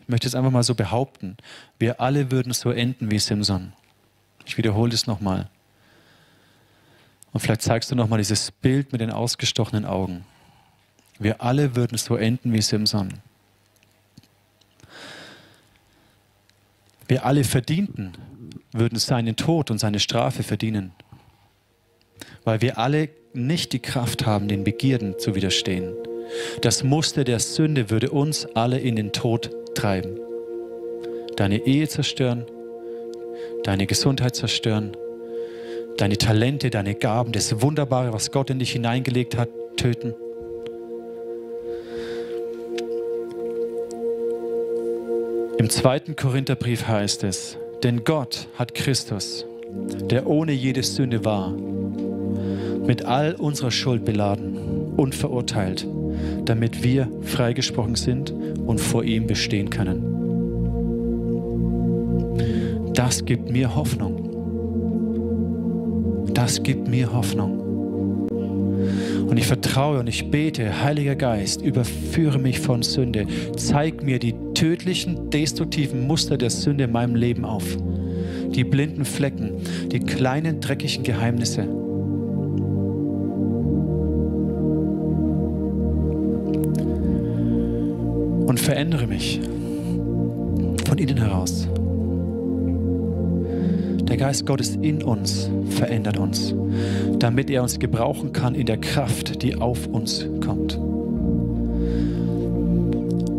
ich 0.00 0.08
möchte 0.08 0.26
es 0.26 0.34
einfach 0.34 0.50
mal 0.50 0.64
so 0.64 0.74
behaupten, 0.74 1.36
wir 1.78 2.00
alle 2.00 2.32
würden 2.32 2.52
so 2.52 2.72
enden 2.72 3.12
wie 3.12 3.20
Simson. 3.20 3.72
Ich 4.44 4.58
wiederhole 4.58 4.92
es 4.92 5.06
nochmal. 5.06 5.48
Und 7.32 7.38
vielleicht 7.38 7.62
zeigst 7.62 7.88
du 7.92 7.94
nochmal 7.94 8.18
dieses 8.18 8.50
Bild 8.50 8.90
mit 8.90 9.00
den 9.00 9.12
ausgestochenen 9.12 9.84
Augen. 9.84 10.24
Wir 11.20 11.40
alle 11.40 11.76
würden 11.76 11.98
so 11.98 12.16
enden 12.16 12.52
wie 12.52 12.62
Simson. 12.62 13.20
Wir 17.12 17.26
alle 17.26 17.44
verdienten, 17.44 18.12
würden 18.72 18.98
seinen 18.98 19.36
Tod 19.36 19.70
und 19.70 19.76
seine 19.76 20.00
Strafe 20.00 20.42
verdienen. 20.42 20.92
weil 22.44 22.62
wir 22.62 22.78
alle 22.78 23.10
nicht 23.34 23.74
die 23.74 23.80
Kraft 23.80 24.24
haben, 24.24 24.48
den 24.48 24.64
Begierden 24.64 25.18
zu 25.18 25.34
widerstehen. 25.34 25.92
Das 26.62 26.82
Muster 26.82 27.24
der 27.24 27.38
Sünde 27.38 27.90
würde 27.90 28.08
uns 28.08 28.46
alle 28.54 28.78
in 28.78 28.96
den 28.96 29.12
Tod 29.12 29.50
treiben. 29.74 30.18
Deine 31.36 31.66
Ehe 31.66 31.86
zerstören, 31.86 32.46
deine 33.62 33.86
Gesundheit 33.86 34.34
zerstören, 34.34 34.96
deine 35.98 36.16
Talente, 36.16 36.70
deine 36.70 36.94
Gaben, 36.94 37.32
das 37.32 37.60
Wunderbare, 37.60 38.14
was 38.14 38.30
Gott 38.30 38.48
in 38.48 38.58
dich 38.58 38.72
hineingelegt 38.72 39.36
hat, 39.36 39.50
töten. 39.76 40.14
Im 45.62 45.70
zweiten 45.70 46.16
Korintherbrief 46.16 46.88
heißt 46.88 47.22
es, 47.22 47.56
denn 47.84 48.02
Gott 48.02 48.48
hat 48.56 48.74
Christus, 48.74 49.46
der 50.10 50.26
ohne 50.26 50.50
jede 50.50 50.82
Sünde 50.82 51.24
war, 51.24 51.52
mit 51.52 53.04
all 53.04 53.36
unserer 53.36 53.70
Schuld 53.70 54.04
beladen 54.04 54.58
und 54.96 55.14
verurteilt, 55.14 55.86
damit 56.46 56.82
wir 56.82 57.08
freigesprochen 57.22 57.94
sind 57.94 58.32
und 58.66 58.80
vor 58.80 59.04
ihm 59.04 59.28
bestehen 59.28 59.70
können. 59.70 60.02
Das 62.92 63.24
gibt 63.24 63.48
mir 63.48 63.76
Hoffnung. 63.76 64.30
Das 66.34 66.60
gibt 66.64 66.88
mir 66.88 67.12
Hoffnung. 67.12 67.61
Und 69.32 69.38
ich 69.38 69.46
vertraue 69.46 69.98
und 69.98 70.08
ich 70.10 70.30
bete, 70.30 70.82
Heiliger 70.82 71.16
Geist, 71.16 71.62
überführe 71.62 72.38
mich 72.38 72.60
von 72.60 72.82
Sünde. 72.82 73.26
Zeig 73.56 74.02
mir 74.02 74.18
die 74.18 74.34
tödlichen, 74.52 75.30
destruktiven 75.30 76.06
Muster 76.06 76.36
der 76.36 76.50
Sünde 76.50 76.84
in 76.84 76.92
meinem 76.92 77.14
Leben 77.14 77.46
auf. 77.46 77.64
Die 78.50 78.62
blinden 78.62 79.06
Flecken, 79.06 79.52
die 79.90 80.00
kleinen, 80.00 80.60
dreckigen 80.60 81.02
Geheimnisse. 81.02 81.62
Und 88.46 88.60
verändere 88.60 89.06
mich 89.06 89.40
von 90.84 90.98
innen 90.98 91.16
heraus. 91.16 91.66
Der 94.02 94.18
Geist 94.18 94.44
Gottes 94.44 94.76
in 94.82 95.02
uns 95.02 95.48
verändert 95.70 96.18
uns, 96.18 96.54
damit 97.22 97.50
er 97.50 97.62
uns 97.62 97.78
gebrauchen 97.78 98.32
kann 98.32 98.54
in 98.54 98.66
der 98.66 98.78
Kraft, 98.78 99.42
die 99.42 99.54
auf 99.54 99.86
uns 99.86 100.26
kommt. 100.44 100.78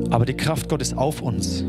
Aber 0.09 0.25
die 0.25 0.35
Kraft 0.35 0.69
Gottes 0.69 0.95
auf 0.95 1.21
uns, 1.21 1.65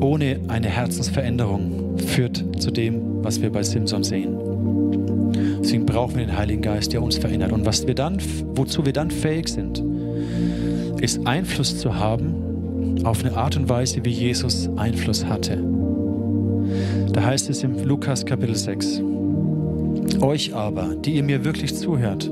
ohne 0.00 0.40
eine 0.48 0.68
Herzensveränderung, 0.68 1.98
führt 1.98 2.44
zu 2.58 2.70
dem, 2.70 3.22
was 3.22 3.42
wir 3.42 3.50
bei 3.50 3.62
Simson 3.62 4.04
sehen. 4.04 4.38
Deswegen 5.60 5.84
brauchen 5.84 6.16
wir 6.16 6.26
den 6.26 6.36
Heiligen 6.36 6.62
Geist, 6.62 6.92
der 6.92 7.02
uns 7.02 7.18
verändert. 7.18 7.52
Und 7.52 7.66
was 7.66 7.86
wir 7.86 7.94
dann, 7.94 8.18
wozu 8.54 8.86
wir 8.86 8.92
dann 8.92 9.10
fähig 9.10 9.48
sind, 9.48 9.82
ist 11.00 11.26
Einfluss 11.26 11.78
zu 11.78 11.94
haben 11.94 13.02
auf 13.04 13.22
eine 13.22 13.36
Art 13.36 13.56
und 13.56 13.68
Weise, 13.68 14.04
wie 14.04 14.10
Jesus 14.10 14.70
Einfluss 14.76 15.26
hatte. 15.26 15.58
Da 17.12 17.22
heißt 17.22 17.50
es 17.50 17.62
im 17.62 17.84
Lukas 17.84 18.24
Kapitel 18.24 18.54
6, 18.54 19.02
euch 20.24 20.54
aber, 20.54 20.94
die 20.96 21.16
ihr 21.16 21.22
mir 21.22 21.44
wirklich 21.44 21.74
zuhört, 21.74 22.30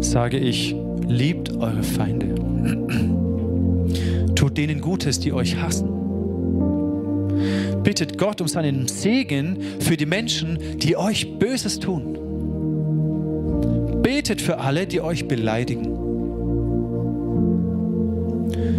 sage 0.00 0.38
ich, 0.38 0.76
liebt 1.08 1.56
eure 1.56 1.82
Feinde. 1.82 2.34
Tut 4.34 4.56
denen 4.56 4.80
Gutes, 4.80 5.18
die 5.18 5.32
euch 5.32 5.56
hassen. 5.56 5.88
Bittet 7.82 8.18
Gott 8.18 8.40
um 8.40 8.48
seinen 8.48 8.86
Segen 8.86 9.58
für 9.80 9.96
die 9.96 10.06
Menschen, 10.06 10.58
die 10.78 10.96
euch 10.96 11.38
Böses 11.38 11.80
tun. 11.80 12.18
Betet 14.02 14.40
für 14.40 14.58
alle, 14.58 14.86
die 14.86 15.00
euch 15.00 15.26
beleidigen. 15.26 15.96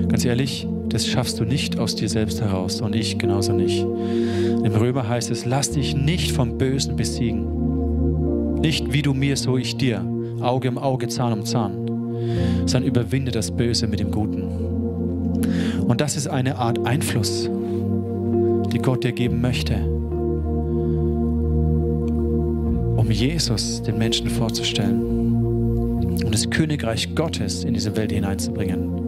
Ganz 0.08 0.26
ehrlich, 0.26 0.68
das 0.90 1.08
schaffst 1.08 1.40
du 1.40 1.46
nicht 1.46 1.80
aus 1.80 1.96
dir 1.96 2.10
selbst 2.10 2.42
heraus 2.42 2.82
und 2.82 2.96
ich 2.96 3.18
genauso 3.18 3.54
nicht. 3.54 3.82
Im 3.82 4.74
Römer 4.76 5.08
heißt 5.08 5.32
es, 5.32 5.46
lass 5.46 5.72
dich 5.72 5.96
nicht 5.96 6.32
vom 6.32 6.58
Bösen 6.58 6.96
besiegen. 6.96 7.51
Nicht 8.62 8.94
wie 8.94 9.02
du 9.02 9.14
mir, 9.16 9.36
so 9.38 9.58
ich 9.58 9.76
dir. 9.76 10.06
Auge 10.40 10.70
um 10.70 10.78
Auge, 10.78 11.08
Zahn 11.08 11.34
um 11.34 11.46
Zahn. 11.46 11.74
Sondern 12.68 12.84
überwinde 12.84 13.32
das 13.32 13.50
Böse 13.50 13.88
mit 13.88 14.00
dem 14.00 14.12
Guten. 14.12 14.44
Und 15.88 16.00
das 16.00 16.16
ist 16.16 16.28
eine 16.28 16.58
Art 16.58 16.86
Einfluss, 16.86 17.50
die 18.72 18.78
Gott 18.78 19.04
dir 19.04 19.12
geben 19.12 19.42
möchte, 19.42 19.76
um 22.96 23.10
Jesus 23.10 23.82
den 23.82 23.98
Menschen 23.98 24.30
vorzustellen 24.30 25.02
und 26.24 26.32
das 26.32 26.48
Königreich 26.50 27.16
Gottes 27.16 27.64
in 27.64 27.74
diese 27.74 27.98
Welt 27.98 28.12
hineinzubringen. 28.12 29.02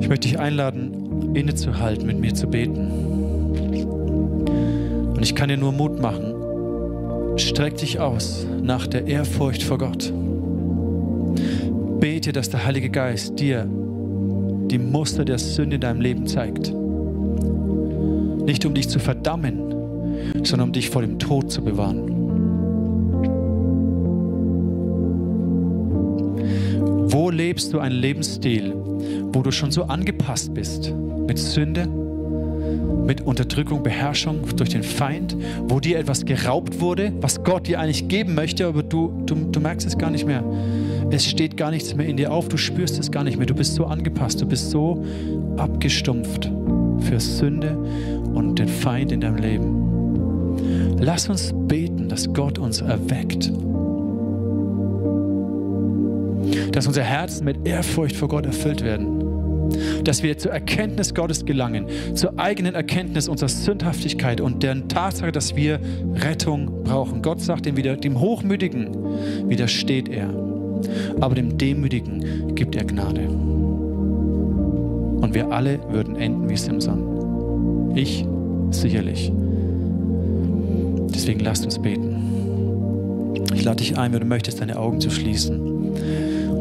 Ich 0.00 0.08
möchte 0.08 0.28
dich 0.28 0.38
einladen, 0.38 1.34
innezuhalten, 1.34 2.06
mit 2.06 2.20
mir 2.20 2.32
zu 2.32 2.46
beten. 2.46 2.92
Und 5.10 5.22
ich 5.22 5.34
kann 5.34 5.48
dir 5.48 5.56
nur 5.56 5.72
Mut 5.72 6.00
machen. 6.00 6.35
Streck 7.36 7.76
dich 7.76 8.00
aus 8.00 8.46
nach 8.62 8.86
der 8.86 9.06
Ehrfurcht 9.06 9.62
vor 9.62 9.78
Gott. 9.78 10.12
Bete, 12.00 12.32
dass 12.32 12.48
der 12.48 12.64
Heilige 12.64 12.88
Geist 12.88 13.38
dir 13.38 13.68
die 14.70 14.78
Muster 14.78 15.24
der 15.24 15.38
Sünde 15.38 15.76
in 15.76 15.80
deinem 15.80 16.00
Leben 16.00 16.26
zeigt. 16.26 16.72
Nicht 18.44 18.64
um 18.64 18.74
dich 18.74 18.88
zu 18.88 18.98
verdammen, 18.98 19.58
sondern 20.44 20.68
um 20.68 20.72
dich 20.72 20.88
vor 20.88 21.02
dem 21.02 21.18
Tod 21.18 21.50
zu 21.50 21.62
bewahren. 21.62 22.12
Wo 27.10 27.30
lebst 27.30 27.72
du 27.72 27.78
einen 27.78 27.96
Lebensstil, 27.96 28.74
wo 29.32 29.42
du 29.42 29.50
schon 29.50 29.70
so 29.70 29.84
angepasst 29.84 30.54
bist 30.54 30.92
mit 31.26 31.38
Sünde, 31.38 31.86
mit 33.06 33.20
Unterdrückung, 33.20 33.82
Beherrschung 33.82 34.40
durch 34.56 34.70
den 34.70 34.82
Feind, 34.82 35.36
wo 35.68 35.80
dir 35.80 35.98
etwas 35.98 36.24
geraubt 36.24 36.80
wurde, 36.80 37.12
was 37.20 37.42
Gott 37.44 37.66
dir 37.66 37.80
eigentlich 37.80 38.08
geben 38.08 38.34
möchte, 38.34 38.66
aber 38.66 38.82
du, 38.82 39.22
du, 39.26 39.34
du 39.34 39.60
merkst 39.60 39.86
es 39.86 39.96
gar 39.96 40.10
nicht 40.10 40.26
mehr. 40.26 40.42
Es 41.10 41.24
steht 41.24 41.56
gar 41.56 41.70
nichts 41.70 41.94
mehr 41.94 42.06
in 42.06 42.16
dir 42.16 42.32
auf, 42.32 42.48
du 42.48 42.56
spürst 42.56 42.98
es 42.98 43.10
gar 43.10 43.22
nicht 43.22 43.38
mehr. 43.38 43.46
Du 43.46 43.54
bist 43.54 43.74
so 43.74 43.84
angepasst, 43.86 44.40
du 44.40 44.46
bist 44.46 44.70
so 44.70 45.04
abgestumpft 45.56 46.50
für 47.00 47.20
Sünde 47.20 47.78
und 48.34 48.58
den 48.58 48.68
Feind 48.68 49.12
in 49.12 49.20
deinem 49.20 49.36
Leben. 49.36 50.96
Lass 50.98 51.28
uns 51.28 51.54
beten, 51.68 52.08
dass 52.08 52.32
Gott 52.32 52.58
uns 52.58 52.80
erweckt 52.80 53.52
dass 56.72 56.86
unsere 56.86 57.06
Herzen 57.06 57.46
mit 57.46 57.66
Ehrfurcht 57.66 58.16
vor 58.16 58.28
Gott 58.28 58.44
erfüllt 58.44 58.84
werden. 58.84 59.35
Dass 60.04 60.22
wir 60.22 60.38
zur 60.38 60.52
Erkenntnis 60.52 61.14
Gottes 61.14 61.44
gelangen, 61.44 61.86
zur 62.14 62.38
eigenen 62.38 62.74
Erkenntnis 62.74 63.28
unserer 63.28 63.48
Sündhaftigkeit 63.48 64.40
und 64.40 64.62
der 64.62 64.86
Tatsache, 64.88 65.32
dass 65.32 65.56
wir 65.56 65.80
Rettung 66.14 66.84
brauchen. 66.84 67.22
Gott 67.22 67.40
sagt 67.40 67.66
dem, 67.66 67.76
wieder, 67.76 67.96
dem 67.96 68.20
Hochmütigen 68.20 68.88
widersteht 69.48 70.08
er, 70.08 70.28
aber 71.20 71.34
dem 71.34 71.58
Demütigen 71.58 72.54
gibt 72.54 72.76
er 72.76 72.84
Gnade. 72.84 73.28
Und 75.20 75.34
wir 75.34 75.50
alle 75.50 75.80
würden 75.90 76.16
enden 76.16 76.48
wie 76.48 76.56
Simson. 76.56 77.92
Ich 77.96 78.24
sicherlich. 78.70 79.32
Deswegen 81.14 81.40
lasst 81.40 81.64
uns 81.64 81.78
beten. 81.78 82.16
Ich 83.54 83.64
lade 83.64 83.76
dich 83.76 83.96
ein, 83.96 84.12
wenn 84.12 84.20
du 84.20 84.26
möchtest, 84.26 84.60
deine 84.60 84.78
Augen 84.78 85.00
zu 85.00 85.10
schließen 85.10 85.58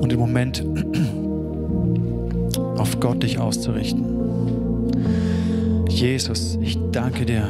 und 0.01 0.14
im 0.14 0.20
Moment 0.20 0.64
auf 2.86 2.99
Gott 2.99 3.23
dich 3.23 3.39
auszurichten. 3.39 4.05
Jesus, 5.89 6.59
ich 6.61 6.77
danke 6.91 7.25
dir, 7.25 7.47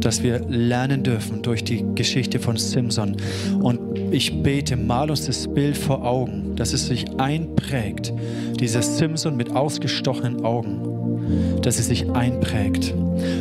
dass 0.00 0.24
wir 0.24 0.40
lernen 0.48 1.04
dürfen 1.04 1.40
durch 1.40 1.62
die 1.62 1.84
Geschichte 1.94 2.40
von 2.40 2.56
Simson. 2.56 3.16
Und 3.60 3.78
ich 4.10 4.42
bete, 4.42 4.76
mal 4.76 5.08
uns 5.08 5.26
das 5.26 5.46
Bild 5.46 5.76
vor 5.76 6.04
Augen, 6.04 6.56
dass 6.56 6.72
es 6.72 6.88
sich 6.88 7.04
einprägt, 7.20 8.12
dieser 8.58 8.82
Simson 8.82 9.36
mit 9.36 9.52
ausgestochenen 9.52 10.44
Augen, 10.44 11.60
dass 11.62 11.78
es 11.78 11.86
sich 11.86 12.10
einprägt, 12.10 12.92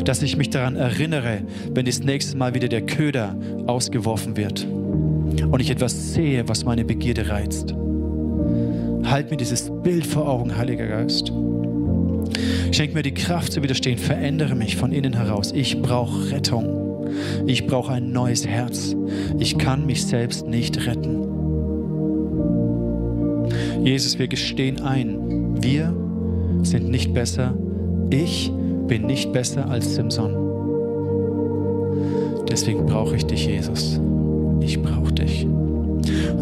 dass 0.05 0.21
ich 0.21 0.37
mich 0.37 0.51
daran 0.51 0.75
erinnere, 0.75 1.39
wenn 1.73 1.87
das 1.87 2.01
nächste 2.01 2.37
Mal 2.37 2.53
wieder 2.53 2.67
der 2.67 2.85
Köder 2.85 3.35
ausgeworfen 3.65 4.37
wird 4.37 4.67
und 5.49 5.59
ich 5.59 5.71
etwas 5.71 6.13
sehe, 6.13 6.47
was 6.47 6.65
meine 6.65 6.85
Begierde 6.85 7.29
reizt. 7.29 7.73
Halt 9.12 9.30
mir 9.30 9.36
dieses 9.36 9.70
Bild 9.84 10.07
vor 10.07 10.26
Augen, 10.26 10.55
Heiliger 10.55 10.88
Geist. 10.88 11.34
Schenk 12.72 12.93
mir 12.93 13.03
die 13.03 13.14
Kraft 13.14 13.51
zu 13.51 13.62
widerstehen. 13.62 13.97
Verändere 13.97 14.55
mich 14.55 14.78
von 14.78 14.93
innen 14.93 15.12
heraus. 15.12 15.51
Ich 15.51 15.82
brauche 15.82 16.32
Rettung. 16.32 17.09
Ich 17.45 17.68
brauche 17.68 17.91
ein 17.91 18.14
neues 18.14 18.47
Herz. 18.47 18.95
Ich 19.38 19.57
kann 19.57 19.86
mich 19.86 20.05
selbst 20.05 20.47
nicht 20.47 20.88
retten. 20.88 21.28
Jesus, 23.84 24.18
wir 24.18 24.30
gestehen 24.30 24.80
ein, 24.80 25.62
wir 25.62 25.93
sind 26.64 26.89
nicht 26.89 27.14
besser. 27.14 27.53
Ich 28.12 28.49
bin 28.88 29.07
nicht 29.07 29.34
besser 29.34 29.70
als 29.70 29.95
Simson. 29.95 30.38
Deswegen 32.49 32.86
brauche 32.86 33.18
ich 33.18 33.26
dich, 33.26 33.45
Jesus. 33.45 33.99
ich 34.62 34.82
brauche 34.82 35.00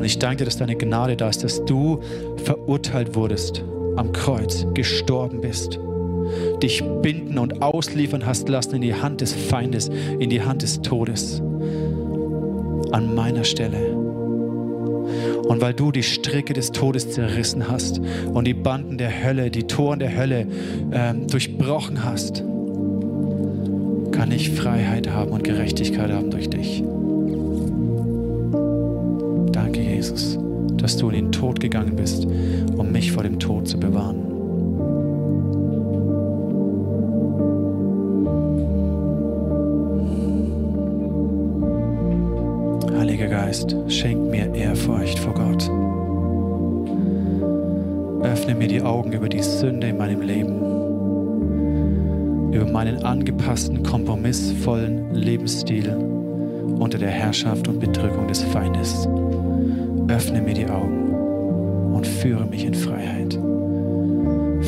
ich 0.10 0.18
danke 0.18 0.38
dir, 0.38 0.45
dass 0.45 0.57
deine 0.57 0.76
Gnade 0.76 1.16
da 1.16 1.30
ist, 1.30 1.43
dass 1.43 1.64
du 1.66 1.99
verurteilt 2.43 3.14
wurdest 3.14 3.64
am 3.95 4.12
Kreuz, 4.12 4.66
gestorben 4.74 5.41
bist, 5.41 5.80
dich 6.64 6.84
binden 7.03 7.38
und 7.38 7.62
ausliefern 7.62 8.26
hast 8.26 8.49
lassen 8.49 8.76
in 8.76 8.82
die 8.82 8.95
Hand 8.95 9.22
des 9.22 9.34
Feindes, 9.34 9.91
in 10.18 10.32
die 10.32 10.41
Hand 10.41 10.64
des 10.64 10.82
Todes, 10.82 11.41
an 12.91 13.14
meiner 13.14 13.43
Stelle. 13.43 13.95
Und 15.47 15.62
weil 15.62 15.76
du 15.76 15.91
die 15.91 16.03
Stricke 16.03 16.53
des 16.53 16.72
Todes 16.72 17.12
zerrissen 17.12 17.70
hast 17.70 18.01
und 18.34 18.45
die 18.45 18.55
Banden 18.55 18.97
der 18.97 19.24
Hölle, 19.24 19.51
die 19.51 19.66
Toren 19.66 19.99
der 19.99 20.18
Hölle 20.18 20.47
ähm, 20.91 21.28
durchbrochen 21.28 22.03
hast, 22.03 22.43
kann 24.12 24.32
ich 24.32 24.49
Freiheit 24.49 25.07
haben 25.12 25.32
und 25.32 25.43
Gerechtigkeit 25.43 26.12
haben 26.12 26.32
durch 26.32 26.49
dich. 26.49 26.84
Dass 30.90 30.98
du 30.98 31.10
in 31.10 31.26
den 31.26 31.32
Tod 31.32 31.60
gegangen 31.60 31.96
bist, 31.96 32.26
um 32.26 32.92
mich 32.92 33.12
vor 33.12 33.22
dem 33.22 33.38
Tod 33.38 33.68
zu 33.68 33.80
bewahren. 33.80 34.26
Heiliger 42.98 43.28
Geist, 43.28 43.76
schenk 43.88 44.32
mir 44.32 44.52
Ehrfurcht 44.56 45.20
vor 45.20 45.36
Gott. 45.36 45.70
Öffne 48.24 48.56
mir 48.56 48.68
die 48.68 48.82
Augen 48.82 49.14
über 49.14 49.30
die 49.30 49.44
Sünde 49.44 49.90
in 49.90 49.98
meinem 49.98 50.22
Leben 50.22 50.56
über 52.52 52.66
meinen 52.66 53.04
angepassten, 53.04 53.84
kompromissvollen 53.84 55.14
Lebensstil 55.14 55.96
unter 56.80 56.98
der 56.98 57.12
Herrschaft 57.12 57.68
und 57.68 57.80
Bedrückung 57.80 58.28
des 58.28 58.42
Feindes. 58.42 59.08
Öffne 60.10 60.41
mir 60.41 60.55
die 60.55 60.68
Augen 60.68 61.14
und 61.93 62.07
führe 62.07 62.45
mich 62.45 62.66
in 62.66 62.74
Freiheit. 62.74 63.34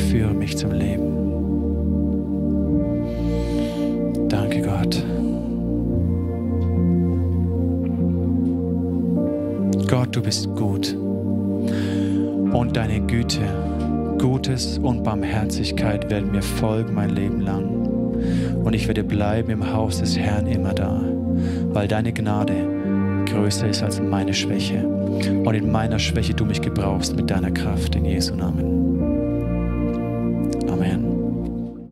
Führe 0.10 0.34
mich 0.36 0.56
zum 0.56 0.72
Leben. 0.72 1.18
Danke 4.30 4.62
Gott. 4.62 5.04
Gott, 9.88 10.16
du 10.16 10.22
bist 10.22 10.48
gut 10.56 10.96
und 12.54 12.78
deine 12.78 13.02
Güte 13.02 13.42
Gutes 14.20 14.78
und 14.78 15.04
Barmherzigkeit 15.04 16.12
werden 16.12 16.32
mir 16.32 16.44
folgen 16.44 16.94
mein 16.94 17.10
Leben 17.10 17.42
lang. 17.42 17.66
Und 18.64 18.74
ich 18.74 18.88
werde 18.88 19.04
bleiben 19.04 19.50
im 19.50 19.74
Haus 19.74 20.00
des 20.00 20.16
Herrn 20.16 20.46
immer 20.46 20.76
da, 20.76 21.02
weil 21.74 21.88
deine 21.88 22.14
Gnade 22.14 22.71
größer 23.32 23.68
ist 23.70 23.82
als 23.82 24.02
meine 24.02 24.34
Schwäche. 24.34 24.86
Und 24.86 25.54
in 25.54 25.72
meiner 25.72 26.00
Schwäche 26.00 26.34
du 26.34 26.46
mich 26.46 26.62
gebrauchst 26.62 27.16
mit 27.16 27.30
deiner 27.30 27.52
Kraft 27.52 27.96
in 27.96 28.06
Jesu 28.06 28.36
Namen. 28.36 28.81